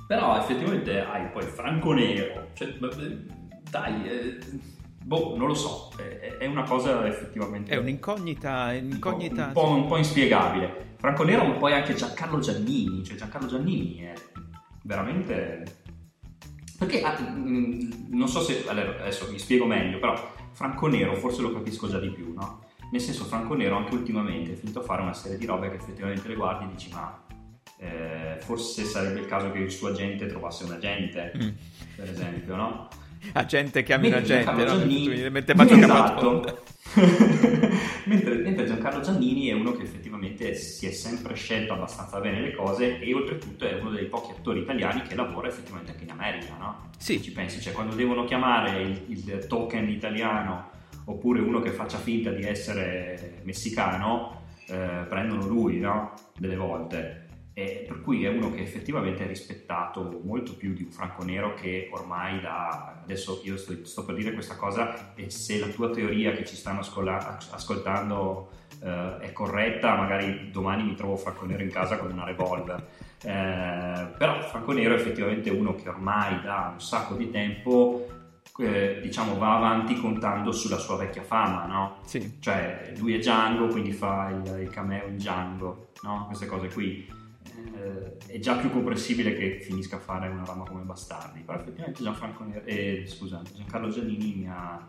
Però 0.06 0.38
effettivamente 0.38 1.00
hai 1.04 1.28
poi 1.30 1.42
Franco 1.42 1.92
Nero, 1.92 2.48
cioè, 2.54 2.68
dai, 3.70 4.08
eh, 4.08 4.38
boh, 5.02 5.36
non 5.36 5.46
lo 5.48 5.54
so, 5.54 5.90
è, 6.38 6.46
una 6.46 6.62
cosa 6.62 7.06
effettivamente... 7.06 7.72
è 7.72 7.76
un'incognita, 7.76 8.74
un'incognita. 8.78 9.46
Un 9.46 9.52
po', 9.52 9.68
un 9.68 9.86
po' 9.86 9.96
inspiegabile. 9.96 10.94
Franco 10.96 11.24
Nero, 11.24 11.44
ma 11.44 11.54
poi 11.54 11.72
anche 11.72 11.94
Giancarlo 11.94 12.38
Giannini. 12.38 13.04
Cioè, 13.04 13.16
Giancarlo 13.16 13.48
Giannini 13.48 13.98
è 13.98 14.14
veramente. 14.84 15.80
Perché 16.78 17.02
ah, 17.02 17.18
mm, 17.20 17.90
non 18.10 18.28
so 18.28 18.40
se 18.40 18.64
allora, 18.68 19.00
adesso 19.00 19.28
mi 19.30 19.38
spiego 19.38 19.66
meglio, 19.66 19.98
però 19.98 20.14
Franco 20.52 20.86
Nero 20.88 21.14
forse 21.14 21.42
lo 21.42 21.52
capisco 21.52 21.88
già 21.88 21.98
di 21.98 22.10
più, 22.10 22.32
no? 22.34 22.64
Nel 22.90 23.00
senso, 23.00 23.24
Franco 23.24 23.54
Nero 23.54 23.76
anche 23.76 23.94
ultimamente 23.94 24.52
è 24.52 24.54
finito 24.54 24.80
a 24.80 24.82
fare 24.82 25.00
una 25.00 25.14
serie 25.14 25.38
di 25.38 25.46
robe 25.46 25.70
che 25.70 25.76
effettivamente 25.76 26.28
le 26.28 26.34
guardi 26.34 26.64
e 26.64 26.68
dici, 26.68 26.90
ma 26.92 27.24
eh, 27.78 28.36
forse 28.40 28.84
sarebbe 28.84 29.20
il 29.20 29.26
caso 29.26 29.50
che 29.50 29.58
il 29.58 29.70
suo 29.70 29.88
agente 29.88 30.26
trovasse 30.26 30.64
un 30.64 30.72
agente, 30.72 31.32
Mm. 31.36 31.48
per 31.96 32.10
esempio, 32.10 32.54
no? 32.54 32.88
Agente 33.32 33.82
chiami 33.82 34.06
un 34.06 34.12
Mentre 34.14 34.34
agente, 34.34 34.44
Giancarlo 34.44 34.72
no? 34.72 34.78
Giannini- 34.78 35.30
mette 35.30 35.54
Baggio 35.54 35.74
Esatto. 35.74 36.62
Mentre, 38.04 38.34
mentre 38.34 38.66
Giancarlo 38.66 39.00
Giannini 39.00 39.46
è 39.46 39.52
uno 39.52 39.72
che 39.72 39.84
effettivamente 39.84 40.54
si 40.54 40.86
è 40.86 40.90
sempre 40.90 41.34
scelto 41.34 41.72
abbastanza 41.72 42.18
bene 42.20 42.40
le 42.40 42.52
cose 42.52 42.98
e 42.98 43.14
oltretutto 43.14 43.64
è 43.64 43.78
uno 43.78 43.90
dei 43.90 44.06
pochi 44.06 44.32
attori 44.32 44.60
italiani 44.60 45.02
che 45.02 45.14
lavora 45.14 45.48
effettivamente 45.48 45.92
anche 45.92 46.02
in 46.04 46.10
America, 46.10 46.56
no? 46.58 46.90
Sì. 46.98 47.22
Ci 47.22 47.32
pensi, 47.32 47.60
cioè 47.60 47.72
quando 47.72 47.94
devono 47.94 48.24
chiamare 48.24 48.82
il, 48.82 49.04
il 49.06 49.46
token 49.46 49.88
italiano 49.88 50.70
oppure 51.04 51.40
uno 51.40 51.60
che 51.60 51.70
faccia 51.70 51.98
finta 51.98 52.30
di 52.30 52.42
essere 52.42 53.40
messicano, 53.44 54.42
eh, 54.66 55.06
prendono 55.08 55.46
lui, 55.46 55.78
no? 55.78 56.12
Delle 56.36 56.56
volte. 56.56 57.21
E 57.54 57.84
per 57.86 58.00
cui 58.00 58.24
è 58.24 58.28
uno 58.28 58.50
che 58.50 58.62
effettivamente 58.62 59.24
è 59.24 59.26
rispettato 59.26 60.20
molto 60.24 60.56
più 60.56 60.72
di 60.72 60.84
un 60.84 60.90
Franco 60.90 61.22
Nero 61.22 61.52
che 61.52 61.90
ormai 61.92 62.40
da 62.40 63.00
adesso 63.02 63.40
io 63.44 63.56
sto, 63.56 63.84
sto 63.84 64.04
per 64.04 64.14
dire 64.14 64.32
questa 64.32 64.56
cosa 64.56 65.14
e 65.14 65.28
se 65.28 65.58
la 65.58 65.66
tua 65.66 65.90
teoria 65.90 66.32
che 66.32 66.44
ci 66.44 66.56
stanno 66.56 66.80
ascola- 66.80 67.38
ascoltando 67.50 68.50
eh, 68.82 69.18
è 69.18 69.32
corretta 69.32 69.96
magari 69.96 70.50
domani 70.50 70.84
mi 70.84 70.94
trovo 70.94 71.16
Franco 71.16 71.44
Nero 71.44 71.62
in 71.62 71.70
casa 71.70 71.98
con 71.98 72.10
una 72.10 72.24
revolver 72.24 72.88
Eh, 73.24 74.06
però 74.18 74.40
Franco 74.40 74.72
Nero 74.72 74.94
è 74.94 74.98
effettivamente 74.98 75.50
uno 75.50 75.74
che 75.74 75.88
ormai 75.88 76.40
da 76.42 76.70
un 76.72 76.80
sacco 76.80 77.14
di 77.14 77.30
tempo 77.30 78.06
eh, 78.58 78.98
diciamo 79.00 79.36
va 79.36 79.56
avanti 79.56 79.94
contando 80.00 80.52
sulla 80.52 80.78
sua 80.78 80.96
vecchia 80.96 81.22
fama 81.22 81.66
no? 81.66 81.98
Sì. 82.04 82.38
cioè 82.40 82.92
lui 82.98 83.14
è 83.14 83.18
Django 83.18 83.68
quindi 83.68 83.92
fa 83.92 84.30
il, 84.30 84.62
il 84.62 84.70
cameo 84.70 85.06
in 85.06 85.16
Django 85.16 85.90
no? 86.02 86.24
queste 86.26 86.46
cose 86.46 86.68
qui 86.68 87.20
eh, 87.76 88.16
è 88.32 88.38
già 88.38 88.56
più 88.56 88.70
comprensibile 88.70 89.34
che 89.34 89.60
finisca 89.60 89.96
a 89.96 90.00
fare 90.00 90.28
una 90.28 90.44
rama 90.44 90.64
come 90.64 90.82
Bastardi 90.82 91.40
però 91.40 91.58
effettivamente 91.58 92.02
Gianfranco 92.02 92.44
eh, 92.64 93.04
scusa, 93.06 93.42
Giancarlo 93.54 93.88
Giannini 93.90 94.34
mi 94.36 94.48
ha, 94.48 94.88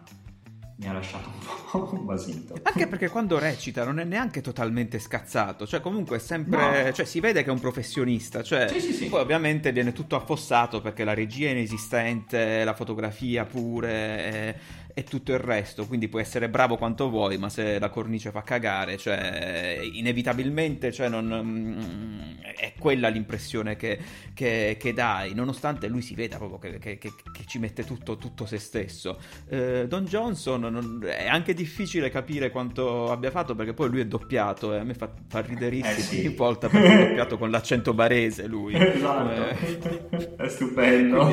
mi 0.75 0.87
ha 0.87 0.93
lasciato 0.93 1.29
un 1.29 1.89
po' 1.89 1.95
basito 2.03 2.55
Anche 2.63 2.87
perché 2.87 3.09
quando 3.09 3.37
recita 3.39 3.83
non 3.83 3.99
è 3.99 4.03
neanche 4.03 4.41
totalmente 4.41 4.97
scazzato, 4.99 5.65
cioè 5.67 5.81
comunque 5.81 6.17
è 6.17 6.19
sempre, 6.19 6.85
No. 6.85 6.91
cioè 6.91 7.05
si 7.05 7.19
vede 7.19 7.43
che 7.43 7.49
è 7.49 7.51
un 7.51 7.59
professionista, 7.59 8.41
cioè 8.43 8.67
Sì, 8.67 8.79
sì, 8.79 8.93
sì. 8.93 9.05
poi 9.07 9.21
ovviamente 9.21 9.71
viene 9.71 9.91
tutto 9.93 10.15
affossato 10.15 10.81
perché 10.81 11.03
la 11.03 11.13
regia 11.13 11.47
è 11.47 11.51
inesistente, 11.51 12.63
la 12.63 12.73
fotografia 12.73 13.45
pure 13.45 14.59
e, 14.93 15.03
tutto 15.03 15.31
il 15.33 15.39
resto, 15.39 15.85
quindi 15.87 16.07
puoi 16.07 16.21
essere 16.21 16.49
bravo 16.49 16.77
quanto 16.77 17.09
vuoi, 17.09 17.37
ma 17.37 17.49
se 17.49 17.79
la 17.79 17.89
cornice 17.89 18.31
fa 18.31 18.41
cagare, 18.43 18.97
cioè 18.97 19.79
inevitabilmente 19.81 20.91
cioè, 20.91 21.09
non, 21.09 21.25
mm, 21.43 22.41
è 22.55 22.73
quella 22.77 23.07
l'impressione 23.09 23.75
che, 23.75 23.97
che- 24.33 24.77
che 24.79 24.93
dai, 24.93 25.33
nonostante 25.33 25.87
lui 25.87 26.01
si 26.01 26.13
veda 26.15 26.37
proprio 26.37 26.59
che, 26.59 26.79
che- 26.79 26.97
che- 26.97 27.13
che 27.31 27.43
ci 27.45 27.59
mette 27.59 27.83
tutto, 27.85 28.17
tutto 28.17 28.45
se 28.45 28.57
stesso. 28.57 29.19
Eh, 29.49 29.85
Don 29.87 30.05
Johnson 30.05 30.61
non- 30.61 31.03
è 31.05 31.27
anche 31.27 31.53
difficile 31.53 32.09
capire 32.09 32.49
quanto 32.51 33.11
abbia 33.11 33.31
fatto 33.31 33.55
perché 33.55 33.73
poi 33.73 33.89
lui 33.89 34.01
è 34.01 34.05
doppiato 34.05 34.73
e 34.73 34.77
a 34.79 34.83
me 34.83 34.93
fa, 34.93 35.09
fa 35.27 35.41
riderissimo 35.41 35.95
Eh, 35.95 36.01
sì. 36.01 36.19
ogni 36.25 36.35
volta 36.35 36.69
perché 36.69 36.87
è 36.93 37.07
doppiato 37.07 37.37
con 37.37 37.49
l'accento 37.49 37.93
barese 37.93 38.47
lui. 38.47 38.73
esatto 38.77 39.47
Eh, 39.47 40.35
è 40.37 40.47
stupendo 40.47 41.31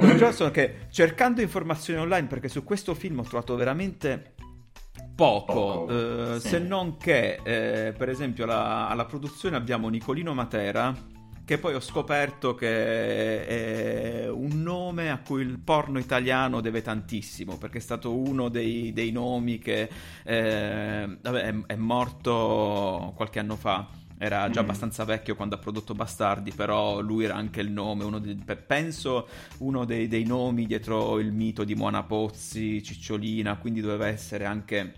Don 0.00 0.16
Johnson 0.16 0.50
che 0.50 0.74
cercando 0.90 1.40
informazioni 1.40 2.00
online 2.00 2.26
perché 2.26 2.48
su 2.48 2.64
questo 2.64 2.94
film 3.02 3.18
ho 3.18 3.24
trovato 3.24 3.56
veramente 3.56 4.34
poco, 5.16 5.52
Poco, 5.52 6.34
eh, 6.34 6.40
sì. 6.40 6.48
se 6.48 6.58
non 6.60 6.96
che 6.98 7.40
eh, 7.42 7.92
per 7.92 8.08
esempio 8.08 8.44
alla, 8.44 8.88
alla 8.88 9.06
produzione 9.06 9.56
abbiamo 9.56 9.88
Nicolino 9.88 10.32
Matera 10.34 10.94
che 11.44 11.58
poi 11.58 11.74
ho 11.74 11.80
scoperto 11.80 12.54
che 12.54 13.44
è 13.44 14.28
un 14.28 14.62
nome 14.62 15.10
a 15.10 15.18
cui 15.18 15.42
il 15.42 15.58
porno 15.58 15.98
italiano 15.98 16.60
deve 16.60 16.80
tantissimo 16.80 17.58
perché 17.58 17.78
è 17.78 17.80
stato 17.80 18.16
uno 18.16 18.48
dei, 18.48 18.92
dei 18.92 19.10
nomi 19.10 19.58
che 19.58 19.88
eh, 20.22 21.18
vabbè, 21.20 21.42
è, 21.42 21.54
è 21.66 21.74
morto 21.74 23.12
qualche 23.16 23.40
anno 23.40 23.56
fa 23.56 23.88
era 24.22 24.48
già 24.50 24.60
Mm. 24.60 24.64
abbastanza 24.64 25.04
vecchio 25.04 25.34
quando 25.34 25.56
ha 25.56 25.58
prodotto 25.58 25.94
Bastardi, 25.94 26.52
però 26.52 27.00
lui 27.00 27.24
era 27.24 27.34
anche 27.34 27.60
il 27.60 27.72
nome, 27.72 28.04
uno 28.04 28.20
dei- 28.20 28.36
pe- 28.36 28.54
penso 28.56 29.26
uno 29.58 29.84
dei, 29.84 30.06
dei 30.06 30.24
nomi 30.24 30.64
dietro 30.66 31.18
il 31.18 31.32
mito 31.32 31.64
di 31.64 31.74
Moana 31.74 32.04
Pozzi, 32.04 32.80
Cicciolina, 32.82 33.56
quindi 33.56 33.80
doveva 33.80 34.06
essere 34.06 34.44
anche 34.44 34.94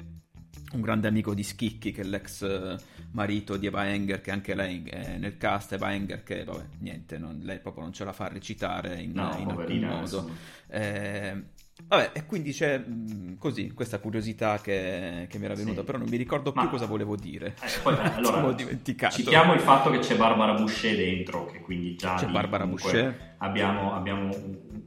un 0.73 0.81
grande 0.83 1.09
amico 1.09 1.33
di 1.35 1.43
Schicchi, 1.43 1.91
che 1.93 2.03
è 2.03 2.05
l'ex 2.05 2.43
eh, 2.43 2.77
marito 3.13 3.57
di 3.57 3.67
Eva 3.67 3.89
Enger, 3.89 4.21
che 4.21 4.31
anche 4.33 4.55
lei 4.55 4.83
è 4.83 5.17
nel 5.17 5.37
cast, 5.39 5.73
Eva 5.73 5.95
Enger, 5.95 6.23
che 6.23 6.45
vabbè, 6.45 6.65
niente, 6.81 7.17
non- 7.17 7.41
lei 7.45 7.61
proprio 7.61 7.85
non 7.85 7.93
ce 7.93 8.05
la 8.05 8.13
fa 8.13 8.25
a 8.27 8.29
recitare 8.29 9.01
in, 9.01 9.13
no, 9.13 9.35
in 9.39 9.49
alcun 9.49 9.79
modo. 9.81 10.31
Eh, 10.69 11.45
vabbè, 11.87 12.11
e 12.15 12.27
quindi 12.27 12.53
c'è 12.53 12.79
mh, 12.79 13.39
così 13.39 13.73
questa 13.73 13.99
curiosità 13.99 14.59
che, 14.61 15.27
che 15.29 15.39
mi 15.39 15.45
era 15.45 15.55
venuta, 15.55 15.81
Sì. 15.81 15.87
però 15.87 15.99
non 15.99 16.09
mi 16.09 16.17
ricordo 16.17 16.53
più 16.53 16.63
Ma- 16.63 16.69
cosa 16.69 16.87
volevo 16.87 17.17
dire. 17.17 17.55
Eh, 17.63 17.81
poi, 17.83 17.95
eh, 17.95 17.99
allora, 18.15 18.37
L'avevo 18.37 18.53
dimenticato. 18.53 19.15
citiamo 19.17 19.55
il 19.55 19.61
fatto 19.61 19.91
che 19.91 19.99
c'è 19.99 20.17
Barbara 20.17 20.53
Boucher 20.55 20.97
dentro, 20.97 21.47
che 21.47 21.61
quindi 21.61 21.97
già 21.97 22.15
C'è 22.15 22.27
lì 22.27 22.33
Barbara 22.33 22.63
comunque 22.65 22.91
Boucher. 22.93 23.33
Abbiamo, 23.39 23.95
abbiamo 23.95 24.29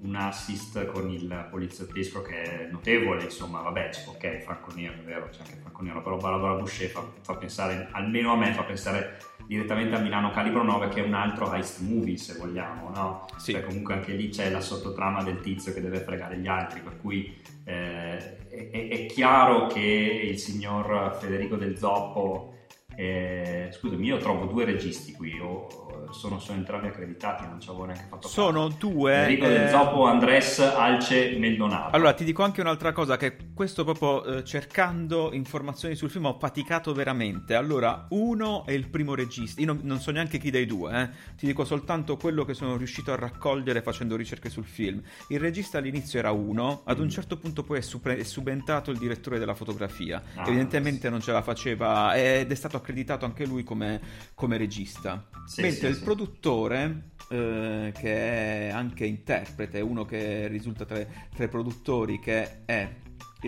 un, 0.01 0.15
assist 0.15 0.85
con 0.85 1.09
il 1.11 1.47
poliziottesco 1.51 2.21
che 2.23 2.41
è 2.41 2.67
notevole, 2.71 3.23
insomma, 3.25 3.59
vabbè, 3.61 3.89
c'è- 3.89 4.07
ok, 4.07 4.37
Franco 4.41 4.73
Nero, 4.73 4.93
è 4.93 5.03
vero, 5.03 5.29
c'è 5.29 5.41
anche 5.41 5.57
Franco 5.61 5.81
Nero, 5.83 6.01
però 6.01 6.17
Barbara 6.17 6.53
Boucher 6.55 6.89
fa, 6.89 7.05
fa 7.21 7.35
pensare, 7.35 7.89
almeno 7.91 8.31
a 8.31 8.37
me 8.37 8.53
fa 8.53 8.63
pensare 8.63 9.17
direttamente 9.47 9.95
a 9.95 9.99
Milano 9.99 10.29
Calibro 10.31 10.63
9 10.63 10.89
che 10.89 11.03
è 11.03 11.07
un 11.07 11.13
altro 11.13 11.51
heist 11.51 11.79
movie 11.79 12.17
se 12.17 12.37
vogliamo, 12.37 12.89
no? 12.93 13.25
Sì. 13.37 13.53
Cioè 13.53 13.63
comunque 13.63 13.93
anche 13.93 14.11
lì 14.13 14.29
c'è 14.29 14.49
la 14.49 14.59
sottotrama 14.59 15.23
del 15.23 15.39
tizio 15.39 15.73
che 15.73 15.81
deve 15.81 15.99
fregare 16.01 16.37
gli 16.37 16.47
altri, 16.47 16.81
per 16.81 16.97
cui 16.97 17.35
eh, 17.63 18.47
è, 18.49 18.87
è- 18.89 19.05
chiaro 19.07 19.67
che 19.67 19.79
il 19.79 20.37
signor 20.37 21.17
Federico 21.19 21.55
del 21.55 21.77
Zoppo 21.77 22.55
eh, 22.95 23.69
scusami, 23.71 24.07
io 24.07 24.17
trovo 24.17 24.45
due 24.45 24.65
registi 24.65 25.11
qui, 25.11 25.39
o 25.39 25.86
sono, 26.11 26.39
sono 26.39 26.57
entrambi 26.57 26.87
accreditati, 26.87 27.45
non 27.45 27.59
ci 27.59 27.69
avevo 27.69 27.85
neanche 27.85 28.05
fatto 28.09 28.27
Sono 28.27 28.65
caso. 28.67 28.77
due. 28.79 29.37
Del 29.39 29.51
eh, 29.51 29.69
Zoppo, 29.69 30.05
Andres, 30.05 30.59
Alce, 30.59 31.35
Meldonato. 31.37 31.95
Allora, 31.95 32.13
ti 32.13 32.23
dico 32.23 32.43
anche 32.43 32.61
un'altra 32.61 32.91
cosa, 32.91 33.17
che 33.17 33.35
questo 33.53 33.83
proprio 33.83 34.23
eh, 34.37 34.43
cercando 34.43 35.33
informazioni 35.33 35.95
sul 35.95 36.09
film 36.09 36.25
ho 36.25 36.37
faticato 36.39 36.93
veramente. 36.93 37.55
Allora, 37.55 38.05
uno 38.09 38.65
è 38.65 38.71
il 38.71 38.87
primo 38.89 39.15
regista, 39.15 39.59
io 39.61 39.67
non, 39.67 39.79
non 39.83 39.99
so 39.99 40.11
neanche 40.11 40.37
chi 40.37 40.49
dei 40.51 40.65
due, 40.65 41.01
eh. 41.01 41.09
ti 41.35 41.45
dico 41.45 41.65
soltanto 41.65 42.17
quello 42.17 42.45
che 42.45 42.53
sono 42.53 42.77
riuscito 42.77 43.11
a 43.11 43.15
raccogliere 43.15 43.81
facendo 43.81 44.15
ricerche 44.15 44.49
sul 44.49 44.65
film. 44.65 45.01
Il 45.29 45.39
regista 45.39 45.77
all'inizio 45.77 46.19
era 46.19 46.31
uno, 46.31 46.81
ad 46.85 46.99
un 46.99 47.09
certo 47.09 47.37
punto 47.37 47.63
poi 47.63 47.79
è, 47.79 47.81
supre- 47.81 48.17
è 48.17 48.23
subentrato 48.23 48.91
il 48.91 48.97
direttore 48.97 49.39
della 49.39 49.55
fotografia. 49.55 50.21
Ah, 50.35 50.47
Evidentemente 50.47 51.09
non 51.09 51.21
ce 51.21 51.31
la 51.31 51.41
faceva 51.41 52.15
ed 52.15 52.51
è 52.51 52.55
stato 52.55 52.77
accreditato 52.77 53.25
anche 53.25 53.45
lui 53.45 53.63
come, 53.63 53.99
come 54.33 54.57
regista. 54.57 55.25
Sì, 55.45 55.61
Mentre 55.61 55.93
sì, 55.93 55.93
il 55.93 55.96
sì. 55.97 56.03
produttore, 56.03 57.09
eh, 57.29 57.91
che 57.97 58.67
è 58.67 58.69
anche 58.69 59.05
interprete, 59.05 59.81
uno 59.81 60.05
che 60.05 60.47
risulta 60.47 60.85
tra, 60.85 61.03
tra 61.33 61.43
i 61.43 61.49
produttori, 61.49 62.19
che 62.19 62.65
è 62.65 62.89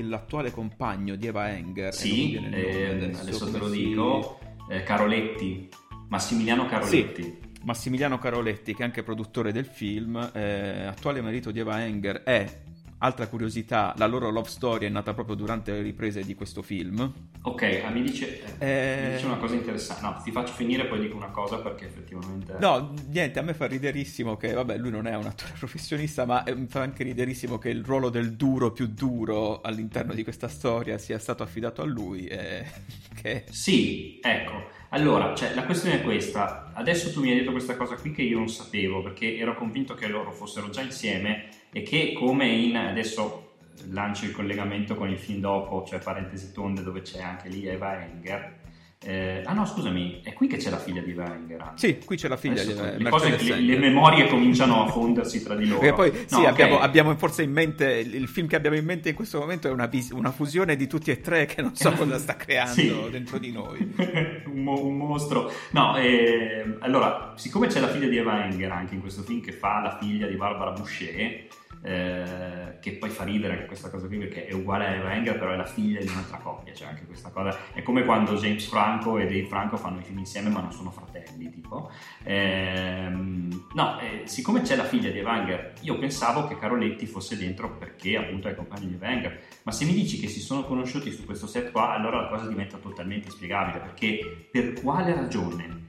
l'attuale 0.02 0.52
compagno 0.52 1.16
di 1.16 1.28
Eva 1.28 1.50
Enger. 1.50 1.88
e 1.88 1.92
Sì, 1.92 2.32
il 2.34 2.42
nome 2.44 2.58
eh, 2.58 2.90
adesso, 2.90 3.22
adesso 3.22 3.52
te 3.52 3.58
lo 3.58 3.70
si- 3.70 3.78
dico, 3.78 4.40
eh, 4.70 4.84
Caroletti, 4.84 5.70
Massimiliano 6.10 6.66
Caroletti. 6.66 7.48
Massimiliano 7.64 8.18
Caroletti, 8.18 8.74
che 8.74 8.84
è 8.84 8.86
anche 8.86 9.04
produttore 9.04 9.52
del 9.52 9.66
film, 9.66 10.16
eh, 10.34 10.86
attuale 10.86 11.22
marito 11.22 11.52
di 11.52 11.60
Eva 11.60 11.84
Enger, 11.84 12.24
è. 12.24 12.62
Altra 13.02 13.28
curiosità, 13.28 13.94
la 13.96 14.08
loro 14.08 14.30
love 14.30 14.50
story 14.50 14.86
è 14.86 14.90
nata 14.90 15.14
proprio 15.14 15.36
durante 15.36 15.72
le 15.72 15.82
riprese 15.82 16.22
di 16.24 16.36
questo 16.36 16.62
film. 16.62 17.14
Ok, 17.44 17.82
ah, 17.86 17.90
mi, 17.92 18.02
dice, 18.02 18.42
Eh, 18.58 19.04
mi 19.06 19.14
dice 19.14 19.26
una 19.26 19.38
cosa 19.38 19.56
interessante. 19.56 20.06
No, 20.06 20.22
ti 20.22 20.32
faccio 20.32 20.52
finire 20.52 20.86
poi 20.86 21.00
dico 21.00 21.16
una 21.16 21.30
cosa 21.30 21.60
perché 21.60 21.86
effettivamente... 21.86 22.58
No, 22.60 22.94
niente, 23.08 23.40
a 23.40 23.42
me 23.42 23.54
fa 23.54 23.68
riderissimo 23.68 24.36
che, 24.36 24.52
vabbè, 24.52 24.78
lui 24.78 24.92
non 24.92 25.08
è 25.08 25.16
un 25.16 25.28
attore 25.28 25.54
professionista, 25.58 26.26
ma 26.26 26.44
eh, 26.44 26.54
mi 26.54 26.68
fa 26.68 26.82
anche 26.82 27.04
riderissimo 27.04 27.58
che 27.58 27.70
il 27.70 27.86
ruolo 27.86 28.10
del 28.10 28.34
duro 28.34 28.74
più 28.74 28.88
duro 28.88 29.62
all'interno 29.62 30.14
di 30.14 30.24
questa 30.24 30.50
storia 30.50 30.98
sia 30.98 31.20
stato 31.20 31.42
affidato 31.42 31.82
a 31.82 31.86
lui. 31.86 32.28
E... 32.28 32.66
che... 33.22 33.46
Sì, 33.50 34.20
ecco. 34.22 34.72
Allora, 34.90 35.34
cioè, 35.36 35.54
la 35.54 35.64
questione 35.64 36.02
è 36.02 36.04
questa. 36.04 36.72
Adesso 36.74 37.14
tu 37.14 37.22
mi 37.22 37.32
hai 37.32 37.38
detto 37.38 37.52
questa 37.52 37.78
cosa 37.78 37.96
qui 37.96 38.12
che 38.12 38.24
io 38.24 38.40
non 38.40 38.50
sapevo 38.50 39.02
perché 39.02 39.38
ero 39.38 39.56
convinto 39.56 39.94
che 39.94 40.08
loro 40.08 40.34
fossero 40.34 40.70
già 40.70 40.82
insieme 40.82 41.59
e 41.72 41.82
che 41.84 42.14
come 42.18 42.48
in... 42.48 42.76
Adesso 42.78 43.46
lancio 43.92 44.26
il 44.26 44.32
collegamento 44.32 44.96
con 44.96 45.10
il 45.10 45.18
film 45.18 45.40
dopo, 45.40 45.86
cioè 45.88 46.00
Parentesi 46.00 46.52
Tonde, 46.52 46.84
dove 46.84 47.02
c'è 47.02 47.22
anche 47.22 47.48
lì 47.50 47.66
Eva 47.66 48.02
Enger. 48.04 48.58
Eh, 49.02 49.42
ah 49.46 49.54
no, 49.54 49.66
scusami, 49.66 50.20
è 50.26 50.34
qui 50.34 50.48
che 50.48 50.58
c'è 50.58 50.70
la 50.70 50.78
figlia 50.78 51.02
di 51.02 51.12
Eva 51.12 51.34
Enger. 51.34 51.72
Sì, 51.76 52.00
qui 52.04 52.18
c'è 52.18 52.28
la 52.28 52.36
figlia 52.36 52.62
Adesso 52.62 52.84
di 52.98 53.02
le, 53.04 53.10
cose- 53.10 53.30
Mercedes 53.30 53.48
le- 53.56 53.56
Enger. 53.62 53.80
le 53.80 53.88
memorie 53.88 54.28
cominciano 54.28 54.84
a 54.84 54.88
fondersi 54.90 55.42
tra 55.42 55.56
di 55.56 55.66
loro. 55.70 55.80
Perché 55.80 55.96
poi 55.96 56.12
No, 56.12 56.18
sì, 56.28 56.36
ok. 56.42 56.46
abbiamo, 56.48 56.80
abbiamo 56.80 57.16
forse 57.16 57.44
in 57.44 57.52
mente 57.54 57.90
il 58.00 58.14
il 58.16 58.28
film 58.28 58.48
che 58.48 58.58
abbiamo 58.58 58.76
in 58.76 58.84
mente 58.84 59.08
in 59.08 59.16
questo 59.16 59.40
momento 59.40 59.70
è 59.70 59.72
una, 59.72 59.90
una 60.12 60.32
fusione 60.32 60.76
di 60.76 60.86
tutti 60.88 61.10
e 61.12 61.22
tre 61.22 61.46
che 61.46 61.62
non 61.62 61.74
so 61.74 61.90
cosa 61.96 62.18
sta 62.18 62.36
creando 62.36 62.74
Sì. 62.74 62.94
dentro 63.10 63.38
di 63.38 63.54
noi. 63.54 63.80
un, 64.48 64.62
mo- 64.64 64.84
un 64.84 64.98
mostro. 64.98 65.50
No, 65.72 65.96
ehm, 65.96 66.80
allora, 66.82 67.32
siccome 67.38 67.68
c'è 67.68 67.80
la 67.80 67.88
figlia 67.88 68.10
di 68.10 68.18
Eva 68.18 68.44
Enger 68.44 68.70
anche 68.70 68.96
in 68.96 69.00
questo 69.00 69.22
film 69.22 69.40
che 69.40 69.54
fa 69.54 69.80
la 69.80 69.98
figlia 69.98 70.28
di 70.28 70.36
Barbara 70.36 70.72
Boucher, 70.72 71.46
eh, 71.82 72.78
che 72.82 72.92
poi 72.94 73.10
fa 73.10 73.24
ridere 73.24 73.54
anche 73.54 73.66
questa 73.66 73.90
cosa 73.90 74.08
qui 74.08 74.18
perché 74.18 74.46
è 74.46 74.54
uguale 74.54 74.86
a 74.86 74.96
Eva 74.96 75.14
Enger 75.14 75.38
però 75.38 75.52
è 75.52 75.56
la 75.56 75.66
figlia 75.66 76.00
di 76.00 76.08
un'altra 76.08 76.38
coppia 76.38 76.74
cioè 76.74 76.90
anche 76.90 77.06
questa 77.06 77.30
cosa 77.30 77.58
è 77.74 77.82
come 77.84 78.04
quando 78.04 78.36
James 78.36 78.68
Franco 78.68 79.18
e 79.18 79.26
Dave 79.26 79.46
Franco 79.46 79.78
fanno 79.78 80.00
i 80.00 80.04
film 80.04 80.20
insieme 80.20 80.50
ma 80.50 80.60
non 80.60 80.72
sono 80.72 80.92
fratelli 80.92 81.50
tipo. 81.50 81.90
Ehm, 82.24 83.68
no 83.74 84.00
eh, 84.00 84.24
siccome 84.26 84.62
c'è 84.62 84.76
la 84.76 84.84
figlia 84.84 85.10
di 85.10 85.20
Eva 85.20 85.38
Enger 85.38 85.74
io 85.82 85.98
pensavo 85.98 86.48
che 86.48 86.58
Caroletti 86.58 87.06
fosse 87.06 87.38
dentro 87.38 87.78
perché 87.78 88.18
appunto 88.18 88.48
è 88.48 88.56
compagno 88.56 88.88
di 88.88 88.96
Eva 88.96 89.10
Enger 89.10 89.42
ma 89.64 89.72
se 89.72 89.86
mi 89.86 89.94
dici 89.94 90.20
che 90.20 90.28
si 90.28 90.42
sono 90.42 90.66
conosciuti 90.66 91.12
su 91.12 91.26
questo 91.26 91.48
set 91.48 91.72
qua 91.72 91.94
allora 91.94 92.22
la 92.22 92.28
cosa 92.28 92.48
diventa 92.48 92.78
totalmente 92.78 93.30
spiegabile 93.30 93.80
perché 93.80 94.48
per 94.52 94.74
quale 94.74 95.14
ragione 95.16 95.88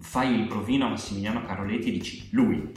fai 0.00 0.40
il 0.40 0.46
provino 0.46 0.86
a 0.86 0.88
Massimiliano 0.88 1.44
Caroletti 1.44 1.88
e 1.88 1.92
dici 1.92 2.28
lui 2.32 2.72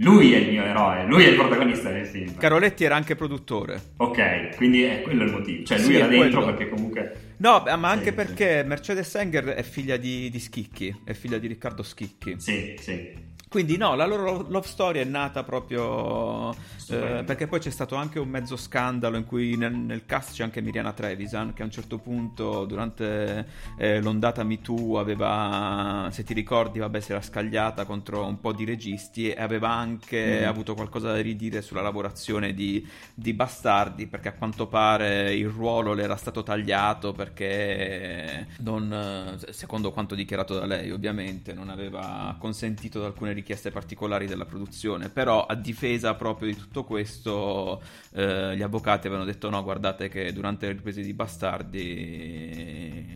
lui 0.00 0.32
è 0.32 0.38
il 0.38 0.48
mio 0.48 0.64
eroe, 0.64 1.04
lui 1.06 1.24
è 1.24 1.28
il 1.28 1.34
protagonista 1.36 1.90
del 1.90 2.06
film. 2.06 2.36
Caroletti 2.36 2.84
era 2.84 2.96
anche 2.96 3.14
produttore. 3.14 3.92
Ok, 3.98 4.56
quindi 4.56 4.82
è 4.82 5.02
quello 5.02 5.24
il 5.24 5.30
motivo. 5.30 5.64
Cioè, 5.64 5.78
lui 5.78 5.86
Sì, 5.86 5.94
era 5.94 6.06
dentro 6.06 6.40
quello. 6.40 6.54
perché 6.56 6.70
comunque. 6.72 7.14
No, 7.36 7.62
ma 7.78 7.88
anche 7.90 8.10
Sì, 8.10 8.12
perché 8.14 8.62
Mercedes 8.66 9.14
Enger 9.14 9.44
è 9.46 9.62
figlia 9.62 9.96
di, 9.96 10.28
di 10.30 10.38
Schicchi, 10.38 10.94
è 11.04 11.12
figlia 11.12 11.38
di 11.38 11.46
Riccardo 11.46 11.82
Schicchi. 11.82 12.34
Sì, 12.38 12.74
sì. 12.78 13.28
Quindi 13.50 13.76
no, 13.76 13.96
la 13.96 14.06
loro 14.06 14.46
love 14.48 14.64
story 14.68 15.00
è 15.00 15.04
nata 15.04 15.42
proprio 15.42 16.52
eh, 16.88 17.24
perché 17.26 17.48
poi 17.48 17.58
c'è 17.58 17.70
stato 17.70 17.96
anche 17.96 18.20
un 18.20 18.28
mezzo 18.28 18.56
scandalo 18.56 19.16
in 19.16 19.24
cui 19.24 19.56
nel, 19.56 19.72
nel 19.74 20.06
cast 20.06 20.34
c'è 20.34 20.44
anche 20.44 20.60
Miriana 20.60 20.92
Trevisan 20.92 21.52
che 21.52 21.62
a 21.62 21.64
un 21.64 21.72
certo 21.72 21.98
punto 21.98 22.64
durante 22.64 23.46
eh, 23.76 24.00
l'ondata 24.00 24.44
Me 24.44 24.60
Too 24.60 25.00
aveva, 25.00 26.08
se 26.12 26.22
ti 26.22 26.32
ricordi, 26.32 26.78
vabbè, 26.78 27.00
si 27.00 27.10
era 27.10 27.20
scagliata 27.20 27.84
contro 27.86 28.24
un 28.24 28.38
po' 28.38 28.52
di 28.52 28.64
registi 28.64 29.28
e 29.30 29.40
aveva 29.40 29.70
anche 29.70 30.44
Mm. 30.44 30.46
avuto 30.46 30.74
qualcosa 30.74 31.08
da 31.12 31.20
ridire 31.20 31.60
sulla 31.60 31.82
lavorazione 31.82 32.54
di, 32.54 32.86
di 33.14 33.32
Bastardi 33.32 34.06
perché 34.06 34.28
a 34.28 34.32
quanto 34.34 34.68
pare 34.68 35.34
il 35.34 35.48
ruolo 35.48 35.92
le 35.92 36.04
era 36.04 36.14
stato 36.16 36.44
tagliato 36.44 37.12
perché 37.12 38.46
non, 38.58 39.38
secondo 39.50 39.90
quanto 39.90 40.14
dichiarato 40.14 40.54
da 40.58 40.66
lei 40.66 40.90
ovviamente 40.92 41.52
non 41.52 41.68
aveva 41.68 42.36
consentito 42.38 42.98
ad 43.00 43.06
alcune 43.06 43.34
richieste 43.40 43.70
particolari 43.70 44.26
della 44.26 44.44
produzione 44.46 45.08
però 45.08 45.44
a 45.44 45.54
difesa 45.54 46.14
proprio 46.14 46.48
di 46.48 46.56
tutto 46.56 46.84
questo 46.84 47.82
eh, 48.12 48.56
gli 48.56 48.62
avvocati 48.62 49.06
avevano 49.06 49.28
detto 49.28 49.50
no 49.50 49.62
guardate 49.62 50.08
che 50.08 50.32
durante 50.32 50.66
le 50.66 50.72
riprese 50.72 51.02
di 51.02 51.12
Bastardi 51.12 51.86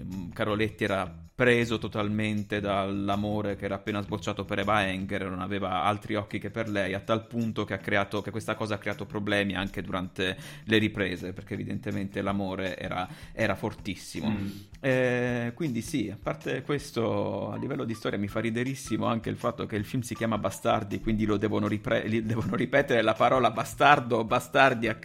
mm, 0.02 0.30
Caroletti 0.30 0.84
era 0.84 1.22
preso 1.34 1.78
totalmente 1.78 2.60
dall'amore 2.60 3.56
che 3.56 3.64
era 3.64 3.74
appena 3.74 4.00
sbocciato 4.00 4.44
per 4.44 4.60
Eva 4.60 4.86
Enger 4.86 5.28
non 5.28 5.40
aveva 5.40 5.82
altri 5.82 6.14
occhi 6.14 6.38
che 6.38 6.50
per 6.50 6.68
lei 6.68 6.94
a 6.94 7.00
tal 7.00 7.26
punto 7.26 7.64
che, 7.64 7.74
ha 7.74 7.78
creato, 7.78 8.22
che 8.22 8.30
questa 8.30 8.54
cosa 8.54 8.74
ha 8.74 8.78
creato 8.78 9.04
problemi 9.04 9.56
anche 9.56 9.82
durante 9.82 10.36
le 10.62 10.78
riprese 10.78 11.32
perché 11.32 11.54
evidentemente 11.54 12.22
l'amore 12.22 12.78
era, 12.78 13.08
era 13.32 13.54
fortissimo 13.56 14.32
Mm. 14.34 14.48
eh, 14.80 15.52
quindi 15.54 15.80
sì, 15.82 16.10
a 16.10 16.18
parte 16.20 16.62
questo, 16.62 17.50
a 17.50 17.56
livello 17.56 17.84
di 17.84 17.94
storia 17.94 18.18
mi 18.18 18.28
fa 18.28 18.40
riderissimo 18.40 19.06
anche 19.06 19.28
il 19.28 19.36
fatto 19.36 19.66
che 19.66 19.76
il 19.76 19.84
film 19.84 20.02
si 20.02 20.13
chiama 20.14 20.38
Bastardi, 20.38 21.00
quindi 21.00 21.24
lo 21.26 21.36
devono, 21.36 21.66
ripre- 21.66 22.08
devono 22.24 22.54
ripetere 22.56 23.02
la 23.02 23.14
parola 23.14 23.50
bastardo 23.50 24.18
o 24.18 24.24
bastardi 24.24 24.88
a, 24.88 24.96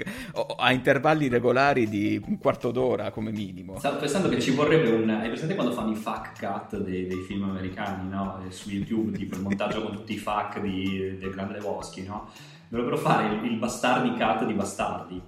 a 0.57 0.72
intervalli 0.72 1.28
regolari 1.28 1.88
di 1.88 2.22
un 2.26 2.38
quarto 2.38 2.72
d'ora 2.72 3.12
come 3.12 3.32
minimo. 3.32 3.78
Stavo 3.78 3.97
pensando 3.97 4.30
che 4.30 4.39
ci 4.39 4.51
vorrebbe 4.51 4.89
un. 4.91 5.10
Hai 5.10 5.30
presente 5.30 5.55
quando 5.55 5.74
fanno 5.74 5.91
i 5.91 5.95
fuck 5.95 6.39
cut 6.39 6.78
dei, 6.82 7.07
dei 7.07 7.22
film 7.28 7.43
americani, 7.43 8.10
no? 8.10 8.41
Eh, 8.47 8.51
Su 8.51 8.70
YouTube, 8.70 9.18
tipo 9.18 9.36
il 9.36 9.41
montaggio 9.41 9.82
con 9.82 9.93
tutti 9.93 10.14
i 10.14 10.18
fuck 10.18 10.60
di, 10.60 11.18
del 11.18 11.32
Grande 11.32 11.53
Lewandowski, 11.53 12.03
no? 12.03 12.30
Dovrebbero 12.70 12.97
fare 12.97 13.34
il, 13.34 13.51
il 13.51 13.57
bastardi 13.57 14.11
cut 14.11 14.45
di 14.45 14.53
bastardi. 14.53 15.22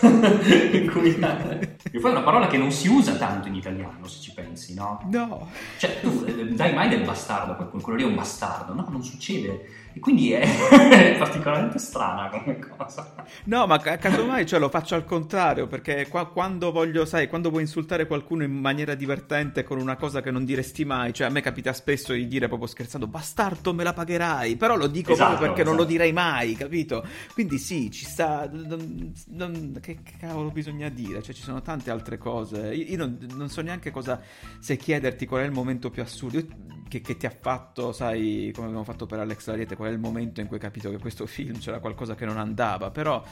cui. 0.90 1.18
Che 1.18 1.98
poi 2.00 2.10
è 2.10 2.14
una 2.14 2.22
parola 2.22 2.46
che 2.46 2.56
non 2.56 2.72
si 2.72 2.88
usa 2.88 3.14
tanto 3.16 3.48
in 3.48 3.54
italiano, 3.54 4.06
se 4.06 4.20
ci 4.20 4.32
pensi, 4.32 4.72
no? 4.72 5.06
No, 5.10 5.50
Cioè, 5.76 6.00
tu 6.00 6.24
eh, 6.26 6.46
dai 6.54 6.72
mai 6.72 6.88
del 6.88 7.04
bastardo 7.04 7.52
a 7.52 7.54
qualcuno, 7.56 7.82
quello 7.82 7.98
lì 7.98 8.04
è 8.04 8.08
un 8.08 8.14
bastardo, 8.14 8.72
no? 8.72 8.86
Non 8.88 9.04
succede. 9.04 9.87
E 9.98 10.00
quindi 10.00 10.30
è 10.30 10.46
particolarmente 11.18 11.78
strana 11.78 12.28
come 12.28 12.58
cosa. 12.60 13.14
no, 13.44 13.66
ma 13.66 13.78
ca- 13.78 13.96
casomai 13.98 14.46
cioè, 14.46 14.60
lo 14.60 14.68
faccio 14.68 14.94
al 14.94 15.04
contrario 15.04 15.66
perché 15.66 16.06
qua- 16.08 16.26
quando 16.28 16.70
voglio, 16.70 17.04
sai, 17.04 17.26
quando 17.28 17.50
vuoi 17.50 17.62
insultare 17.62 18.06
qualcuno 18.06 18.44
in 18.44 18.52
maniera 18.52 18.94
divertente 18.94 19.64
con 19.64 19.80
una 19.80 19.96
cosa 19.96 20.22
che 20.22 20.30
non 20.30 20.44
diresti 20.44 20.84
mai, 20.84 21.12
cioè 21.12 21.26
a 21.26 21.30
me 21.30 21.40
capita 21.40 21.72
spesso 21.72 22.12
di 22.12 22.28
dire 22.28 22.46
proprio 22.46 22.68
scherzando 22.68 23.08
bastardo 23.08 23.74
me 23.74 23.82
la 23.82 23.92
pagherai, 23.92 24.56
però 24.56 24.76
lo 24.76 24.86
dico 24.86 25.12
Esatto, 25.12 25.28
proprio 25.30 25.48
perché 25.48 25.64
non 25.64 25.74
lo 25.74 25.80
esatto. 25.80 25.92
direi 25.96 26.12
mai, 26.12 26.54
capito? 26.54 27.04
Quindi 27.34 27.58
sì, 27.58 27.90
ci 27.90 28.04
sta. 28.04 28.48
non- 28.52 29.12
non- 29.30 29.78
che 29.80 29.98
cavolo 30.18 30.50
bisogna 30.50 30.88
dire? 30.88 31.22
Cioè, 31.22 31.34
ci 31.34 31.42
sono 31.42 31.60
tante 31.60 31.90
altre 31.90 32.18
cose. 32.18 32.72
Io, 32.72 32.84
io 32.84 32.96
non, 32.96 33.18
non 33.34 33.48
so 33.48 33.62
neanche 33.62 33.90
cosa. 33.90 34.20
Se 34.60 34.76
chiederti 34.76 35.26
qual 35.26 35.42
è 35.42 35.44
il 35.46 35.50
momento 35.52 35.90
più 35.90 36.02
assurdo 36.02 36.38
io- 36.38 36.46
che, 36.88 37.00
che 37.00 37.16
ti 37.16 37.26
ha 37.26 37.34
fatto, 37.38 37.92
sai, 37.92 38.50
come 38.54 38.66
abbiamo 38.66 38.84
fatto 38.84 39.06
per 39.06 39.18
Alex 39.20 39.46
Lariete, 39.46 39.76
qual 39.76 39.90
è 39.90 39.92
il 39.92 39.98
momento 39.98 40.40
in 40.40 40.46
cui 40.46 40.56
hai 40.56 40.62
capito 40.62 40.90
che 40.90 40.98
questo 40.98 41.26
film 41.26 41.58
c'era 41.58 41.78
qualcosa 41.78 42.14
che 42.14 42.24
non 42.24 42.38
andava. 42.38 42.90
Però 42.90 43.22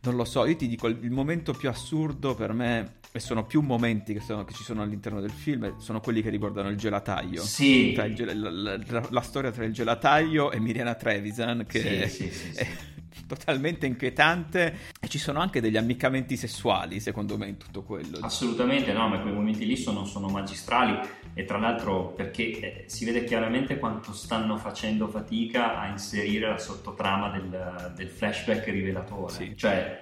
non 0.00 0.16
lo 0.16 0.24
so. 0.24 0.44
Io 0.46 0.56
ti 0.56 0.66
dico, 0.68 0.88
il, 0.88 0.98
il 1.02 1.10
momento 1.10 1.52
più 1.52 1.68
assurdo 1.68 2.34
per 2.34 2.52
me, 2.52 2.94
e 3.12 3.20
sono 3.20 3.44
più 3.44 3.60
momenti 3.60 4.14
che, 4.14 4.20
sono- 4.20 4.44
che 4.44 4.54
ci 4.54 4.64
sono 4.64 4.82
all'interno 4.82 5.20
del 5.20 5.30
film, 5.30 5.78
sono 5.78 6.00
quelli 6.00 6.22
che 6.22 6.30
riguardano 6.30 6.70
il 6.70 6.76
gelataio. 6.76 7.42
Sì. 7.42 7.90
Il 7.92 8.40
la- 8.40 8.76
la- 8.86 9.06
la 9.10 9.20
storia 9.20 9.50
tra 9.50 9.64
il 9.64 9.72
gelataio 9.72 10.50
e 10.50 10.58
Miriana 10.58 10.94
Trevisan, 10.94 11.64
che 11.68 12.08
Sì, 12.08 12.28
sì, 12.28 12.32
sì, 12.32 12.52
sì. 12.54 12.58
è 12.58 12.66
totalmente 13.36 13.86
inquietante. 13.86 14.90
E 15.00 15.08
ci 15.08 15.18
sono 15.18 15.40
anche 15.40 15.60
degli 15.60 15.76
ammiccamenti 15.76 16.36
sessuali, 16.36 17.00
secondo 17.00 17.36
me, 17.36 17.48
in 17.48 17.56
tutto 17.56 17.82
quello. 17.82 18.18
Assolutamente 18.20 18.92
no, 18.92 19.08
ma 19.08 19.20
quei 19.20 19.32
momenti 19.32 19.66
lì 19.66 19.76
sono, 19.76 20.04
sono 20.04 20.28
magistrali 20.28 20.98
e 21.34 21.44
tra 21.44 21.58
l'altro 21.58 22.12
perché 22.12 22.42
eh, 22.42 22.84
si 22.86 23.04
vede 23.04 23.24
chiaramente 23.24 23.78
quanto 23.78 24.12
stanno 24.12 24.56
facendo 24.56 25.08
fatica 25.08 25.78
a 25.78 25.88
inserire 25.88 26.48
la 26.48 26.58
sottotrama 26.58 27.30
del, 27.30 27.92
del 27.96 28.08
flashback 28.08 28.66
rivelatore. 28.66 29.32
Sì. 29.32 29.56
Cioè, 29.56 30.00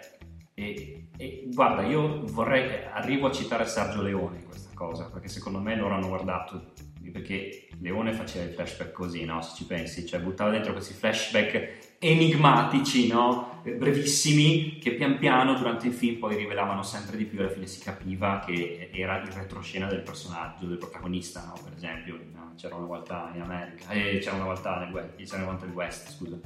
e, 0.54 1.08
e 1.16 1.48
guarda, 1.52 1.82
io 1.82 2.24
vorrei, 2.26 2.84
arrivo 2.92 3.28
a 3.28 3.32
citare 3.32 3.66
Sergio 3.66 4.02
Leone 4.02 4.38
in 4.38 4.46
questa 4.46 4.70
cosa, 4.74 5.08
perché 5.10 5.28
secondo 5.28 5.58
me 5.58 5.76
loro 5.76 5.94
hanno 5.94 6.08
guardato, 6.08 6.72
perché 7.10 7.68
Leone 7.80 8.12
faceva 8.12 8.44
il 8.44 8.52
flashback 8.52 8.92
così, 8.92 9.24
no? 9.24 9.42
Se 9.42 9.56
ci 9.56 9.64
pensi, 9.64 10.06
cioè 10.06 10.20
buttava 10.20 10.50
dentro 10.50 10.72
questi 10.72 10.94
flashback 10.94 11.96
enigmatici, 11.98 13.08
no? 13.08 13.60
brevissimi, 13.62 14.78
che 14.78 14.92
pian 14.94 15.18
piano 15.18 15.54
durante 15.54 15.86
il 15.86 15.92
film 15.92 16.18
poi 16.18 16.34
rivelavano 16.34 16.82
sempre 16.82 17.18
di 17.18 17.26
più 17.26 17.40
alla 17.40 17.50
fine 17.50 17.66
si 17.66 17.78
capiva 17.80 18.42
che 18.44 18.88
era 18.90 19.20
il 19.20 19.30
retroscena 19.30 19.86
del 19.86 20.00
personaggio, 20.00 20.64
del 20.64 20.78
protagonista, 20.78 21.44
no? 21.44 21.60
per 21.62 21.74
esempio 21.76 22.18
c'era 22.56 22.76
una 22.76 22.86
volta 22.86 23.30
in 23.34 23.42
America, 23.42 23.90
eh, 23.90 24.18
c'era 24.18 24.36
una 24.36 24.44
volta 24.44 24.78
nel 24.78 24.92
West, 24.92 25.16
c'era 25.16 25.42
una 25.42 25.52
volta 25.52 25.66
nel 25.66 25.74
West, 25.74 26.10
scusa. 26.10 26.38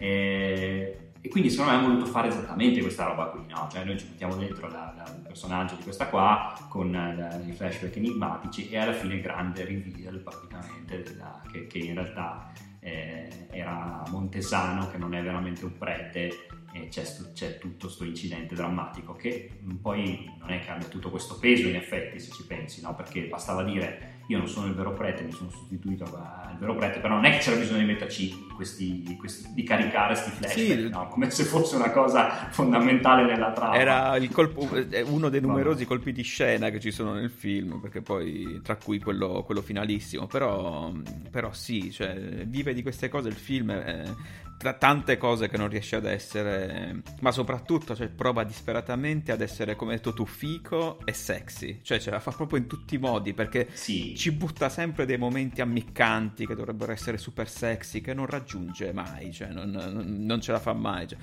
E, 0.00 1.10
e 1.20 1.28
quindi 1.28 1.50
secondo 1.50 1.72
me 1.72 1.76
hanno 1.76 1.88
voluto 1.88 2.06
fare 2.06 2.28
esattamente 2.28 2.80
questa 2.80 3.04
roba 3.04 3.26
qui, 3.26 3.42
no? 3.50 3.68
Cioè 3.70 3.84
noi 3.84 3.98
ci 3.98 4.06
mettiamo 4.08 4.34
dentro 4.36 4.66
la- 4.68 4.94
la- 4.96 5.12
il 5.14 5.20
personaggio 5.20 5.74
di 5.74 5.82
questa 5.82 6.06
qua 6.08 6.58
con 6.70 6.94
eh, 6.94 7.14
la- 7.14 7.36
i 7.46 7.52
flashback 7.52 7.96
enigmatici 7.96 8.70
e 8.70 8.78
alla 8.78 8.94
fine 8.94 9.20
grande 9.20 9.62
reveal 9.66 10.18
praticamente 10.20 11.02
della- 11.02 11.42
che, 11.52 11.66
che 11.66 11.78
in 11.78 11.92
realtà 11.94 12.50
eh, 12.82 13.28
era 13.50 14.02
Montesano 14.08 14.90
che 14.90 14.96
non 14.96 15.14
è 15.14 15.22
veramente 15.22 15.66
un 15.66 15.76
prete 15.76 16.46
e 16.72 16.88
c'è, 16.88 17.02
c'è 17.34 17.58
tutto 17.58 17.86
questo 17.86 18.04
incidente 18.04 18.54
drammatico 18.54 19.12
che 19.14 19.50
poi 19.82 20.32
non 20.38 20.50
è 20.50 20.60
che 20.60 20.70
abbia 20.70 20.86
tutto 20.88 21.10
questo 21.10 21.38
peso 21.38 21.68
in 21.68 21.74
effetti 21.76 22.18
se 22.18 22.30
ci 22.32 22.46
pensi, 22.46 22.80
no? 22.80 22.94
Perché 22.94 23.24
bastava 23.24 23.62
dire 23.64 24.19
io 24.30 24.38
non 24.38 24.46
sono 24.46 24.66
il 24.68 24.74
vero 24.74 24.92
prete, 24.92 25.24
mi 25.24 25.32
sono 25.32 25.50
sostituito 25.50 26.04
al 26.04 26.56
vero 26.56 26.76
prete, 26.76 27.00
però 27.00 27.14
non 27.14 27.24
è 27.24 27.32
che 27.32 27.38
c'era 27.38 27.56
bisogno 27.56 27.80
di 27.80 27.84
metterci 27.84 28.46
questi, 28.54 29.16
questi- 29.18 29.52
di 29.52 29.64
caricare 29.64 30.14
questi 30.14 30.30
flashback, 30.30 30.80
Sì. 30.82 30.88
no? 30.88 31.08
come 31.08 31.30
se 31.30 31.42
fosse 31.42 31.74
una 31.74 31.90
cosa 31.90 32.48
fondamentale 32.50 33.24
nella 33.26 33.50
trama. 33.50 33.74
Era 33.74 34.16
il 34.16 34.30
colpo- 34.30 34.68
eh, 34.72 35.02
uno 35.02 35.28
dei 35.30 35.40
numerosi 35.40 35.84
colpi 35.84 36.12
di 36.12 36.22
scena 36.22 36.70
che 36.70 36.78
ci 36.78 36.92
sono 36.92 37.14
nel 37.14 37.28
film, 37.30 37.80
perché 37.80 38.02
poi, 38.02 38.60
tra 38.62 38.76
cui 38.76 39.00
quello, 39.00 39.42
quello 39.42 39.62
finalissimo, 39.62 40.28
però, 40.28 40.92
però 41.28 41.52
sì, 41.52 41.90
cioè, 41.90 42.14
vive 42.46 42.72
di 42.72 42.82
queste 42.82 43.08
cose 43.08 43.28
il 43.28 43.34
film, 43.34 43.70
eh, 43.70 44.14
tra 44.60 44.74
tante 44.74 45.16
cose 45.16 45.48
che 45.48 45.56
non 45.56 45.68
riesce 45.68 45.96
ad 45.96 46.04
essere, 46.04 47.00
ma 47.22 47.32
soprattutto 47.32 47.96
cioè, 47.96 48.08
prova 48.10 48.44
disperatamente 48.44 49.32
ad 49.32 49.40
essere, 49.40 49.74
come 49.74 49.92
hai 49.92 49.96
detto 49.96 50.12
tu, 50.12 50.26
fico 50.26 50.98
e 51.06 51.14
sexy, 51.14 51.78
cioè 51.80 51.98
ce 51.98 52.10
la 52.10 52.20
fa 52.20 52.30
proprio 52.30 52.58
in 52.58 52.66
tutti 52.66 52.96
i 52.96 52.98
modi, 52.98 53.32
perché 53.32 53.68
Sì. 53.72 54.14
ci 54.14 54.32
butta 54.32 54.68
sempre 54.68 55.06
dei 55.06 55.16
momenti 55.16 55.62
ammiccanti 55.62 56.46
che 56.46 56.54
dovrebbero 56.54 56.92
essere 56.92 57.16
super 57.16 57.48
sexy, 57.48 58.02
che 58.02 58.12
non 58.12 58.26
raggiunge 58.26 58.92
mai, 58.92 59.32
cioè 59.32 59.48
non, 59.48 59.70
non- 59.70 60.16
non 60.26 60.40
ce 60.42 60.52
la 60.52 60.58
fa 60.60 60.74
mai. 60.74 61.08
cioè. 61.08 61.18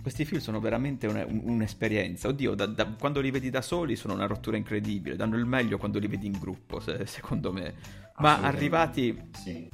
Questi 0.00 0.24
film 0.24 0.40
sono 0.40 0.58
veramente 0.58 1.06
un- 1.06 1.22
un- 1.28 1.42
un'esperienza. 1.44 2.28
Oddio, 2.28 2.54
da- 2.54 2.64
da- 2.64 2.86
quando 2.98 3.20
li 3.20 3.30
vedi 3.30 3.50
da 3.50 3.60
soli 3.60 3.96
sono 3.96 4.14
una 4.14 4.24
rottura 4.26 4.56
incredibile. 4.56 5.14
Danno 5.16 5.36
il 5.36 5.44
meglio 5.44 5.76
quando 5.76 5.98
li 5.98 6.06
vedi 6.06 6.26
in 6.26 6.38
gruppo, 6.38 6.80
se- 6.80 7.04
secondo 7.04 7.52
me. 7.52 7.74
Ma 8.20 8.40
arrivati 8.40 9.28
Sì. 9.32 9.68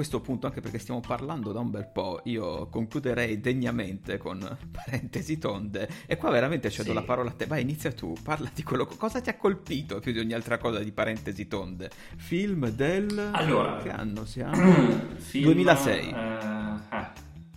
Questo 0.00 0.20
punto, 0.22 0.46
anche 0.46 0.62
perché 0.62 0.78
stiamo 0.78 1.00
parlando 1.00 1.52
da 1.52 1.60
un 1.60 1.68
bel 1.70 1.86
po', 1.86 2.20
io 2.24 2.68
concluderei 2.68 3.38
degnamente 3.38 4.16
con 4.16 4.38
parentesi 4.72 5.36
tonde. 5.36 5.88
E 6.06 6.16
qua 6.16 6.30
veramente 6.30 6.70
cedo 6.70 6.88
Sì. 6.88 6.94
la 6.94 7.02
parola 7.02 7.28
a 7.28 7.32
te. 7.34 7.44
Vai, 7.44 7.60
inizia 7.60 7.92
tu, 7.92 8.14
parla 8.22 8.50
di 8.54 8.62
quello. 8.62 8.86
Cosa 8.86 9.20
ti 9.20 9.28
ha 9.28 9.36
colpito 9.36 9.98
più 10.00 10.12
di 10.12 10.18
ogni 10.18 10.32
altra 10.32 10.56
cosa 10.56 10.78
di 10.78 10.90
parentesi 10.90 11.46
tonde? 11.48 11.90
Film 12.16 12.70
del. 12.70 13.30
Allora. 13.32 13.76
Che 13.82 13.90
anno 13.90 14.24
siamo? 14.24 14.56
Film, 15.20 15.44
2006. 15.52 16.08
eh, 16.08 16.96
eh, 16.96 17.06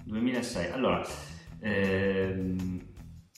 2006. 0.04 0.72
Allora, 0.72 1.02
ehm, 1.60 2.82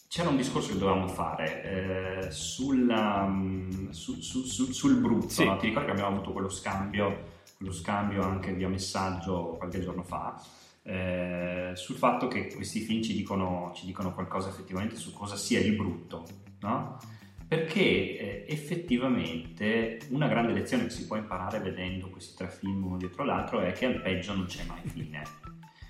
c'era 0.08 0.30
un 0.30 0.38
discorso 0.38 0.72
che 0.74 0.80
dovevamo 0.80 1.08
fare 1.10 2.24
eh, 2.26 2.32
sulla, 2.32 3.28
mm, 3.28 3.90
su- 3.92 4.20
su- 4.20 4.44
su- 4.46 4.72
sul 4.72 4.96
brutto. 5.00 5.30
Sì. 5.30 5.46
no? 5.46 5.58
Ti 5.58 5.68
ricordi 5.68 5.86
che 5.88 5.92
abbiamo 5.92 6.16
avuto 6.16 6.32
quello 6.32 6.50
scambio, 6.50 7.34
quello 7.58 7.72
scambio 7.72 8.24
anche 8.24 8.54
via 8.54 8.68
messaggio 8.68 9.56
qualche 9.58 9.82
giorno 9.82 10.04
fa? 10.04 10.42
eh, 10.88 11.72
sul 11.74 11.96
fatto 11.96 12.28
che 12.28 12.54
questi 12.54 12.80
film 12.82 13.02
ci 13.02 13.14
dicono, 13.14 13.72
ci 13.76 13.88
dicono 13.88 14.14
qualcosa 14.14 14.50
effettivamente 14.50 14.96
su 14.96 15.14
cosa 15.14 15.36
sia 15.36 15.60
il 15.60 15.76
brutto, 15.76 16.26
no? 16.60 17.00
Perché 17.48 17.80
eh, 17.80 18.46
effettivamente 18.48 20.00
una 20.10 20.28
grande 20.28 20.54
lezione 20.54 20.84
che 20.84 20.92
si 20.92 21.08
può 21.08 21.16
imparare 21.16 21.60
vedendo 21.60 22.10
questi 22.10 22.36
tre 22.36 22.50
film 22.50 22.86
uno 22.86 22.98
dietro 22.98 23.24
l'altro 23.24 23.62
è 23.62 23.72
che 23.72 23.86
al 23.86 24.02
peggio 24.02 24.34
non 24.36 24.46
c'è 24.46 24.64
mai 24.66 24.82
fine. 24.84 25.24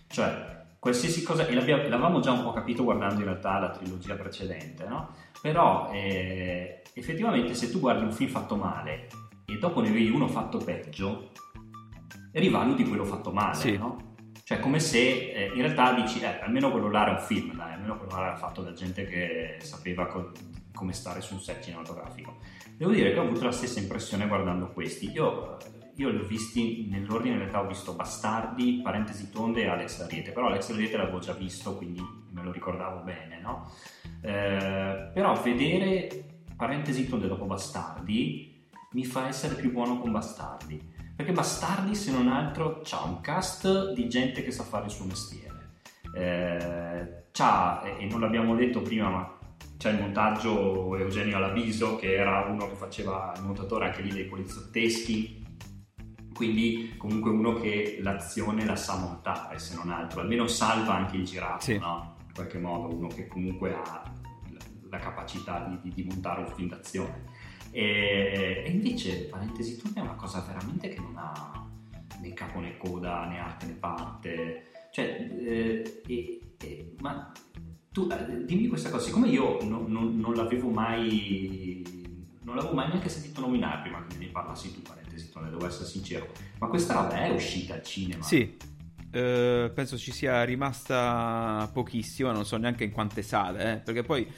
Cioè, 0.07 0.63
qualsiasi 0.80 1.24
cosa, 1.24 1.45
e 1.45 1.53
l'avevamo 1.53 2.22
già 2.22 2.32
un 2.32 2.43
po' 2.43 2.53
capito 2.53 2.84
guardando 2.84 3.20
in 3.20 3.26
realtà 3.26 3.59
la 3.59 3.72
trilogia 3.72 4.16
precedente, 4.16 4.86
no? 4.88 5.13
Però 5.41 5.91
eh, 5.91 6.84
effettivamente 6.93 7.53
se 7.53 7.70
tu 7.70 7.82
guardi 7.82 8.05
un 8.05 8.13
film 8.13 8.30
fatto 8.30 8.55
male 8.55 9.09
e 9.45 9.57
dopo 9.57 9.82
ne 9.82 9.91
vedi 9.91 10.09
uno 10.09 10.28
fatto 10.30 10.57
peggio, 10.57 11.32
rivaluti 12.39 12.83
quello 12.86 13.05
fatto 13.05 13.31
male, 13.31 13.55
Sì. 13.55 13.77
no? 13.77 14.13
Cioè, 14.43 14.59
come 14.59 14.79
se 14.79 14.99
eh, 15.31 15.45
in 15.55 15.61
realtà 15.61 15.93
dici, 15.93 16.19
eh, 16.19 16.39
almeno 16.41 16.69
quello 16.69 16.89
là 16.89 17.01
era 17.03 17.11
un 17.11 17.19
film, 17.25 17.55
dai, 17.55 17.73
almeno 17.73 17.97
quello 17.97 18.15
là 18.15 18.27
era 18.27 18.36
fatto 18.36 18.61
da 18.61 18.73
gente 18.73 19.05
che 19.05 19.57
sapeva 19.61 20.05
co- 20.05 20.31
come 20.73 20.93
stare 20.93 21.21
su 21.21 21.33
un 21.33 21.39
set 21.39 21.63
cinematografico. 21.63 22.38
Devo 22.77 22.91
dire 22.91 23.11
che 23.13 23.19
ho 23.19 23.23
avuto 23.23 23.43
la 23.45 23.51
stessa 23.51 23.79
impressione 23.79 24.27
guardando 24.27 24.67
questi. 24.71 25.09
Io, 25.09 25.57
io 25.95 26.09
li 26.09 26.17
ho 26.17 26.25
visti 26.27 26.88
nell'ordine, 26.91 27.33
in 27.36 27.39
realtà 27.39 27.61
ho 27.61 27.67
visto 27.67 27.93
Bastardi, 27.93 28.81
Parentesi 28.83 29.31
Tonde 29.31 29.61
e 29.63 29.67
Alex 29.67 29.97
D'Ariete, 29.99 30.31
però 30.31 30.47
Alex 30.47 30.69
D'Ariete 30.69 30.97
l'avevo 30.97 31.19
già 31.19 31.33
visto, 31.33 31.75
quindi 31.77 32.01
me 32.31 32.43
lo 32.43 32.51
ricordavo 32.51 32.99
bene, 32.99 33.39
no? 33.39 33.71
Eh, 34.21 35.09
però 35.13 35.41
vedere 35.41 36.23
Parentesi 36.55 37.07
Tonde 37.07 37.27
dopo 37.27 37.45
Bastardi 37.45 38.67
mi 38.91 39.05
fa 39.05 39.27
essere 39.27 39.55
più 39.55 39.71
buono 39.71 39.97
con 39.99 40.11
Bastardi. 40.11 40.93
Perché 41.16 41.32
Bastardi, 41.32 41.95
se 41.95 42.11
non 42.11 42.28
altro, 42.28 42.82
c'ha 42.84 43.03
un 43.03 43.22
cast 43.22 43.93
di 43.93 44.09
gente 44.09 44.43
che 44.43 44.51
sa 44.51 44.63
fare 44.63 44.86
il 44.86 44.91
suo 44.91 45.05
mestiere. 45.05 45.53
Eh, 46.13 47.24
c'ha, 47.32 47.84
e 47.84 48.05
non 48.05 48.20
l'abbiamo 48.20 48.53
detto 48.55 48.82
prima, 48.82 49.09
ma 49.09 49.38
c'è 49.78 49.91
il 49.91 50.01
montaggio 50.01 50.95
Eugenio 50.97 51.38
Alabiso, 51.38 51.95
che 51.95 52.16
era 52.16 52.45
uno 52.49 52.68
che 52.68 52.76
faceva 52.76 53.34
il 53.38 53.43
montatore 53.43 53.86
anche 53.86 54.01
lì 54.01 54.11
dei 54.11 54.26
poliziotteschi. 54.26 55.43
Quindi 56.34 56.95
comunque 56.97 57.32
uno 57.32 57.53
che 57.53 57.99
l'azione 58.01 58.66
la 58.66 58.76
sa 58.76 58.97
montare, 58.97 59.57
se 59.57 59.76
non 59.76 59.89
altro, 59.89 60.20
almeno 60.20 60.47
salva 60.47 60.95
anche 60.95 61.16
il 61.16 61.24
girato, 61.24 61.63
Sì. 61.63 61.78
no? 61.78 62.18
In 62.28 62.34
qualche 62.34 62.57
modo, 62.59 62.93
uno 62.93 63.07
che 63.07 63.28
comunque 63.28 63.74
ha 63.74 64.03
la, 64.51 64.59
la 64.89 64.97
capacità 64.97 65.59
di, 65.66 65.80
di- 65.82 65.93
di 65.93 66.03
montare 66.03 66.41
un 66.41 66.47
film 66.53 66.68
d'azione. 66.68 67.24
E, 67.76 68.63
e 68.65 68.71
invece, 68.71 69.26
parentesi, 69.26 69.76
tu 69.76 69.91
è 69.93 69.99
una 69.99 70.15
cosa 70.15 70.39
veramente 70.47 70.88
che 70.88 71.01
non 71.01 71.13
ha 71.17 71.67
né 72.21 72.34
capo 72.34 72.61
né 72.61 72.78
coda, 72.78 73.26
né 73.28 73.38
arte 73.38 73.65
né 73.65 73.73
parte. 73.73 74.63
Cioè, 74.93 75.03
eh, 75.45 76.01
e- 76.07 76.41
e- 76.57 76.95
ma 77.01 77.34
tu 77.91 78.07
eh, 78.09 78.45
dimmi 78.45 78.67
questa 78.67 78.89
cosa, 78.89 79.03
siccome 79.05 79.28
io 79.28 79.61
non, 79.63 79.91
non- 79.91 80.17
non 80.17 80.34
l'avevo 80.36 80.69
mai. 80.69 81.84
Non 82.43 82.55
l'avevo 82.55 82.76
mai 82.76 82.88
neanche 82.88 83.09
sentito 83.09 83.41
nominare 83.41 83.82
prima 83.82 84.05
che 84.07 84.15
mi 84.17 84.28
parlassi 84.28 84.71
tu, 84.73 84.82
parentesi, 84.82 85.30
ne 85.36 85.49
devo 85.49 85.65
essere 85.67 85.86
sincero. 85.86 86.28
Ma 86.59 86.67
questa 86.67 86.93
roba 86.93 87.26
è 87.26 87.30
uscita 87.32 87.73
al 87.73 87.84
cinema? 87.84 88.21
Sì, 88.23 88.55
eh, 89.11 89.69
penso 89.73 89.97
ci 89.97 90.13
sia 90.13 90.43
rimasta 90.43 91.69
pochissima, 91.73 92.32
non 92.32 92.45
so 92.45 92.55
neanche 92.55 92.86
in 92.86 92.91
quante 92.91 93.21
sale, 93.21 93.73
eh, 93.73 93.78
perché 93.80 94.03
poi 94.03 94.32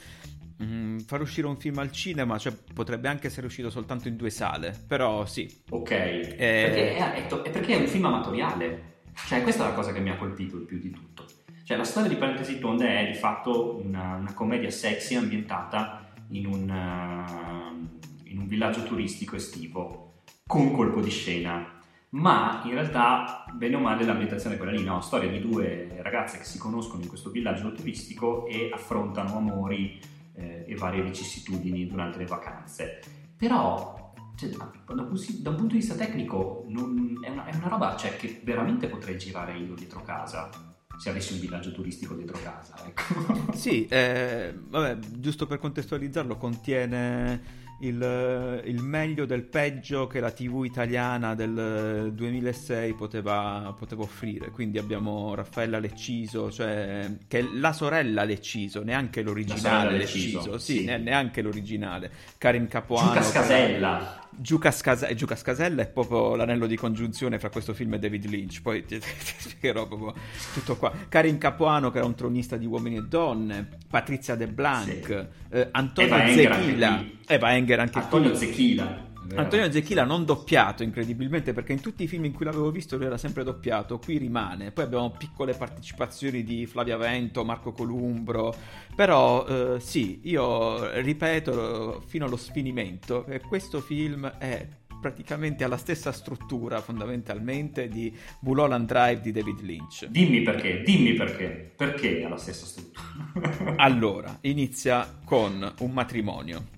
mm, 0.62 0.98
far 0.98 1.20
uscire 1.20 1.46
un 1.46 1.56
film 1.56 1.78
al 1.78 1.92
cinema 1.92 2.38
cioè, 2.38 2.52
potrebbe 2.74 3.08
anche 3.08 3.26
essere 3.28 3.46
uscito 3.46 3.70
soltanto 3.70 4.08
in 4.08 4.16
due 4.16 4.30
sale, 4.30 4.76
però 4.86 5.26
sì. 5.26 5.62
Ok, 5.70 5.88
perché, 5.88 6.36
è, 6.36 7.12
è 7.14 7.26
to- 7.26 7.42
è 7.42 7.50
perché 7.50 7.74
è 7.74 7.80
un 7.80 7.86
film 7.86 8.06
amatoriale. 8.06 8.96
Cioè, 9.26 9.42
questa 9.42 9.64
è 9.64 9.68
la 9.68 9.74
cosa 9.74 9.92
che 9.92 10.00
mi 10.00 10.10
ha 10.10 10.16
colpito 10.16 10.56
il 10.56 10.62
più 10.62 10.78
di 10.78 10.90
tutto. 10.90 11.26
Cioè, 11.64 11.76
la 11.76 11.84
storia 11.84 12.08
di 12.08 12.16
Parentesi 12.16 12.58
Tonde 12.58 13.00
è 13.00 13.10
di 13.10 13.18
fatto 13.18 13.80
una, 13.84 14.14
una 14.14 14.32
commedia 14.32 14.70
sexy 14.70 15.16
ambientata 15.16 16.12
in 16.30 16.46
un, 16.46 16.70
eh, 16.70 18.30
in 18.30 18.38
un 18.38 18.46
villaggio 18.46 18.84
turistico 18.84 19.36
estivo 19.36 20.22
con 20.46 20.72
colpo 20.72 21.00
di 21.00 21.10
scena. 21.10 21.76
Ma 22.10 22.62
in 22.64 22.70
realtà, 22.70 23.44
bene 23.52 23.76
o 23.76 23.80
male, 23.80 24.04
l'ambientazione 24.04 24.54
è 24.54 24.58
quella 24.58 24.72
lì, 24.72 24.82
no? 24.82 25.02
Storia 25.02 25.28
di 25.28 25.40
due 25.40 25.98
ragazze 26.00 26.38
che 26.38 26.44
si 26.44 26.56
conoscono 26.56 27.02
in 27.02 27.08
questo 27.08 27.28
villaggio 27.28 27.70
turistico 27.72 28.46
e 28.46 28.70
affrontano 28.72 29.36
amori 29.36 30.00
eh, 30.38 30.64
e 30.66 30.74
varie 30.76 31.02
vicissitudini 31.02 31.86
durante 31.86 32.18
le 32.18 32.26
vacanze. 32.26 33.00
Però, 33.36 34.14
cioè, 34.36 34.48
da, 34.50 34.70
da 34.86 35.02
un 35.02 35.18
da 35.40 35.50
un 35.50 35.56
punto 35.56 35.72
di 35.72 35.78
vista 35.80 35.94
tecnico, 35.94 36.64
non- 36.68 37.18
è, 37.22 37.28
una, 37.28 37.44
è 37.46 37.54
una 37.54 37.68
roba 37.68 37.96
cioè, 37.96 38.16
che 38.16 38.40
veramente 38.44 38.88
potrei 38.88 39.18
girare 39.18 39.56
io 39.56 39.74
dietro 39.74 40.02
casa, 40.02 40.48
se 40.96 41.10
avessi 41.10 41.34
un 41.34 41.40
villaggio 41.40 41.72
turistico 41.72 42.14
dietro 42.14 42.38
casa, 42.42 42.74
ecco. 42.86 43.52
Sì, 43.54 43.86
eh, 43.86 44.54
vabbè, 44.56 44.98
giusto 45.18 45.46
per 45.46 45.58
contestualizzarlo, 45.58 46.36
contiene 46.36 47.66
il, 47.80 48.62
il 48.64 48.82
meglio 48.82 49.24
del 49.24 49.44
peggio 49.44 50.06
che 50.06 50.18
la 50.20 50.30
TV 50.30 50.64
italiana 50.64 51.34
del 51.34 52.12
2006 52.12 52.94
poteva, 52.94 53.74
poteva 53.78 54.02
offrire. 54.02 54.50
Quindi 54.50 54.78
abbiamo 54.78 55.34
Raffaella 55.34 55.78
Lecciso, 55.78 56.50
cioè, 56.50 57.08
che 57.28 57.38
è 57.38 57.42
la 57.54 57.72
sorella 57.72 58.24
Lecciso, 58.24 58.82
neanche 58.82 59.22
l'originale 59.22 59.96
Lecciso, 59.96 60.38
Lecciso, 60.38 60.58
sì, 60.58 60.78
sì. 60.78 60.84
ne- 60.84 60.98
neanche 60.98 61.40
l'originale. 61.42 62.10
Karim 62.36 62.66
Capuano. 62.66 63.08
Giuca 63.12 63.22
Scasella. 63.22 64.26
Giuca, 64.40 64.70
Scasa- 64.70 65.12
Giuca 65.14 65.34
Scasella 65.34 65.82
è 65.82 65.88
proprio 65.88 66.36
l'anello 66.36 66.66
di 66.66 66.76
congiunzione 66.76 67.38
fra 67.40 67.50
questo 67.50 67.74
film 67.74 67.94
e 67.94 67.98
David 67.98 68.26
Lynch. 68.26 68.62
Poi 68.62 68.84
ti, 68.84 68.98
ti 69.00 69.06
spiegherò 69.36 69.86
proprio 69.86 70.14
tutto 70.54 70.76
qua. 70.76 70.92
Karim 71.08 71.38
Capuano, 71.38 71.90
che 71.90 71.98
era 71.98 72.06
un 72.06 72.14
tronista 72.14 72.56
di 72.56 72.66
uomini 72.66 72.96
e 72.98 73.02
donne, 73.02 73.66
Patrizia 73.88 74.36
De 74.36 74.46
Blanc, 74.46 75.26
eh, 75.50 75.68
Antonio 75.72 76.14
Eva 76.14 76.26
Zechila. 76.28 77.04
Eva 77.26 77.56
Enger 77.68 77.80
anche 77.80 77.98
Antonio 77.98 78.30
qui. 78.30 78.38
Zecchila. 78.38 79.06
Antonio 79.34 79.70
Zechila 79.70 80.04
non 80.04 80.24
doppiato 80.24 80.82
incredibilmente 80.82 81.52
perché 81.52 81.74
in 81.74 81.82
tutti 81.82 82.02
i 82.02 82.08
film 82.08 82.24
in 82.24 82.32
cui 82.32 82.46
l'avevo 82.46 82.70
visto 82.70 82.96
lui 82.96 83.04
era 83.04 83.18
sempre 83.18 83.44
doppiato, 83.44 83.98
qui 83.98 84.16
rimane. 84.16 84.72
Poi 84.72 84.84
abbiamo 84.84 85.10
piccole 85.10 85.52
partecipazioni 85.52 86.42
di 86.42 86.64
Flavia 86.64 86.96
Vento, 86.96 87.44
Marco 87.44 87.72
Columbro, 87.72 88.54
però 88.96 89.46
eh, 89.46 89.80
sì, 89.80 90.20
io 90.24 90.98
ripeto 91.00 92.02
fino 92.06 92.24
allo 92.24 92.38
sfinimento 92.38 93.24
che 93.24 93.40
questo 93.40 93.80
film 93.80 94.26
è 94.38 94.66
praticamente 94.98 95.62
alla 95.62 95.76
stessa 95.76 96.10
struttura 96.10 96.80
fondamentalmente 96.80 97.86
di 97.86 98.12
Mulholland 98.40 98.86
Drive 98.86 99.20
di 99.20 99.30
David 99.30 99.60
Lynch. 99.60 100.06
Dimmi 100.06 100.40
perché, 100.40 100.82
dimmi 100.82 101.12
perché. 101.12 101.72
Perché 101.76 102.24
ha 102.24 102.30
la 102.30 102.38
stessa 102.38 102.64
struttura? 102.64 103.74
Allora, 103.76 104.38
inizia 104.40 105.20
con 105.22 105.74
un 105.80 105.90
matrimonio. 105.92 106.76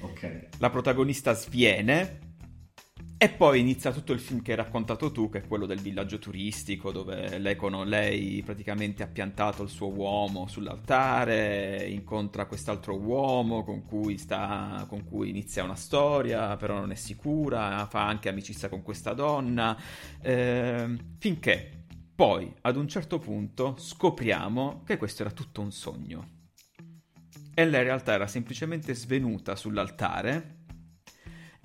Ok. 0.00 0.48
la 0.58 0.70
protagonista 0.70 1.34
sviene 1.34 2.26
e 3.20 3.30
poi 3.30 3.58
inizia 3.58 3.90
tutto 3.90 4.12
il 4.12 4.20
film 4.20 4.42
che 4.42 4.52
hai 4.52 4.58
raccontato 4.58 5.10
tu, 5.10 5.28
che 5.28 5.38
è 5.38 5.46
quello 5.48 5.66
del 5.66 5.80
villaggio 5.80 6.20
turistico, 6.20 6.92
dove 6.92 7.38
lei, 7.38 7.56
con- 7.56 7.88
lei 7.88 8.40
praticamente 8.44 9.02
ha 9.02 9.08
piantato 9.08 9.64
il 9.64 9.68
suo 9.68 9.88
uomo 9.88 10.46
sull'altare, 10.46 11.84
incontra 11.88 12.46
quest'altro 12.46 12.96
uomo 12.96 13.64
con 13.64 13.84
cui, 13.84 14.18
sta, 14.18 14.86
con 14.88 15.04
cui 15.04 15.30
inizia 15.30 15.64
una 15.64 15.74
storia, 15.74 16.56
però 16.56 16.78
non 16.78 16.92
è 16.92 16.94
sicura, 16.94 17.84
fa 17.90 18.06
anche 18.06 18.28
amicizia 18.28 18.68
con 18.68 18.82
questa 18.82 19.14
donna, 19.14 19.76
ehm, 20.22 21.16
finché 21.18 21.86
poi 22.14 22.54
ad 22.60 22.76
un 22.76 22.86
certo 22.86 23.18
punto 23.18 23.74
scopriamo 23.78 24.82
che 24.84 24.96
questo 24.96 25.22
era 25.22 25.32
tutto 25.32 25.60
un 25.60 25.72
sogno. 25.72 26.37
E 27.58 27.64
lei 27.64 27.80
in 27.80 27.86
realtà 27.86 28.12
era 28.12 28.28
semplicemente 28.28 28.94
svenuta 28.94 29.56
sull'altare 29.56 30.58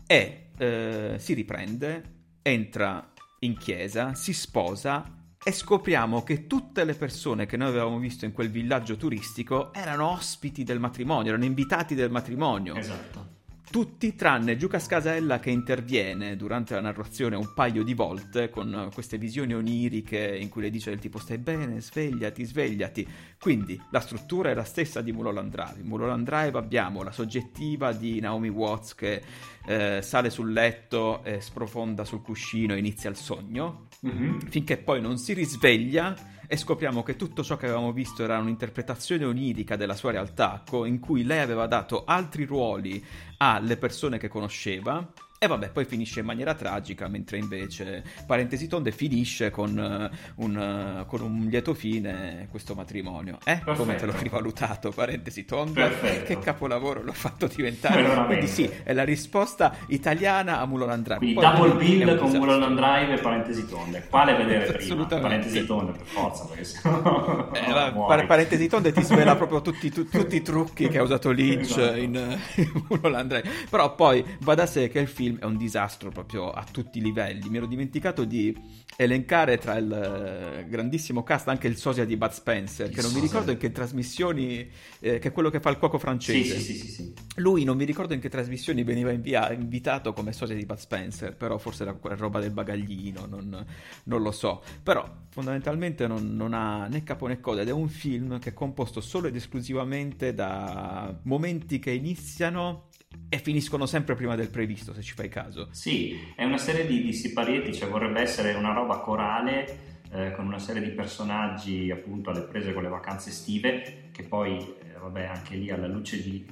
e 0.07 0.49
eh, 0.57 1.15
si 1.19 1.33
riprende, 1.35 2.03
entra 2.41 3.13
in 3.41 3.55
chiesa, 3.59 4.15
si 4.15 4.33
sposa 4.33 5.35
e 5.43 5.51
scopriamo 5.51 6.23
che 6.23 6.47
tutte 6.47 6.83
le 6.83 6.95
persone 6.95 7.45
che 7.45 7.57
noi 7.57 7.67
avevamo 7.67 7.99
visto 7.99 8.25
in 8.25 8.31
quel 8.31 8.49
villaggio 8.49 8.97
turistico 8.97 9.71
erano 9.71 10.09
ospiti 10.09 10.63
del 10.63 10.79
matrimonio, 10.79 11.29
erano 11.29 11.45
invitati 11.45 11.93
del 11.93 12.09
matrimonio. 12.09 12.73
Esatto. 12.73 13.32
Tutti 13.70 14.16
tranne 14.16 14.57
Giuca 14.57 14.80
Scasella 14.80 15.39
che 15.39 15.49
interviene 15.49 16.36
durante 16.36 16.76
la 16.76 16.82
narrazione 16.82 17.36
un 17.36 17.53
paio 17.53 17.84
di 17.84 17.93
volte 17.93 18.49
con 18.49 18.89
queste 18.93 19.18
visioni 19.18 19.53
oniriche 19.53 20.38
in 20.38 20.49
cui 20.49 20.61
le 20.61 20.70
dice 20.70 20.89
del 20.89 20.99
tipo 20.99 21.18
stai 21.18 21.38
bene, 21.38 21.82
svegliati, 21.82 22.43
svegliati. 22.43 23.07
Quindi 23.39 23.82
la 23.91 23.99
struttura 23.99 24.51
è 24.51 24.53
la 24.53 24.64
stessa 24.64 25.01
di 25.01 25.11
Mulholland 25.11 25.51
Drive. 25.51 25.80
In 25.82 25.88
Mulholland 25.88 26.26
Drive 26.26 26.57
abbiamo 26.57 27.03
la 27.03 27.11
soggettiva 27.11 27.93
di 27.93 28.20
Naomi 28.20 28.49
Watts 28.49 28.95
che 28.95 29.22
eh, 29.66 30.01
sale 30.01 30.30
sul 30.30 30.51
letto, 30.51 31.24
e 31.24 31.41
sprofonda 31.41 32.05
sul 32.05 32.22
cuscino 32.22 32.74
e 32.74 32.78
inizia 32.78 33.09
il 33.09 33.16
sogno, 33.16 33.88
mm-hmm. 34.05 34.39
finché 34.49 34.78
poi 34.78 35.01
non 35.01 35.18
si 35.18 35.34
risveglia 35.34 36.16
e 36.54 36.56
scopriamo 36.56 37.01
che 37.01 37.16
tutto 37.16 37.43
ciò 37.43 37.58
che 37.58 37.66
avevamo 37.66 37.91
visto 37.91 38.24
era 38.24 38.38
un'interpretazione 38.38 39.26
onirica 39.26 39.76
della 39.76 39.95
sua 39.95 40.12
realtà, 40.12 40.62
in 40.86 40.99
cui 40.99 41.24
lei 41.24 41.39
aveva 41.39 41.66
dato 41.66 42.04
altri 42.06 42.45
ruoli 42.45 43.04
alle 43.38 43.76
persone 43.76 44.20
che 44.20 44.28
conosceva 44.28 45.04
e 45.43 45.47
vabbè, 45.47 45.71
poi 45.71 45.83
finisce 45.83 46.21
in 46.21 46.25
maniera 46.25 46.53
tragica, 46.53 47.09
mentre 47.09 47.37
invece, 47.37 48.01
parentesi 48.25 48.67
tonde, 48.67 48.91
finisce 48.91 49.49
con, 49.49 49.77
uh, 49.77 50.41
un, 50.41 51.01
uh, 51.01 51.05
con 51.05 51.19
un 51.19 51.47
lieto 51.49 51.73
fine 51.73 52.47
questo 52.49 52.75
matrimonio. 52.75 53.39
Eh? 53.43 53.57
Perfetto. 53.57 53.73
Come 53.73 53.95
te 53.95 54.05
l'ho 54.05 54.15
rivalutato, 54.17 54.91
parentesi 54.91 55.43
tonde? 55.43 55.81
Perfetto. 55.81 56.23
Che 56.23 56.39
capolavoro 56.39 57.03
l'ho 57.03 57.11
fatto 57.11 57.47
diventare. 57.47 58.05
Quindi 58.25 58.47
sì, 58.47 58.69
è 58.83 58.93
la 58.93 59.03
risposta 59.03 59.75
italiana 59.87 60.61
a 60.61 60.65
Mulholland 60.65 61.03
Drive. 61.03 61.17
Quindi 61.19 61.35
poi 61.35 61.43
double 61.43 61.73
bill 61.75 62.17
con 62.17 62.31
Mulholland 62.31 62.77
Drive 62.77 63.13
e 63.13 63.17
parentesi 63.17 63.67
tonde. 63.67 64.07
Quale 64.09 64.35
vedere 64.35 64.71
prima? 64.71 65.05
Parentesi 65.05 65.65
tonde 65.65 65.91
per 65.91 66.05
forza, 66.05 66.45
perché 66.45 66.63
sennò... 66.63 67.51
Eh, 67.51 67.67
no, 67.91 68.05
parentesi 68.05 68.67
tonde 68.69 68.93
ti 68.93 69.01
svela 69.03 69.35
proprio 69.35 69.61
tutti, 69.61 69.91
tu, 69.91 70.07
tutti, 70.07 70.37
i 70.37 70.41
trucchi 70.41 70.87
che 70.87 70.99
ha 70.99 71.03
usato 71.03 71.31
Lynch 71.31 71.77
esatto. 71.77 71.97
in, 71.97 72.15
in 72.55 72.85
Mulholland 72.87 73.29
Drive. 73.29 73.49
Però 73.69 73.93
poi 73.93 74.23
va 74.39 74.55
da 74.55 74.65
sé 74.65 74.87
che 74.87 74.99
il 74.99 75.09
film 75.09 75.32
film 75.34 75.39
è 75.39 75.45
un 75.45 75.57
disastro 75.57 76.09
proprio 76.09 76.51
a 76.51 76.63
tutti 76.69 76.99
i 76.99 77.01
livelli. 77.01 77.49
Mi 77.49 77.57
ero 77.57 77.65
dimenticato 77.65 78.23
di 78.23 78.55
elencare 78.95 79.57
tra 79.57 79.75
il 79.77 79.91
eh, 79.91 80.67
grandissimo 80.67 81.23
cast 81.23 81.47
anche 81.47 81.67
il 81.67 81.77
sosia 81.77 82.05
di 82.05 82.15
Bud 82.15 82.31
Spencer, 82.31 82.88
il 82.88 82.95
che 82.95 83.01
non 83.01 83.09
sosia. 83.09 83.21
mi 83.21 83.27
ricordo 83.27 83.51
in 83.51 83.57
che 83.57 83.71
trasmissioni, 83.71 84.69
eh, 84.99 85.19
che 85.19 85.29
è 85.29 85.31
quello 85.31 85.49
che 85.49 85.59
fa 85.59 85.69
il 85.69 85.77
cuoco 85.77 85.97
francese. 85.97 86.57
Sì, 86.59 86.73
sì, 86.75 86.88
sì, 86.88 87.13
Lui 87.36 87.63
non 87.63 87.77
mi 87.77 87.86
ricordo 87.86 88.13
in 88.13 88.19
che 88.19 88.29
trasmissioni 88.29 88.84
veniva 88.84 89.11
invia- 89.11 89.51
invitato 89.51 90.13
come 90.13 90.31
sosia 90.34 90.55
di 90.55 90.65
Bud 90.65 90.77
Spencer, 90.77 91.36
però 91.36 91.57
forse 91.57 91.84
era 91.84 91.93
quella 91.93 92.15
roba 92.15 92.39
del 92.39 92.51
bagaglino, 92.51 93.25
non, 93.25 93.65
non 94.03 94.21
lo 94.21 94.31
so. 94.31 94.63
Però 94.81 95.21
fondamentalmente 95.29 96.05
non, 96.07 96.36
non 96.36 96.53
ha 96.53 96.88
né 96.88 97.03
capo 97.03 97.27
né 97.27 97.39
coda 97.39 97.61
ed 97.61 97.67
è 97.67 97.71
un 97.71 97.89
film 97.89 98.39
che 98.39 98.49
è 98.49 98.53
composto 98.53 99.01
solo 99.01 99.27
ed 99.27 99.36
esclusivamente 99.36 100.34
da 100.34 101.17
momenti 101.23 101.79
che 101.79 101.91
iniziano 101.91 102.89
e 103.30 103.39
finiscono 103.39 103.86
sempre 103.86 104.16
prima 104.16 104.36
del 104.36 104.49
previsto, 104.49 104.93
se 104.93 105.01
ci 105.01 105.14
fai 105.14 105.30
caso. 105.30 105.70
Sì, 105.72 106.20
è 106.36 106.43
una 106.43 106.57
serie 106.57 106.86
di, 106.86 107.01
di 107.01 107.14
siparietti, 107.14 107.74
cioè 107.74 107.89
vorrebbe 107.89 108.22
essere 108.22 108.53
una 108.53 108.74
roba 108.74 108.99
corale 108.99 109.93
eh, 110.11 110.32
con 110.36 110.45
una 110.45 110.59
serie 110.59 110.84
di 110.84 110.91
personaggi 110.91 111.89
appunto 111.89 112.30
alle 112.30 112.41
prese 112.41 112.74
con 112.74 112.84
le 112.84 112.89
vacanze 112.89 113.30
estive, 113.30 114.09
che 114.11 114.24
poi, 114.24 114.59
eh, 114.59 114.99
vabbè, 114.99 115.26
anche 115.26 115.55
lì 115.55 115.72
alla 115.72 115.88
luce 115.88 116.22
di, 116.22 116.45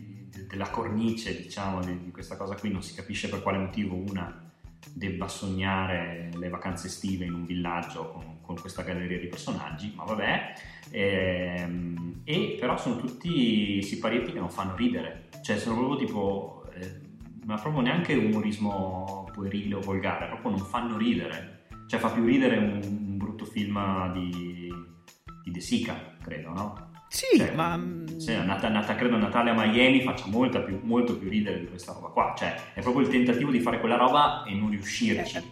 della 0.48 0.70
cornice, 0.70 1.40
diciamo, 1.40 1.82
di, 1.82 2.06
di, 2.06 2.12
questa 2.12 2.36
cosa 2.36 2.56
qui 2.56 2.72
non 2.72 2.82
si 2.82 2.96
capisce 2.96 3.30
per 3.30 3.44
quale 3.44 3.60
motivo 3.60 3.96
una 3.96 4.50
debba 4.92 5.28
sognare 5.28 6.32
le 6.34 6.50
vacanze 6.50 6.88
estive 6.88 7.26
in 7.26 7.34
un 7.34 7.46
villaggio 7.46 8.10
con, 8.10 8.42
con 8.42 8.60
questa 8.60 8.82
galleria 8.82 9.20
di 9.20 9.28
personaggi, 9.28 9.94
ma 9.96 10.04
vabbè. 10.04 10.54
Ehm, 10.92 12.22
e 12.24 12.58
però 12.60 12.78
sono 12.78 12.98
tutti 12.98 13.82
siparietti 13.82 14.32
che 14.32 14.40
non 14.40 14.50
fanno 14.50 14.76
ridere, 14.76 15.30
cioè 15.42 15.58
sono 15.58 15.78
proprio 15.78 15.98
tipo 15.98 16.66
eh, 16.74 17.10
ma 17.46 17.56
proprio 17.58 17.82
neanche 17.82 18.14
umorismo 18.14 19.30
puerile 19.34 19.76
o 19.76 19.82
volgare, 19.82 20.28
proprio 20.28 20.52
non 20.52 20.60
fanno 20.60 20.98
ridere. 20.98 21.60
Cioè 21.88 22.00
fa 22.00 22.10
più 22.10 22.24
ridere 22.24 22.58
un, 22.58 22.80
un 22.84 23.18
brutto 23.18 23.44
film 23.46 23.78
di, 24.14 24.72
di 25.44 25.52
De 25.52 25.60
Sica, 25.60 26.16
credo, 26.22 26.50
no? 26.52 26.90
Sì, 27.10 27.38
cioè, 27.38 27.54
ma... 27.54 27.78
Sì, 28.16 28.34
nata, 28.34 28.70
nata, 28.70 28.96
credo 28.96 29.18
Natale 29.18 29.50
a 29.50 29.54
Miami 29.54 30.02
faccia 30.02 30.24
più, 30.62 30.80
molto 30.84 31.18
più 31.18 31.28
ridere 31.28 31.60
di 31.60 31.68
questa 31.68 31.92
roba 31.92 32.08
qua. 32.08 32.34
Cioè, 32.38 32.74
è 32.74 32.82
proprio 32.82 33.06
il 33.06 33.12
tentativo 33.12 33.52
di 33.52 33.60
fare 33.60 33.82
quella 33.82 33.98
roba 33.98 34.44
e 34.44 34.54
non 34.54 34.70
riuscirci. 34.70 35.38
Eh, 35.38 35.44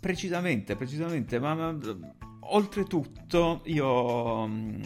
precisamente, 0.00 0.74
precisamente, 0.74 1.38
ma, 1.38 1.54
ma 1.54 1.78
oltretutto 2.42 3.62
io... 3.64 4.46
Mm, 4.46 4.82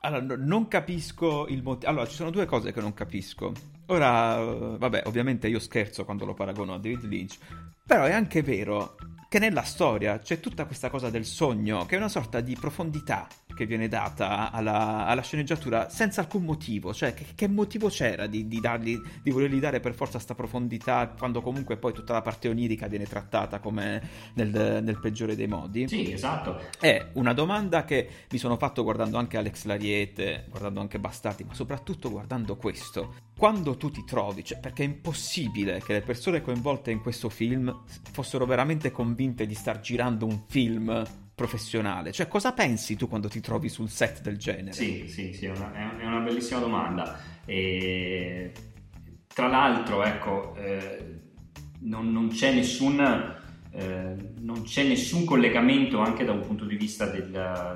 allora, 0.00 0.36
non 0.36 0.68
capisco 0.68 1.46
il 1.48 1.62
motivo... 1.62 1.90
Allora, 1.90 2.06
ci 2.06 2.14
sono 2.14 2.30
due 2.30 2.44
cose 2.46 2.72
che 2.72 2.80
non 2.80 2.92
capisco. 2.92 3.52
Ora, 3.86 4.36
vabbè, 4.36 5.02
ovviamente 5.06 5.48
io 5.48 5.58
scherzo 5.58 6.04
quando 6.04 6.24
lo 6.24 6.34
paragono 6.34 6.74
a 6.74 6.78
David 6.78 7.04
Lynch, 7.04 7.38
però 7.86 8.04
è 8.04 8.12
anche 8.12 8.42
vero 8.42 8.96
che 9.28 9.38
nella 9.38 9.62
storia 9.62 10.18
c'è 10.18 10.40
tutta 10.40 10.64
questa 10.64 10.88
cosa 10.90 11.10
del 11.10 11.24
sogno, 11.24 11.84
che 11.86 11.96
è 11.96 11.98
una 11.98 12.08
sorta 12.08 12.40
di 12.40 12.54
profondità 12.54 13.26
che 13.54 13.66
viene 13.66 13.88
data 13.88 14.50
alla, 14.50 15.06
alla 15.06 15.22
sceneggiatura 15.22 15.88
senza 15.88 16.20
alcun 16.20 16.44
motivo, 16.44 16.92
cioè 16.92 17.14
che, 17.14 17.26
che 17.34 17.48
motivo 17.48 17.88
c'era 17.88 18.26
di, 18.26 18.46
di, 18.48 18.60
dargli, 18.60 19.00
di 19.22 19.30
volergli 19.30 19.58
dare 19.58 19.80
per 19.80 19.94
forza 19.94 20.14
questa 20.14 20.34
profondità 20.34 21.08
quando 21.16 21.40
comunque 21.40 21.76
poi 21.76 21.92
tutta 21.92 22.12
la 22.12 22.22
parte 22.22 22.48
onirica 22.48 22.86
viene 22.86 23.06
trattata 23.06 23.60
come 23.60 24.02
nel, 24.34 24.82
nel, 24.82 24.98
peggiore 25.00 25.36
dei 25.36 25.46
modi? 25.46 25.88
Sì, 25.88 26.12
esatto. 26.12 26.60
È 26.78 27.10
una 27.14 27.32
domanda 27.32 27.84
che 27.84 28.08
mi 28.30 28.38
sono 28.38 28.56
fatto 28.56 28.82
guardando 28.82 29.18
anche 29.18 29.36
Alex 29.36 29.64
Lariete, 29.64 30.46
guardando 30.48 30.80
anche 30.80 30.98
Bastardi, 30.98 31.44
ma 31.44 31.54
soprattutto 31.54 32.10
guardando 32.10 32.56
questo. 32.56 33.14
Quando 33.36 33.76
tu 33.76 33.90
ti 33.90 34.04
trovi, 34.04 34.44
cioè 34.44 34.58
perché 34.58 34.82
è 34.82 34.86
impossibile 34.86 35.80
che 35.80 35.92
le 35.92 36.00
persone 36.00 36.40
coinvolte 36.40 36.90
in 36.90 37.00
questo 37.00 37.28
film 37.28 37.82
fossero 38.12 38.46
veramente 38.46 38.90
convinte 38.90 39.46
di 39.46 39.54
star 39.54 39.80
girando 39.80 40.26
un 40.26 40.42
film 40.46 41.04
professionale? 41.34 42.12
Cioè, 42.12 42.28
cosa 42.28 42.52
pensi 42.52 42.96
tu 42.96 43.08
quando 43.08 43.28
ti 43.28 43.40
trovi 43.40 43.68
sul 43.68 43.88
set 43.88 44.20
del 44.22 44.38
genere? 44.38 44.72
Sì, 44.72 45.08
sì, 45.08 45.32
sì, 45.32 45.46
è 45.46 45.50
una, 45.50 45.98
è 45.98 46.04
una 46.04 46.20
bellissima 46.20 46.60
domanda. 46.60 47.18
E, 47.44 48.52
tra 49.26 49.48
l'altro, 49.48 50.04
ecco, 50.04 50.54
eh, 50.56 51.20
non, 51.80 52.12
non, 52.12 52.28
c'è 52.28 52.52
nessun, 52.52 53.00
eh, 53.72 54.16
non, 54.38 54.62
c'è 54.62 54.84
nessun, 54.84 55.24
collegamento 55.24 55.98
anche 55.98 56.24
da 56.24 56.32
un 56.32 56.40
punto 56.40 56.64
di 56.64 56.76
vista 56.76 57.06
del, 57.06 57.30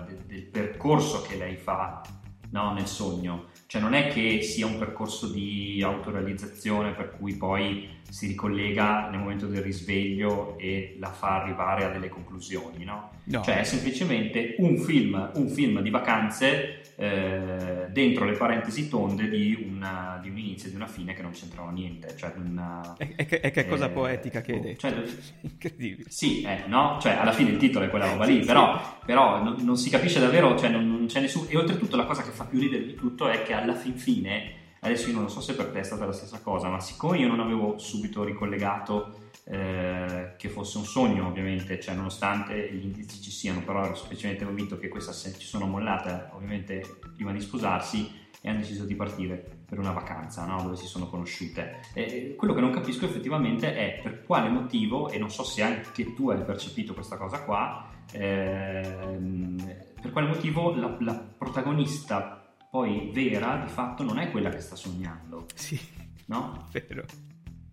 del, 0.06 0.18
del 0.26 0.42
percorso 0.44 1.22
che 1.22 1.36
lei 1.36 1.56
fa 1.56 2.02
no, 2.50 2.72
nel 2.72 2.86
sogno. 2.86 3.46
Cioè 3.66 3.82
non 3.82 3.92
è 3.92 4.08
che 4.08 4.40
sia 4.40 4.66
un 4.66 4.78
percorso 4.78 5.28
di 5.28 5.82
autorealizzazione 5.82 6.92
per 6.92 7.16
cui 7.18 7.34
poi 7.34 7.96
si 8.08 8.26
ricollega 8.28 9.10
nel 9.10 9.18
momento 9.18 9.46
del 9.46 9.62
risveglio 9.62 10.56
e 10.58 10.96
la 10.98 11.10
fa 11.10 11.42
arrivare 11.42 11.84
a 11.84 11.90
delle 11.90 12.08
conclusioni, 12.08 12.84
no? 12.84 13.10
No. 13.28 13.42
Cioè 13.42 13.60
è 13.60 13.64
semplicemente 13.64 14.56
un 14.58 14.78
film, 14.78 15.30
un 15.34 15.48
film 15.48 15.80
di 15.80 15.90
vacanze 15.90 16.82
eh, 16.96 17.86
dentro 17.90 18.24
le 18.24 18.32
parentesi 18.32 18.88
tonde 18.88 19.28
di, 19.28 19.66
una, 19.70 20.18
di, 20.20 20.30
un 20.30 20.38
inizio 20.38 20.66
e 20.66 20.70
di 20.70 20.76
una 20.76 20.86
fine 20.86 21.14
che 21.14 21.22
non 21.22 21.30
c'entrano 21.30 21.70
niente. 21.70 22.14
Cioè 22.16 22.32
una, 22.36 22.94
e, 22.98 23.14
e, 23.16 23.26
che, 23.26 23.36
e 23.36 23.50
che 23.50 23.66
cosa 23.68 23.86
eh, 23.86 23.90
poetica 23.90 24.40
che 24.40 24.52
hai 24.52 24.60
detto. 24.60 24.88
Cioè, 24.88 25.02
Incredibile. 25.42 26.10
Sì, 26.10 26.42
eh, 26.42 26.64
no? 26.66 26.98
Cioè 27.00 27.12
alla 27.12 27.32
fine 27.32 27.50
il 27.50 27.56
titolo 27.56 27.84
è 27.84 27.88
quella 27.88 28.10
roba 28.10 28.24
lì, 28.24 28.40
sì, 28.40 28.46
però, 28.46 28.76
sì. 28.76 29.04
però 29.06 29.42
non, 29.42 29.56
non, 29.60 29.76
si 29.76 29.90
capisce 29.90 30.20
davvero, 30.20 30.58
cioè 30.58 30.70
non, 30.70 30.88
non 30.88 31.06
c'è 31.06 31.20
nessuno... 31.20 31.48
E 31.48 31.56
oltretutto 31.56 31.96
la 31.96 32.04
cosa 32.04 32.22
che 32.22 32.30
fa 32.30 32.44
più 32.44 32.58
ridere 32.58 32.84
di 32.84 32.94
tutto 32.94 33.28
è 33.28 33.42
che 33.42 33.52
alla 33.52 33.74
fin 33.74 33.96
fine 33.96 34.56
Adesso 34.80 35.10
io 35.10 35.16
non 35.16 35.28
so 35.28 35.40
se 35.40 35.54
per 35.54 35.66
te 35.66 35.80
è 35.80 35.82
stata 35.82 36.06
la 36.06 36.12
stessa 36.12 36.40
cosa, 36.40 36.68
ma 36.68 36.78
siccome 36.78 37.18
io 37.18 37.26
non 37.26 37.40
avevo 37.40 37.78
subito 37.78 38.22
ricollegato 38.22 39.27
eh, 39.50 40.34
che 40.36 40.48
fosse 40.50 40.76
un 40.76 40.84
sogno, 40.84 41.26
ovviamente, 41.26 41.80
cioè 41.80 41.94
nonostante 41.94 42.70
gli 42.70 42.84
indizi 42.84 43.20
ci 43.22 43.30
siano, 43.30 43.62
però 43.62 43.84
ero 43.84 43.94
semplicemente 43.94 44.44
convinto 44.44 44.78
che 44.78 44.88
questa 44.88 45.12
se- 45.12 45.38
ci 45.38 45.46
sono 45.46 45.66
mollate, 45.66 46.28
ovviamente, 46.32 46.98
prima 47.14 47.32
di 47.32 47.40
sposarsi 47.40 48.26
e 48.40 48.48
hanno 48.48 48.58
deciso 48.58 48.84
di 48.84 48.94
partire 48.94 49.62
per 49.66 49.78
una 49.78 49.92
vacanza, 49.92 50.44
no? 50.44 50.62
dove 50.62 50.76
si 50.76 50.86
sono 50.86 51.08
conosciute. 51.08 51.80
E 51.94 52.34
quello 52.36 52.52
che 52.52 52.60
non 52.60 52.70
capisco 52.70 53.06
effettivamente 53.06 53.74
è 53.74 54.00
per 54.02 54.22
quale 54.24 54.50
motivo, 54.50 55.08
e 55.08 55.18
non 55.18 55.30
so 55.30 55.44
se 55.44 55.62
anche 55.62 56.12
tu 56.12 56.28
hai 56.28 56.42
percepito 56.44 56.92
questa 56.92 57.16
cosa 57.16 57.42
qua, 57.42 57.88
ehm, 58.12 59.76
per 60.00 60.12
quale 60.12 60.28
motivo 60.28 60.74
la, 60.74 60.94
la 61.00 61.14
protagonista 61.14 62.54
poi 62.70 63.10
vera 63.14 63.56
di 63.64 63.70
fatto 63.70 64.02
non 64.02 64.18
è 64.18 64.30
quella 64.30 64.50
che 64.50 64.60
sta 64.60 64.76
sognando. 64.76 65.46
Sì, 65.54 65.80
no? 66.26 66.68
Vero. 66.70 67.27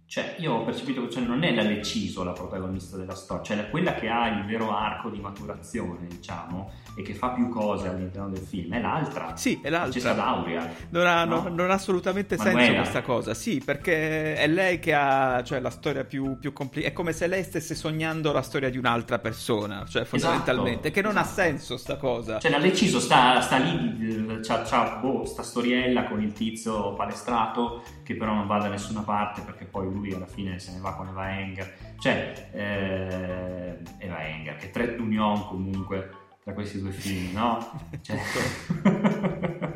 Cioè, 0.07 0.35
io 0.37 0.53
ho 0.53 0.63
percepito 0.63 1.01
che 1.01 1.09
cioè, 1.11 1.23
non 1.23 1.43
è 1.43 1.51
la 1.53 1.63
Leciso 1.63 2.23
la 2.23 2.31
protagonista 2.31 2.95
della 2.95 3.15
storia, 3.15 3.43
cioè 3.43 3.57
la- 3.57 3.65
quella 3.65 3.95
che 3.95 4.07
ha 4.07 4.27
il 4.27 4.45
vero 4.45 4.71
arco 4.71 5.09
di 5.09 5.19
maturazione, 5.19 6.05
diciamo, 6.07 6.71
e 6.95 7.01
che 7.01 7.15
fa 7.15 7.29
più 7.29 7.49
cose 7.49 7.87
all'interno 7.87 8.29
del 8.29 8.43
film, 8.43 8.75
è 8.75 8.79
l'altra. 8.79 9.35
Sì, 9.35 9.59
è 9.63 9.69
l'altra. 9.69 9.91
Cessa 9.91 10.13
Lauria. 10.13 10.71
Non 10.89 11.07
ha, 11.07 11.25
No? 11.25 11.41
non- 11.41 11.55
non 11.55 11.71
ha 11.71 11.73
assolutamente 11.73 12.37
senso 12.37 12.51
Manuela. 12.55 12.81
questa 12.81 13.01
cosa, 13.01 13.33
sì, 13.33 13.61
perché 13.65 14.35
è 14.35 14.47
lei 14.47 14.77
che 14.79 14.93
ha 14.93 15.41
cioè, 15.43 15.59
la 15.59 15.71
storia 15.71 16.03
più, 16.05 16.37
più 16.37 16.53
complicata. 16.53 16.91
È 16.91 16.95
come 16.95 17.11
se 17.11 17.25
lei 17.25 17.43
stesse 17.43 17.73
sognando 17.73 18.31
la 18.31 18.43
storia 18.43 18.69
di 18.69 18.77
un'altra 18.77 19.17
persona, 19.17 19.85
cioè 19.87 20.03
fondamentalmente, 20.05 20.91
che 20.91 21.01
non 21.01 21.17
ha 21.17 21.21
esatto. 21.21 21.41
senso 21.41 21.77
sta 21.77 21.97
cosa. 21.97 22.37
Cioè, 22.39 22.51
la 22.51 22.59
Leciso 22.59 22.99
sta, 22.99 23.41
sta 23.41 23.57
lì, 23.57 24.39
c'ha, 24.43 24.61
c'ha, 24.61 24.99
boh, 25.01 25.25
sta 25.25 25.41
storiella 25.41 26.03
con 26.05 26.21
il 26.21 26.31
tizio 26.31 26.93
palestrato 26.93 27.81
che 28.05 28.15
però 28.15 28.35
non 28.35 28.45
va 28.45 28.59
da 28.59 28.67
nessuna 28.67 29.01
parte 29.01 29.41
perché 29.41 29.65
poi 29.65 29.91
lui 29.91 30.13
alla 30.13 30.27
fine 30.27 30.59
se 30.59 30.71
ne 30.71 30.79
va 30.79 30.93
con 30.93 31.07
Eva 31.07 31.37
Enger. 31.37 31.95
Cioè, 31.97 32.49
eh, 32.51 33.77
Eva 33.97 34.23
Enger, 34.27 34.55
che 34.57 34.69
tre 34.69 34.95
d'union 34.95 35.47
comunque 35.47 36.24
tra 36.45 36.53
questi 36.53 36.79
due 36.79 36.91
film, 36.91 37.33
no? 37.33 37.87
Cioè... 38.01 38.17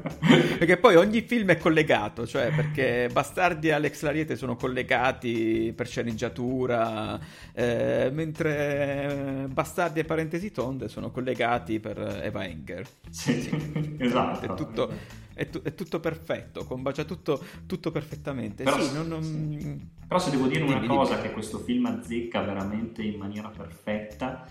Perché 0.59 0.78
poi 0.78 0.97
ogni 0.97 1.22
film 1.22 1.49
è 1.49 1.57
collegato, 1.57 2.28
cioè 2.28 2.53
perché 2.53 3.09
Bastardi 3.11 3.70
e 3.70 3.72
Alex 3.72 4.03
Lariete 4.03 4.36
sono 4.36 4.55
collegati 4.55 5.74
per 5.76 5.88
sceneggiatura, 5.88 7.20
eh, 7.53 8.11
mentre 8.13 9.47
Bastardi 9.49 10.01
e 10.01 10.03
Parentesi 10.05 10.51
Tonde 10.51 10.89
sono 10.89 11.09
collegati 11.09 11.80
per 11.80 11.97
Eva 12.22 12.45
Enger. 12.45 12.88
Sì, 13.09 13.49
esatto. 13.97 14.45
È 14.45 14.55
tutto, 14.55 14.91
è 15.34 15.49
tu- 15.49 15.63
è 15.63 15.74
tutto 15.74 15.99
perfetto, 15.99 16.65
combacia 16.65 17.03
tutto, 17.03 17.43
tutto 17.65 17.89
perfettamente. 17.89 18.63
Però- 18.63 18.80
sì, 18.80 18.93
non- 18.93 19.07
non- 19.07 19.89
Però 20.07 20.20
se 20.20 20.30
devo 20.30 20.45
dire 20.45 20.61
una 20.63 20.86
cosa 20.86 21.20
che 21.20 21.32
questo 21.32 21.57
film 21.59 21.86
azzecca 21.88 22.41
veramente 22.41 23.01
in 23.01 23.17
maniera 23.17 23.49
perfetta 23.49 24.45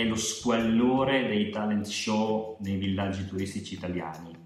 è 0.00 0.04
lo 0.04 0.16
squallore 0.16 1.26
dei 1.26 1.50
talent 1.50 1.86
show 1.86 2.56
nei 2.60 2.76
villaggi 2.76 3.26
turistici 3.26 3.74
italiani. 3.74 4.36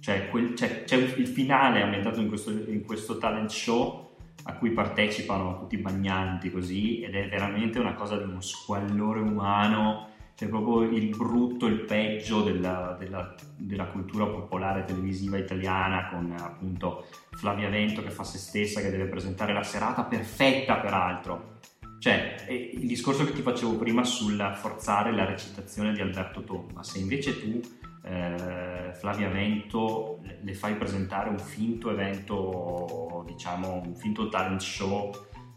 Cioè, 0.00 0.28
quel- 0.28 0.54
cioè, 0.54 0.84
c'è 0.84 0.96
il 0.96 1.26
finale 1.26 1.82
ambientato 1.82 2.20
in 2.20 2.28
questo, 2.28 2.50
in 2.50 2.84
questo 2.84 3.18
talent 3.18 3.50
show 3.50 4.16
a 4.44 4.54
cui 4.54 4.70
partecipano 4.70 5.58
tutti 5.58 5.74
i 5.74 5.78
bagnanti 5.78 6.50
così 6.50 7.00
ed 7.00 7.14
è 7.14 7.28
veramente 7.28 7.78
una 7.78 7.94
cosa 7.94 8.16
di 8.16 8.24
uno 8.24 8.40
squallore 8.40 9.20
umano 9.20 10.08
cioè 10.38 10.48
proprio 10.48 10.82
il 10.82 11.08
brutto, 11.08 11.66
il 11.66 11.80
peggio 11.80 12.42
della, 12.42 12.94
della- 12.96 13.34
della 13.56 13.86
cultura 13.86 14.24
popolare 14.24 14.84
televisiva 14.84 15.36
italiana 15.36 16.08
con 16.10 16.32
appunto 16.38 17.06
Flavia 17.32 17.68
Vento 17.68 18.04
che 18.04 18.10
fa 18.10 18.22
se 18.22 18.38
stessa, 18.38 18.80
che 18.80 18.90
deve 18.90 19.06
presentare 19.06 19.52
la 19.52 19.64
serata 19.64 20.04
perfetta 20.04 20.76
peraltro. 20.76 21.56
Cioè, 21.98 22.44
è 22.46 22.52
il 22.52 22.86
discorso 22.86 23.24
che 23.24 23.32
ti 23.32 23.42
facevo 23.42 23.76
prima 23.76 24.04
sul 24.04 24.52
forzare 24.56 25.12
la 25.12 25.24
recitazione 25.24 25.92
di 25.92 26.00
Alberto 26.00 26.42
Tomba, 26.44 26.82
se 26.82 26.98
invece 27.00 27.40
tu, 27.40 27.60
eh, 28.04 28.92
Flavia 28.94 29.28
Vento, 29.28 30.20
le- 30.42 30.54
fai 30.54 30.76
presentare 30.76 31.28
un 31.28 31.38
finto 31.38 31.90
evento, 31.90 33.24
diciamo, 33.26 33.82
un 33.84 33.94
finto 33.96 34.28
talent 34.28 34.60
show 34.60 35.10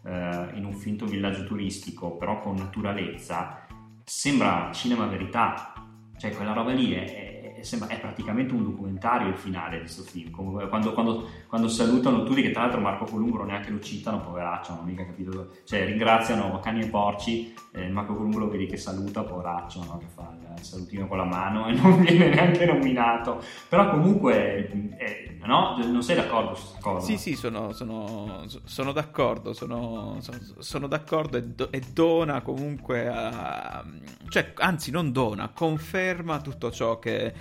eh, 0.04 0.48
in 0.54 0.64
un 0.64 0.72
finto 0.74 1.06
villaggio 1.06 1.44
turistico, 1.44 2.16
però 2.16 2.40
con 2.40 2.56
naturalezza, 2.56 3.64
sembra 4.04 4.70
cinema 4.72 5.06
verità. 5.06 5.72
Cioè, 6.16 6.32
quella 6.32 6.52
roba 6.52 6.72
lì 6.72 6.92
è- 6.92 7.31
sembra- 7.64 7.88
è 7.88 7.98
praticamente 8.00 8.52
un 8.54 8.64
documentario 8.64 9.28
il 9.28 9.36
finale 9.36 9.76
di 9.76 9.80
questo 9.82 10.02
film. 10.02 10.30
Quando, 10.68 10.92
quando- 10.92 11.28
quando 11.46 11.68
salutano 11.68 12.22
tutti, 12.24 12.42
che 12.42 12.50
tra 12.50 12.62
l'altro 12.62 12.80
Marco 12.80 13.04
Columbro 13.04 13.44
neanche 13.44 13.70
lo 13.70 13.80
citano, 13.80 14.20
poveraccio, 14.20 14.72
non 14.74 14.82
ho 14.82 14.86
mica 14.86 15.04
capito. 15.04 15.50
Cioè, 15.64 15.84
ringraziano 15.84 16.58
cani 16.60 16.82
e 16.82 16.86
porci, 16.88 17.54
eh, 17.72 17.88
Marco 17.88 18.14
Columbro 18.14 18.48
vedi 18.48 18.66
che 18.66 18.76
saluta, 18.76 19.22
poveraccio, 19.22 19.82
no? 19.84 19.98
che 19.98 20.06
fa 20.14 20.30
il 20.56 20.64
salutino 20.64 21.06
con 21.06 21.16
la 21.18 21.24
mano 21.24 21.66
e 21.68 21.72
non 21.78 22.00
viene 22.00 22.28
neanche 22.28 22.64
nominato. 22.66 23.42
Però 23.68 23.90
comunque, 23.90 24.68
eh, 24.98 25.38
no? 25.44 25.76
Non 25.78 26.02
sei 26.02 26.16
d'accordo 26.16 26.54
su 26.54 26.62
questa 26.62 26.80
cosa? 26.80 27.06
Sì, 27.06 27.16
sì, 27.16 27.34
sono, 27.36 27.72
sono- 27.72 28.44
sono 28.64 28.92
d'accordo, 28.92 29.52
sono- 29.52 30.18
sono 30.58 30.86
d'accordo 30.86 31.36
e, 31.38 31.42
do- 31.44 31.70
e 31.72 31.80
dona 31.92 32.40
comunque 32.42 33.08
a... 33.08 33.84
cioè, 34.28 34.52
anzi 34.56 34.90
non 34.90 35.10
dona, 35.12 35.48
conferma 35.48 36.40
tutto 36.40 36.70
ciò 36.70 36.98
che, 36.98 37.32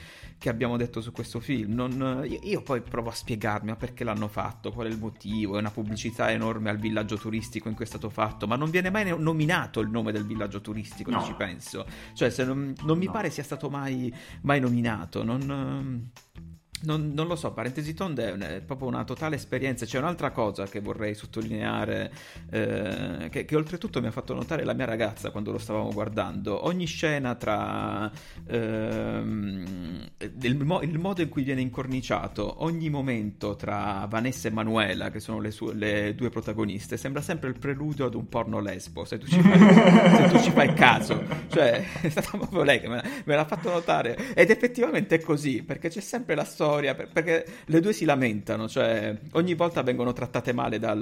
che 0.41 0.49
abbiamo 0.49 0.75
detto 0.75 1.01
su 1.01 1.11
questo 1.11 1.39
film. 1.39 1.73
Non- 1.75 2.23
io, 2.27 2.39
io 2.41 2.61
poi 2.63 2.81
provo 2.81 3.09
a 3.09 3.13
spiegarmi 3.13 3.69
ma 3.69 3.75
perché 3.75 4.03
l'hanno 4.03 4.27
fatto, 4.27 4.71
qual 4.71 4.87
è 4.87 4.89
il 4.89 4.97
motivo, 4.97 5.55
è 5.55 5.59
una 5.59 5.69
pubblicità 5.69 6.31
enorme 6.31 6.71
al 6.71 6.77
villaggio 6.77 7.15
turistico 7.15 7.69
in 7.69 7.75
cui 7.75 7.85
è 7.85 7.87
stato 7.87 8.09
fatto, 8.09 8.47
ma 8.47 8.55
non 8.55 8.71
viene 8.71 8.89
mai 8.89 9.13
nominato 9.19 9.81
il 9.81 9.89
nome 9.91 10.11
del 10.11 10.25
villaggio 10.25 10.59
turistico, 10.59 11.11
No. 11.11 11.21
ci 11.21 11.35
penso. 11.35 11.85
Cioè, 12.13 12.31
se 12.31 12.43
non, 12.43 12.73
non 12.85 12.97
mi 12.97 13.05
No. 13.05 13.11
pare 13.11 13.29
sia 13.29 13.43
stato 13.43 13.69
mai, 13.69 14.11
mai 14.41 14.59
nominato, 14.59 15.23
non... 15.23 16.09
Non, 16.83 17.11
non 17.13 17.27
lo 17.27 17.35
so, 17.35 17.51
Parentesi 17.51 17.93
Tonde 17.93 18.33
è, 18.37 18.61
proprio 18.61 18.87
una 18.87 19.03
totale 19.03 19.35
esperienza. 19.35 19.85
C'è 19.85 19.99
un'altra 19.99 20.31
cosa 20.31 20.65
che 20.65 20.79
vorrei 20.79 21.13
sottolineare, 21.13 22.11
eh, 22.49 23.27
che, 23.29 23.45
che 23.45 23.55
oltretutto 23.55 24.01
mi 24.01 24.07
ha 24.07 24.11
fatto 24.11 24.33
notare 24.33 24.63
la 24.63 24.73
mia 24.73 24.85
ragazza 24.85 25.29
quando 25.31 25.51
lo 25.51 25.57
stavamo 25.59 25.91
guardando. 25.91 26.65
Ogni 26.65 26.85
scena 26.85 27.35
tra 27.35 28.11
ehm, 28.47 30.09
il, 30.19 30.79
il 30.81 30.99
modo 30.99 31.21
in 31.21 31.29
cui 31.29 31.43
viene 31.43 31.61
incorniciato, 31.61 32.63
ogni 32.63 32.89
momento 32.89 33.55
tra 33.55 34.05
Vanessa 34.09 34.47
e 34.47 34.51
Manuela, 34.51 35.11
che 35.11 35.19
sono 35.19 35.39
le, 35.39 35.51
sue- 35.51 35.73
le 35.73 36.15
due 36.15 36.29
protagoniste, 36.29 36.97
sembra 36.97 37.21
sempre 37.21 37.49
il 37.49 37.59
preludio 37.59 38.05
ad 38.05 38.15
un 38.15 38.27
porno 38.27 38.59
lesbo. 38.59 39.05
Se 39.05 39.17
tu 39.17 39.27
ci 39.27 39.39
fai, 39.39 40.29
tu 40.29 40.39
ci 40.39 40.51
fai 40.51 40.73
caso, 40.73 41.23
cioè 41.49 41.83
è 42.01 42.09
stata 42.09 42.37
proprio 42.37 42.63
lei 42.63 42.79
che 42.79 42.87
me, 42.87 42.95
l'ha- 42.95 43.09
me 43.23 43.35
l'ha 43.35 43.45
fatto 43.45 43.69
notare. 43.69 44.33
Ed 44.33 44.49
effettivamente 44.49 45.15
è 45.15 45.19
così, 45.19 45.63
perché 45.63 45.89
c'è 45.89 46.01
sempre 46.01 46.35
la 46.35 46.43
storia, 46.43 46.69
per- 46.79 47.09
perché 47.11 47.45
le 47.65 47.79
due 47.79 47.93
si 47.93 48.05
lamentano, 48.05 48.67
cioè 48.67 49.15
ogni 49.33 49.53
volta 49.53 49.81
vengono 49.83 50.13
trattate 50.13 50.53
male 50.53 50.79
dal, 50.79 50.99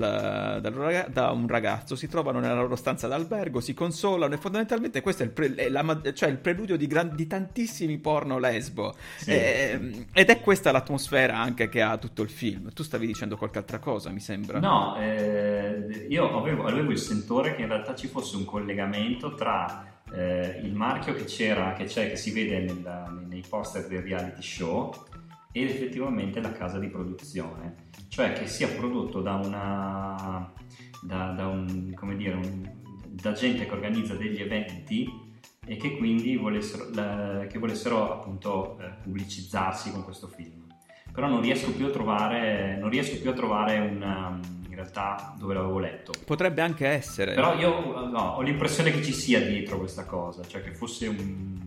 dal 0.62 0.74
raga- 0.74 1.08
da 1.12 1.32
un 1.32 1.48
ragazzo, 1.48 1.96
si 1.96 2.08
trovano 2.08 2.40
nella 2.40 2.56
loro 2.56 2.76
stanza 2.76 3.08
d'albergo, 3.08 3.60
si 3.60 3.74
consolano 3.74 4.34
e 4.34 4.38
fondamentalmente 4.38 5.02
questo 5.02 5.24
è 5.24 5.26
il, 5.26 5.32
pre- 5.32 5.54
è 5.56 5.70
la 5.70 6.02
cioè 6.14 6.30
il 6.30 6.38
preludio 6.38 6.78
di, 6.78 6.88
gran- 6.88 7.16
di 7.16 7.28
tantissimi 7.28 7.98
porno 7.98 8.40
lesbo. 8.40 8.96
Sì. 9.18 9.32
Ehm, 9.32 10.06
ed 10.14 10.30
è 10.30 10.40
questa 10.40 10.72
l'atmosfera 10.72 11.38
anche 11.38 11.70
che 11.70 11.82
ha 11.82 11.98
tutto 11.98 12.22
il 12.22 12.30
film. 12.30 12.72
Tu 12.74 12.84
stavi 12.84 13.06
dicendo 13.06 13.38
qualche 13.38 13.58
altra 13.60 13.80
cosa, 13.80 14.10
mi 14.10 14.20
sembra. 14.20 14.60
No, 14.60 14.98
eh, 15.00 16.06
io 16.10 16.38
avevo, 16.40 16.66
avevo 16.66 16.92
il 16.92 16.98
sentore 16.98 17.56
che 17.56 17.62
in 17.62 17.68
realtà 17.68 17.96
ci 17.96 18.08
fosse 18.08 18.36
un 18.36 18.46
collegamento 18.46 19.34
tra 19.36 19.84
eh, 20.12 20.60
il 20.64 20.74
marchio 20.74 21.14
che 21.14 21.26
c'era, 21.26 21.74
che 21.74 21.84
c'è, 21.86 22.10
che 22.10 22.16
si 22.16 22.32
vede 22.32 22.60
nella- 22.60 23.14
nei 23.28 23.44
poster 23.48 23.86
del 23.88 24.02
reality 24.02 24.42
show 24.42 24.92
ed 25.52 25.68
effettivamente 25.70 26.42
la 26.42 26.52
casa 26.52 26.78
di 26.78 26.88
produzione, 26.88 27.76
cioè 28.08 28.34
che 28.34 28.46
sia 28.48 28.68
prodotto 28.68 29.22
da 29.22 29.36
una 29.36 30.52
da, 31.02 31.32
da 31.32 31.48
un, 31.48 31.94
come 31.96 32.16
dire, 32.18 32.36
un- 32.36 32.70
da 33.08 33.32
gente 33.32 33.66
che 33.66 33.72
organizza 33.74 34.16
degli 34.16 34.42
eventi 34.42 35.10
e 35.66 35.76
che 35.78 35.98
quindi 35.98 36.36
volessero, 36.38 36.90
la- 36.94 37.46
che 37.50 37.58
volessero 37.58 38.12
appunto 38.14 38.78
eh, 38.80 38.90
pubblicizzarsi 39.04 39.92
con 39.92 40.04
questo 40.04 40.28
film. 40.28 40.68
Però 41.12 41.28
non 41.28 41.42
riesco 41.42 41.72
più 41.72 41.86
a 41.88 41.90
trovare 41.90 42.78
non 42.80 42.90
riesco 42.90 43.20
più 43.20 43.30
a 43.30 43.34
trovare 43.34 43.80
una 43.80 44.40
in 44.70 44.76
realtà 44.76 45.34
dove 45.38 45.54
l'avevo 45.56 45.80
letto. 45.80 46.12
Potrebbe 46.26 46.62
anche 46.62 46.88
essere. 46.88 47.34
però 47.34 47.58
io 47.58 48.06
no, 48.08 48.36
ho 48.36 48.42
l'impressione 48.42 48.92
che 48.92 49.02
ci 49.04 49.12
sia 49.14 49.42
dietro 49.42 49.78
questa 49.80 50.06
cosa 50.06 50.44
cioè 50.44 50.62
che 50.62 50.74
fosse 50.74 51.08
un 51.08 51.59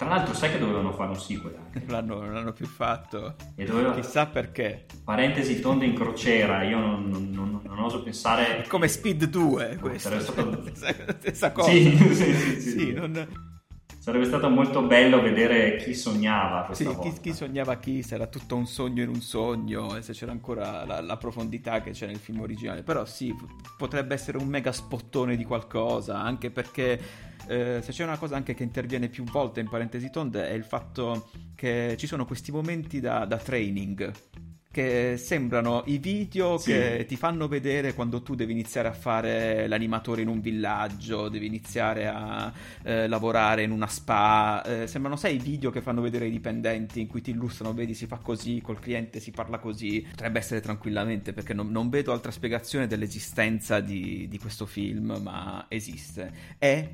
tra 0.00 0.08
l'altro 0.08 0.32
sai 0.32 0.50
che 0.50 0.58
dovevano 0.58 0.92
fare 0.92 1.10
un 1.10 1.16
sequel 1.20 1.54
anche 1.62 1.84
L'hanno, 1.92 2.20
non 2.22 2.32
l'hanno 2.32 2.52
più 2.52 2.64
fatto. 2.66 3.34
e 3.54 3.64
doveva 3.66 3.92
Chissà 3.92 4.24
perché. 4.26 4.86
parentesi 5.04 5.60
tonde 5.60 5.84
in 5.84 5.92
crociera 5.94 6.62
io 6.62 6.78
non, 6.78 7.06
non- 7.10 7.30
non- 7.30 7.60
non 7.62 7.78
oso 7.80 8.02
pensare 8.02 8.62
È 8.62 8.66
come 8.66 8.88
Speed 8.88 9.24
2 9.24 9.76
questo. 9.78 10.08
Sarebbe 10.08 10.72
stato- 10.72 11.12
Stessa 11.20 11.52
cosa. 11.52 11.70
Sì, 11.70 11.96
sì, 11.98 12.14
sì, 12.14 12.34
sì, 12.34 12.60
Sì, 12.60 12.70
sì. 12.70 12.92
non- 12.92 13.48
sarebbe 14.00 14.24
stato 14.24 14.48
molto 14.48 14.82
bello 14.82 15.20
vedere 15.20 15.76
chi 15.76 15.94
sognava 15.94 16.60
sì, 16.72 16.84
questa 16.84 17.00
chi, 17.00 17.08
volta 17.08 17.20
chi 17.20 17.32
sognava 17.34 17.76
chi, 17.76 18.02
se 18.02 18.14
era 18.14 18.26
tutto 18.26 18.56
un 18.56 18.66
sogno 18.66 19.02
in 19.02 19.10
un 19.10 19.20
sogno, 19.20 19.94
e 19.94 20.00
se 20.00 20.14
c'era 20.14 20.32
ancora 20.32 20.86
la, 20.86 21.02
la 21.02 21.16
profondità 21.18 21.82
che 21.82 21.90
c'è 21.90 22.06
nel 22.06 22.16
film 22.16 22.40
originale. 22.40 22.82
Però 22.82 23.04
sì, 23.04 23.34
potrebbe 23.76 24.14
essere 24.14 24.38
un 24.38 24.48
mega 24.48 24.72
spottone 24.72 25.36
di 25.36 25.44
qualcosa, 25.44 26.18
anche 26.18 26.50
perché 26.50 26.98
eh, 27.46 27.80
se 27.82 27.92
c'è 27.92 28.02
una 28.02 28.16
cosa 28.16 28.36
anche 28.36 28.54
che 28.54 28.62
interviene 28.62 29.08
più 29.08 29.22
volte 29.24 29.60
in 29.60 29.68
parentesi 29.68 30.10
tonde 30.10 30.48
è 30.48 30.52
il 30.52 30.64
fatto 30.64 31.28
che 31.54 31.94
ci 31.98 32.06
sono 32.06 32.24
questi 32.24 32.50
momenti 32.50 33.00
da, 33.00 33.26
da 33.26 33.36
training. 33.36 34.12
Che 34.72 35.16
sembrano 35.16 35.82
i 35.86 35.98
video 35.98 36.56
Sì. 36.56 36.70
che 36.70 37.04
ti 37.08 37.16
fanno 37.16 37.48
vedere 37.48 37.92
quando 37.92 38.22
tu 38.22 38.34
devi 38.36 38.52
iniziare 38.52 38.86
a 38.88 38.92
fare 38.92 39.66
l'animatore 39.66 40.22
in 40.22 40.28
un 40.28 40.40
villaggio, 40.40 41.28
devi 41.28 41.46
iniziare 41.46 42.06
a 42.06 42.52
eh, 42.84 43.08
lavorare 43.08 43.62
in 43.64 43.72
una 43.72 43.88
spa. 43.88 44.62
eh, 44.64 44.86
sembrano, 44.86 45.16
sai, 45.16 45.34
i 45.36 45.38
video 45.38 45.70
che 45.70 45.80
fanno 45.80 46.00
vedere 46.00 46.26
i 46.26 46.30
dipendenti 46.30 47.00
in 47.00 47.08
cui 47.08 47.20
ti 47.20 47.30
illustrano, 47.30 47.74
vedi, 47.74 47.94
si 47.94 48.06
fa 48.06 48.18
così, 48.18 48.60
col 48.62 48.78
cliente 48.78 49.18
si 49.18 49.32
parla 49.32 49.58
così. 49.58 50.06
Potrebbe 50.08 50.38
essere 50.38 50.60
tranquillamente 50.60 51.32
perché 51.32 51.52
non, 51.52 51.70
non 51.70 51.88
vedo 51.90 52.12
altra 52.12 52.30
spiegazione 52.30 52.86
dell'esistenza 52.86 53.80
di, 53.80 54.28
di 54.28 54.38
questo 54.38 54.66
film, 54.66 55.18
ma 55.22 55.66
esiste. 55.68 56.32
È 56.58 56.88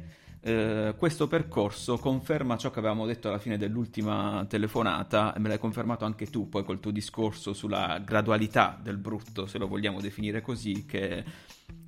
eh, 0.46 0.94
questo 0.96 1.26
percorso 1.26 1.98
conferma 1.98 2.56
ciò 2.56 2.70
che 2.70 2.78
avevamo 2.78 3.04
detto 3.04 3.26
alla 3.26 3.40
fine 3.40 3.58
dell'ultima 3.58 4.46
telefonata 4.48 5.34
e 5.34 5.40
me 5.40 5.48
l'hai 5.48 5.58
confermato 5.58 6.04
anche 6.04 6.26
tu 6.26 6.48
poi 6.48 6.62
col 6.62 6.78
tuo 6.78 6.92
discorso 6.92 7.52
sulla 7.52 7.98
gradualità 7.98 8.78
del 8.80 8.96
brutto, 8.96 9.46
se 9.46 9.58
lo 9.58 9.66
vogliamo 9.66 10.00
definire 10.00 10.42
così, 10.42 10.84
che 10.86 11.24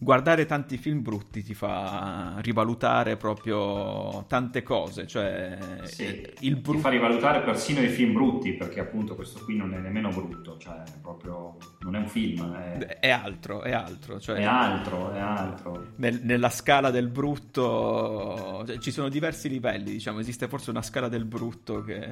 guardare 0.00 0.46
tanti 0.46 0.76
film 0.78 1.02
brutti 1.02 1.42
ti 1.42 1.54
fa 1.54 2.36
rivalutare 2.38 3.16
proprio 3.16 4.24
tante 4.28 4.62
cose, 4.62 5.06
cioè 5.08 5.58
Sì, 5.82 6.04
eh, 6.04 6.34
il 6.40 6.54
ti 6.54 6.60
brutto... 6.60 6.78
fa 6.78 6.88
rivalutare 6.88 7.40
persino 7.42 7.80
i 7.80 7.88
film 7.88 8.12
brutti, 8.12 8.52
perché 8.54 8.78
appunto 8.80 9.14
questo 9.16 9.40
qui 9.42 9.56
non 9.56 9.74
è 9.74 9.78
nemmeno 9.78 10.10
brutto, 10.10 10.56
cioè 10.58 10.82
proprio 11.02 11.56
non 11.80 11.96
è 11.96 11.98
un 11.98 12.08
film, 12.08 12.54
è, 12.54 12.98
È 13.00 13.10
altro, 13.10 13.62
è 13.62 13.72
altro, 13.72 14.20
cioè 14.20 14.36
è 14.36 14.44
altro, 14.44 15.10
è 15.12 15.18
altro. 15.18 15.86
nel- 15.96 16.20
nella 16.22 16.50
scala 16.50 16.90
del 16.90 17.08
brutto 17.08 18.62
cioè, 18.66 18.78
ci 18.78 18.90
sono 18.92 19.08
diversi 19.08 19.48
livelli, 19.48 19.90
diciamo, 19.92 20.20
esiste 20.20 20.46
forse 20.48 20.70
una 20.70 20.82
scala 20.82 21.08
del 21.08 21.24
brutto 21.24 21.82
che, 21.82 22.06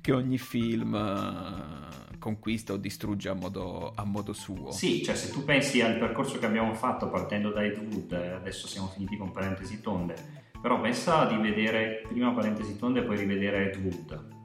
che 0.00 0.12
ogni 0.12 0.38
film 0.38 0.94
eh, 0.94 2.16
conquista 2.18 2.72
o 2.72 2.76
distrugge 2.76 3.28
a 3.28 3.34
modo, 3.34 3.92
a 3.94 4.04
modo 4.04 4.32
suo. 4.32 4.70
Sì, 4.72 5.02
cioè 5.04 5.14
se 5.14 5.30
tu 5.30 5.44
pensi 5.44 5.80
al 5.80 5.98
percorso 5.98 6.38
che 6.38 6.46
abbiamo 6.48 6.74
fatto 6.74 7.08
partendo 7.08 7.50
da 7.50 7.62
Ed 7.62 7.78
Wood, 7.78 8.12
adesso 8.12 8.66
siamo 8.66 8.88
finiti 8.88 9.16
con 9.16 9.30
parentesi 9.30 9.80
tonde, 9.80 10.14
però 10.60 10.80
pensa 10.80 11.24
di 11.26 11.36
vedere 11.36 12.02
prima 12.08 12.32
parentesi 12.32 12.76
tonde 12.76 13.00
e 13.00 13.02
poi 13.04 13.16
rivedere 13.16 13.70
Ed 13.70 13.76
Wood. 13.82 14.36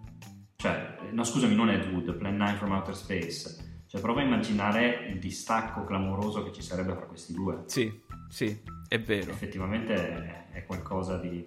Cioè, 0.56 0.97
eh, 1.01 1.12
no 1.12 1.24
scusami, 1.24 1.56
non 1.56 1.70
Ed 1.70 1.91
Wood, 1.91 2.14
Plan 2.14 2.36
9 2.36 2.54
from 2.54 2.72
Outer 2.72 2.95
Space. 2.95 3.82
Cioè 3.88 4.01
prova 4.01 4.22
a 4.22 4.24
immaginare 4.24 5.08
il 5.10 5.20
distacco 5.20 5.84
clamoroso 5.84 6.43
che 6.43 6.51
ci 6.51 6.62
sarebbe 6.62 6.93
fra 6.95 7.06
questi 7.06 7.34
due. 7.34 7.64
Sì, 7.66 8.01
sì, 8.30 8.60
è 8.88 8.99
vero. 8.99 9.32
Effettivamente 9.32 9.93
è- 9.93 10.49
è 10.51 10.66
qualcosa 10.66 11.18
di... 11.18 11.43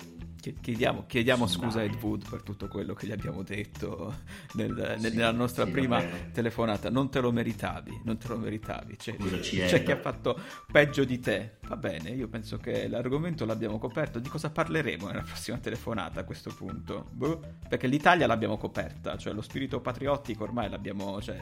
Ch- 0.47 0.61
Chiediamo, 0.61 1.05
chiediamo 1.07 1.47
scusa 1.49 1.80
a. 1.80 1.82
Ed 1.82 1.97
Wood 2.01 2.28
per 2.28 2.42
tutto 2.42 2.68
quello 2.68 2.94
che 2.94 3.07
gli 3.07 3.12
abbiamo 3.12 3.42
detto 3.42 4.14
nel- 4.53 4.94
Sì, 4.99 5.11
nella 5.11 5.32
nostra 5.32 5.64
sì, 5.64 5.72
prima 5.72 6.01
telefonata. 6.32 6.88
Non 6.88 7.11
te 7.11 7.20
lo 7.20 7.32
meritavi, 7.32 8.03
non 8.05 8.16
te 8.16 8.28
lo 8.28 8.38
meritavi. 8.38 8.97
C'è, 8.97 9.16
c'è 9.16 9.82
chi 9.82 9.90
ha 9.90 9.97
fatto 9.97 10.38
peggio 10.70 11.05
di 11.05 11.18
te. 11.18 11.57
Va 11.66 11.76
bene, 11.76 12.11
io 12.11 12.28
penso 12.28 12.59
che 12.59 12.86
l'argomento 12.86 13.44
l'abbiamo 13.44 13.78
coperto. 13.78 14.20
Di 14.20 14.28
cosa 14.28 14.51
parleremo 14.51 15.09
nella 15.09 15.22
prossima 15.22 15.59
telefonata 15.59 16.20
a 16.20 16.24
questo 16.24 16.55
punto? 16.55 17.09
Boh, 17.11 17.40
perché 17.68 17.88
l'Italia 17.88 18.28
l'abbiamo 18.28 18.57
coperta, 18.57 19.16
cioè 19.16 19.32
lo 19.32 19.42
spirito 19.42 19.80
patriottico 19.80 20.44
ormai 20.44 20.70
l'abbiamo... 20.70 21.20
Cioè, 21.20 21.36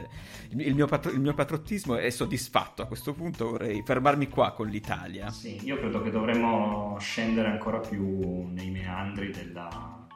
il, 0.49 0.61
il 0.61 0.73
mio 0.73 0.87
patro- 0.87 1.11
il 1.11 1.19
mio 1.19 1.35
patriottismo 1.35 1.95
è 1.95 2.09
soddisfatto 2.09 2.81
a 2.81 2.85
questo 2.87 3.13
punto, 3.13 3.51
vorrei 3.51 3.83
fermarmi 3.85 4.29
qua 4.29 4.51
con 4.53 4.67
l'Italia. 4.67 5.29
Sì, 5.29 5.59
io 5.63 5.77
credo 5.77 6.01
che 6.01 6.09
dovremmo 6.09 6.97
scendere 6.99 7.49
ancora 7.49 7.77
più 7.77 8.47
nei 8.47 8.71
meandri 8.71 8.93
della... 9.03 10.07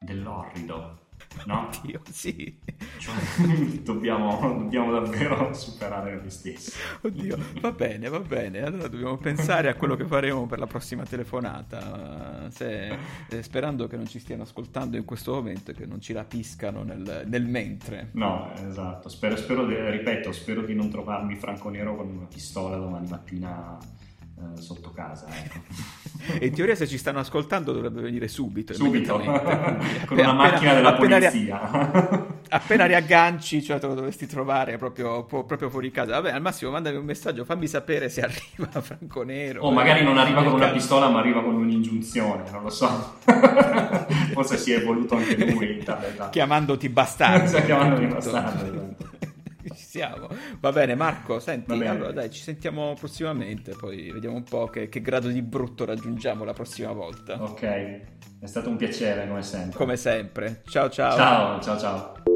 dell'orrido, 0.00 1.00
no? 1.44 1.68
Dio, 1.82 2.00
sì. 2.10 2.58
Cioè, 2.98 3.14
dobbiamo, 3.84 4.38
dobbiamo 4.40 4.92
davvero 4.92 5.52
superare 5.52 6.14
noi 6.14 6.30
stessi. 6.30 6.72
Oddio, 7.02 7.36
va 7.60 7.72
bene, 7.72 8.08
va 8.08 8.20
bene. 8.20 8.62
Allora 8.62 8.88
dobbiamo 8.88 9.16
pensare 9.18 9.68
a 9.68 9.74
quello 9.74 9.94
che 9.94 10.06
faremo 10.06 10.46
per 10.46 10.58
la 10.58 10.66
prossima 10.66 11.04
telefonata. 11.04 12.50
Se- 12.50 12.98
eh, 13.28 13.42
sperando 13.42 13.86
che 13.86 13.96
non 13.96 14.06
ci 14.06 14.18
stiano 14.18 14.42
ascoltando 14.42 14.96
in 14.96 15.04
questo 15.04 15.32
momento 15.34 15.72
e 15.72 15.74
che 15.74 15.86
non 15.86 16.00
ci 16.00 16.12
rapiscano 16.12 16.82
nel, 16.82 17.24
nel 17.26 17.46
mentre. 17.46 18.08
No, 18.12 18.52
esatto. 18.54 19.08
Spero, 19.08 19.36
spero 19.36 19.66
ripeto, 19.66 20.32
spero 20.32 20.62
di 20.62 20.74
non 20.74 20.90
trovarmi 20.90 21.36
Franco 21.36 21.68
Nero 21.68 21.96
con 21.96 22.08
una 22.08 22.26
pistola 22.26 22.76
domani 22.76 23.08
mattina 23.08 23.78
eh, 24.38 24.60
sotto 24.60 24.90
casa. 24.92 25.26
Ecco. 25.28 25.60
E 26.38 26.46
in 26.46 26.54
teoria, 26.54 26.74
se 26.74 26.86
ci 26.86 26.98
stanno 26.98 27.18
ascoltando, 27.18 27.72
dovrebbe 27.72 28.00
venire 28.00 28.28
subito. 28.28 28.72
Subito, 28.74 29.14
con 29.18 29.26
una 29.26 29.40
appena- 30.04 30.32
macchina 30.32 30.74
della 30.74 30.94
appena 30.94 31.18
polizia. 31.18 32.30
Appena 32.48 32.84
riagganci, 32.86 33.62
cioè 33.62 33.78
te 33.78 33.86
lo 33.86 33.94
dovresti 33.94 34.26
trovare 34.26 34.76
proprio, 34.76 35.24
po- 35.24 35.44
proprio 35.44 35.70
fuori 35.70 35.90
casa. 35.90 36.12
Vabbè, 36.12 36.30
al 36.32 36.42
massimo 36.42 36.70
mandami 36.70 36.96
un 36.96 37.04
messaggio, 37.04 37.44
fammi 37.44 37.66
sapere 37.66 38.08
se 38.08 38.20
arriva 38.20 38.68
Franco 38.80 39.22
Nero. 39.22 39.62
O 39.62 39.70
magari 39.72 40.04
non 40.04 40.18
arriva 40.18 40.42
con 40.44 40.52
una 40.54 40.68
pistola, 40.68 41.08
ma 41.08 41.18
arriva 41.18 41.42
con 41.42 41.54
un'ingiunzione, 41.54 42.50
non 42.50 42.62
lo 42.62 42.70
so. 42.70 43.16
Forse 44.32 44.56
si 44.58 44.72
è 44.72 44.78
evoluto 44.78 45.16
anche 45.16 45.36
lui 45.50 45.84
chiamandoti 46.30 46.88
bastardo. 46.88 47.48
Sta 47.48 47.62
chiamandoli 47.62 48.02
Tutto. 48.08 48.14
bastardo, 48.14 48.64
esatto. 48.64 49.10
Ci 49.74 49.84
siamo. 49.84 50.28
Va 50.60 50.72
bene, 50.72 50.94
Marco, 50.94 51.38
senti, 51.38 51.76
bene. 51.76 51.88
allora 51.88 52.12
dai, 52.12 52.30
ci 52.30 52.42
sentiamo 52.42 52.94
prossimamente, 52.98 53.74
poi 53.74 54.10
vediamo 54.10 54.36
un 54.36 54.44
po' 54.44 54.66
che, 54.66 54.88
che 54.88 55.00
grado 55.00 55.28
di 55.28 55.42
brutto 55.42 55.84
raggiungiamo 55.84 56.44
la 56.44 56.52
prossima 56.52 56.92
volta. 56.92 57.42
Ok, 57.42 57.62
è 57.62 58.46
stato 58.46 58.68
un 58.68 58.76
piacere 58.76 59.26
come 59.26 59.42
sempre. 59.42 59.76
Come 59.76 59.96
sempre. 59.96 60.62
Ciao 60.66 60.88
ciao. 60.88 61.16
Ciao, 61.16 61.60
ciao, 61.60 61.78
ciao. 61.78 62.31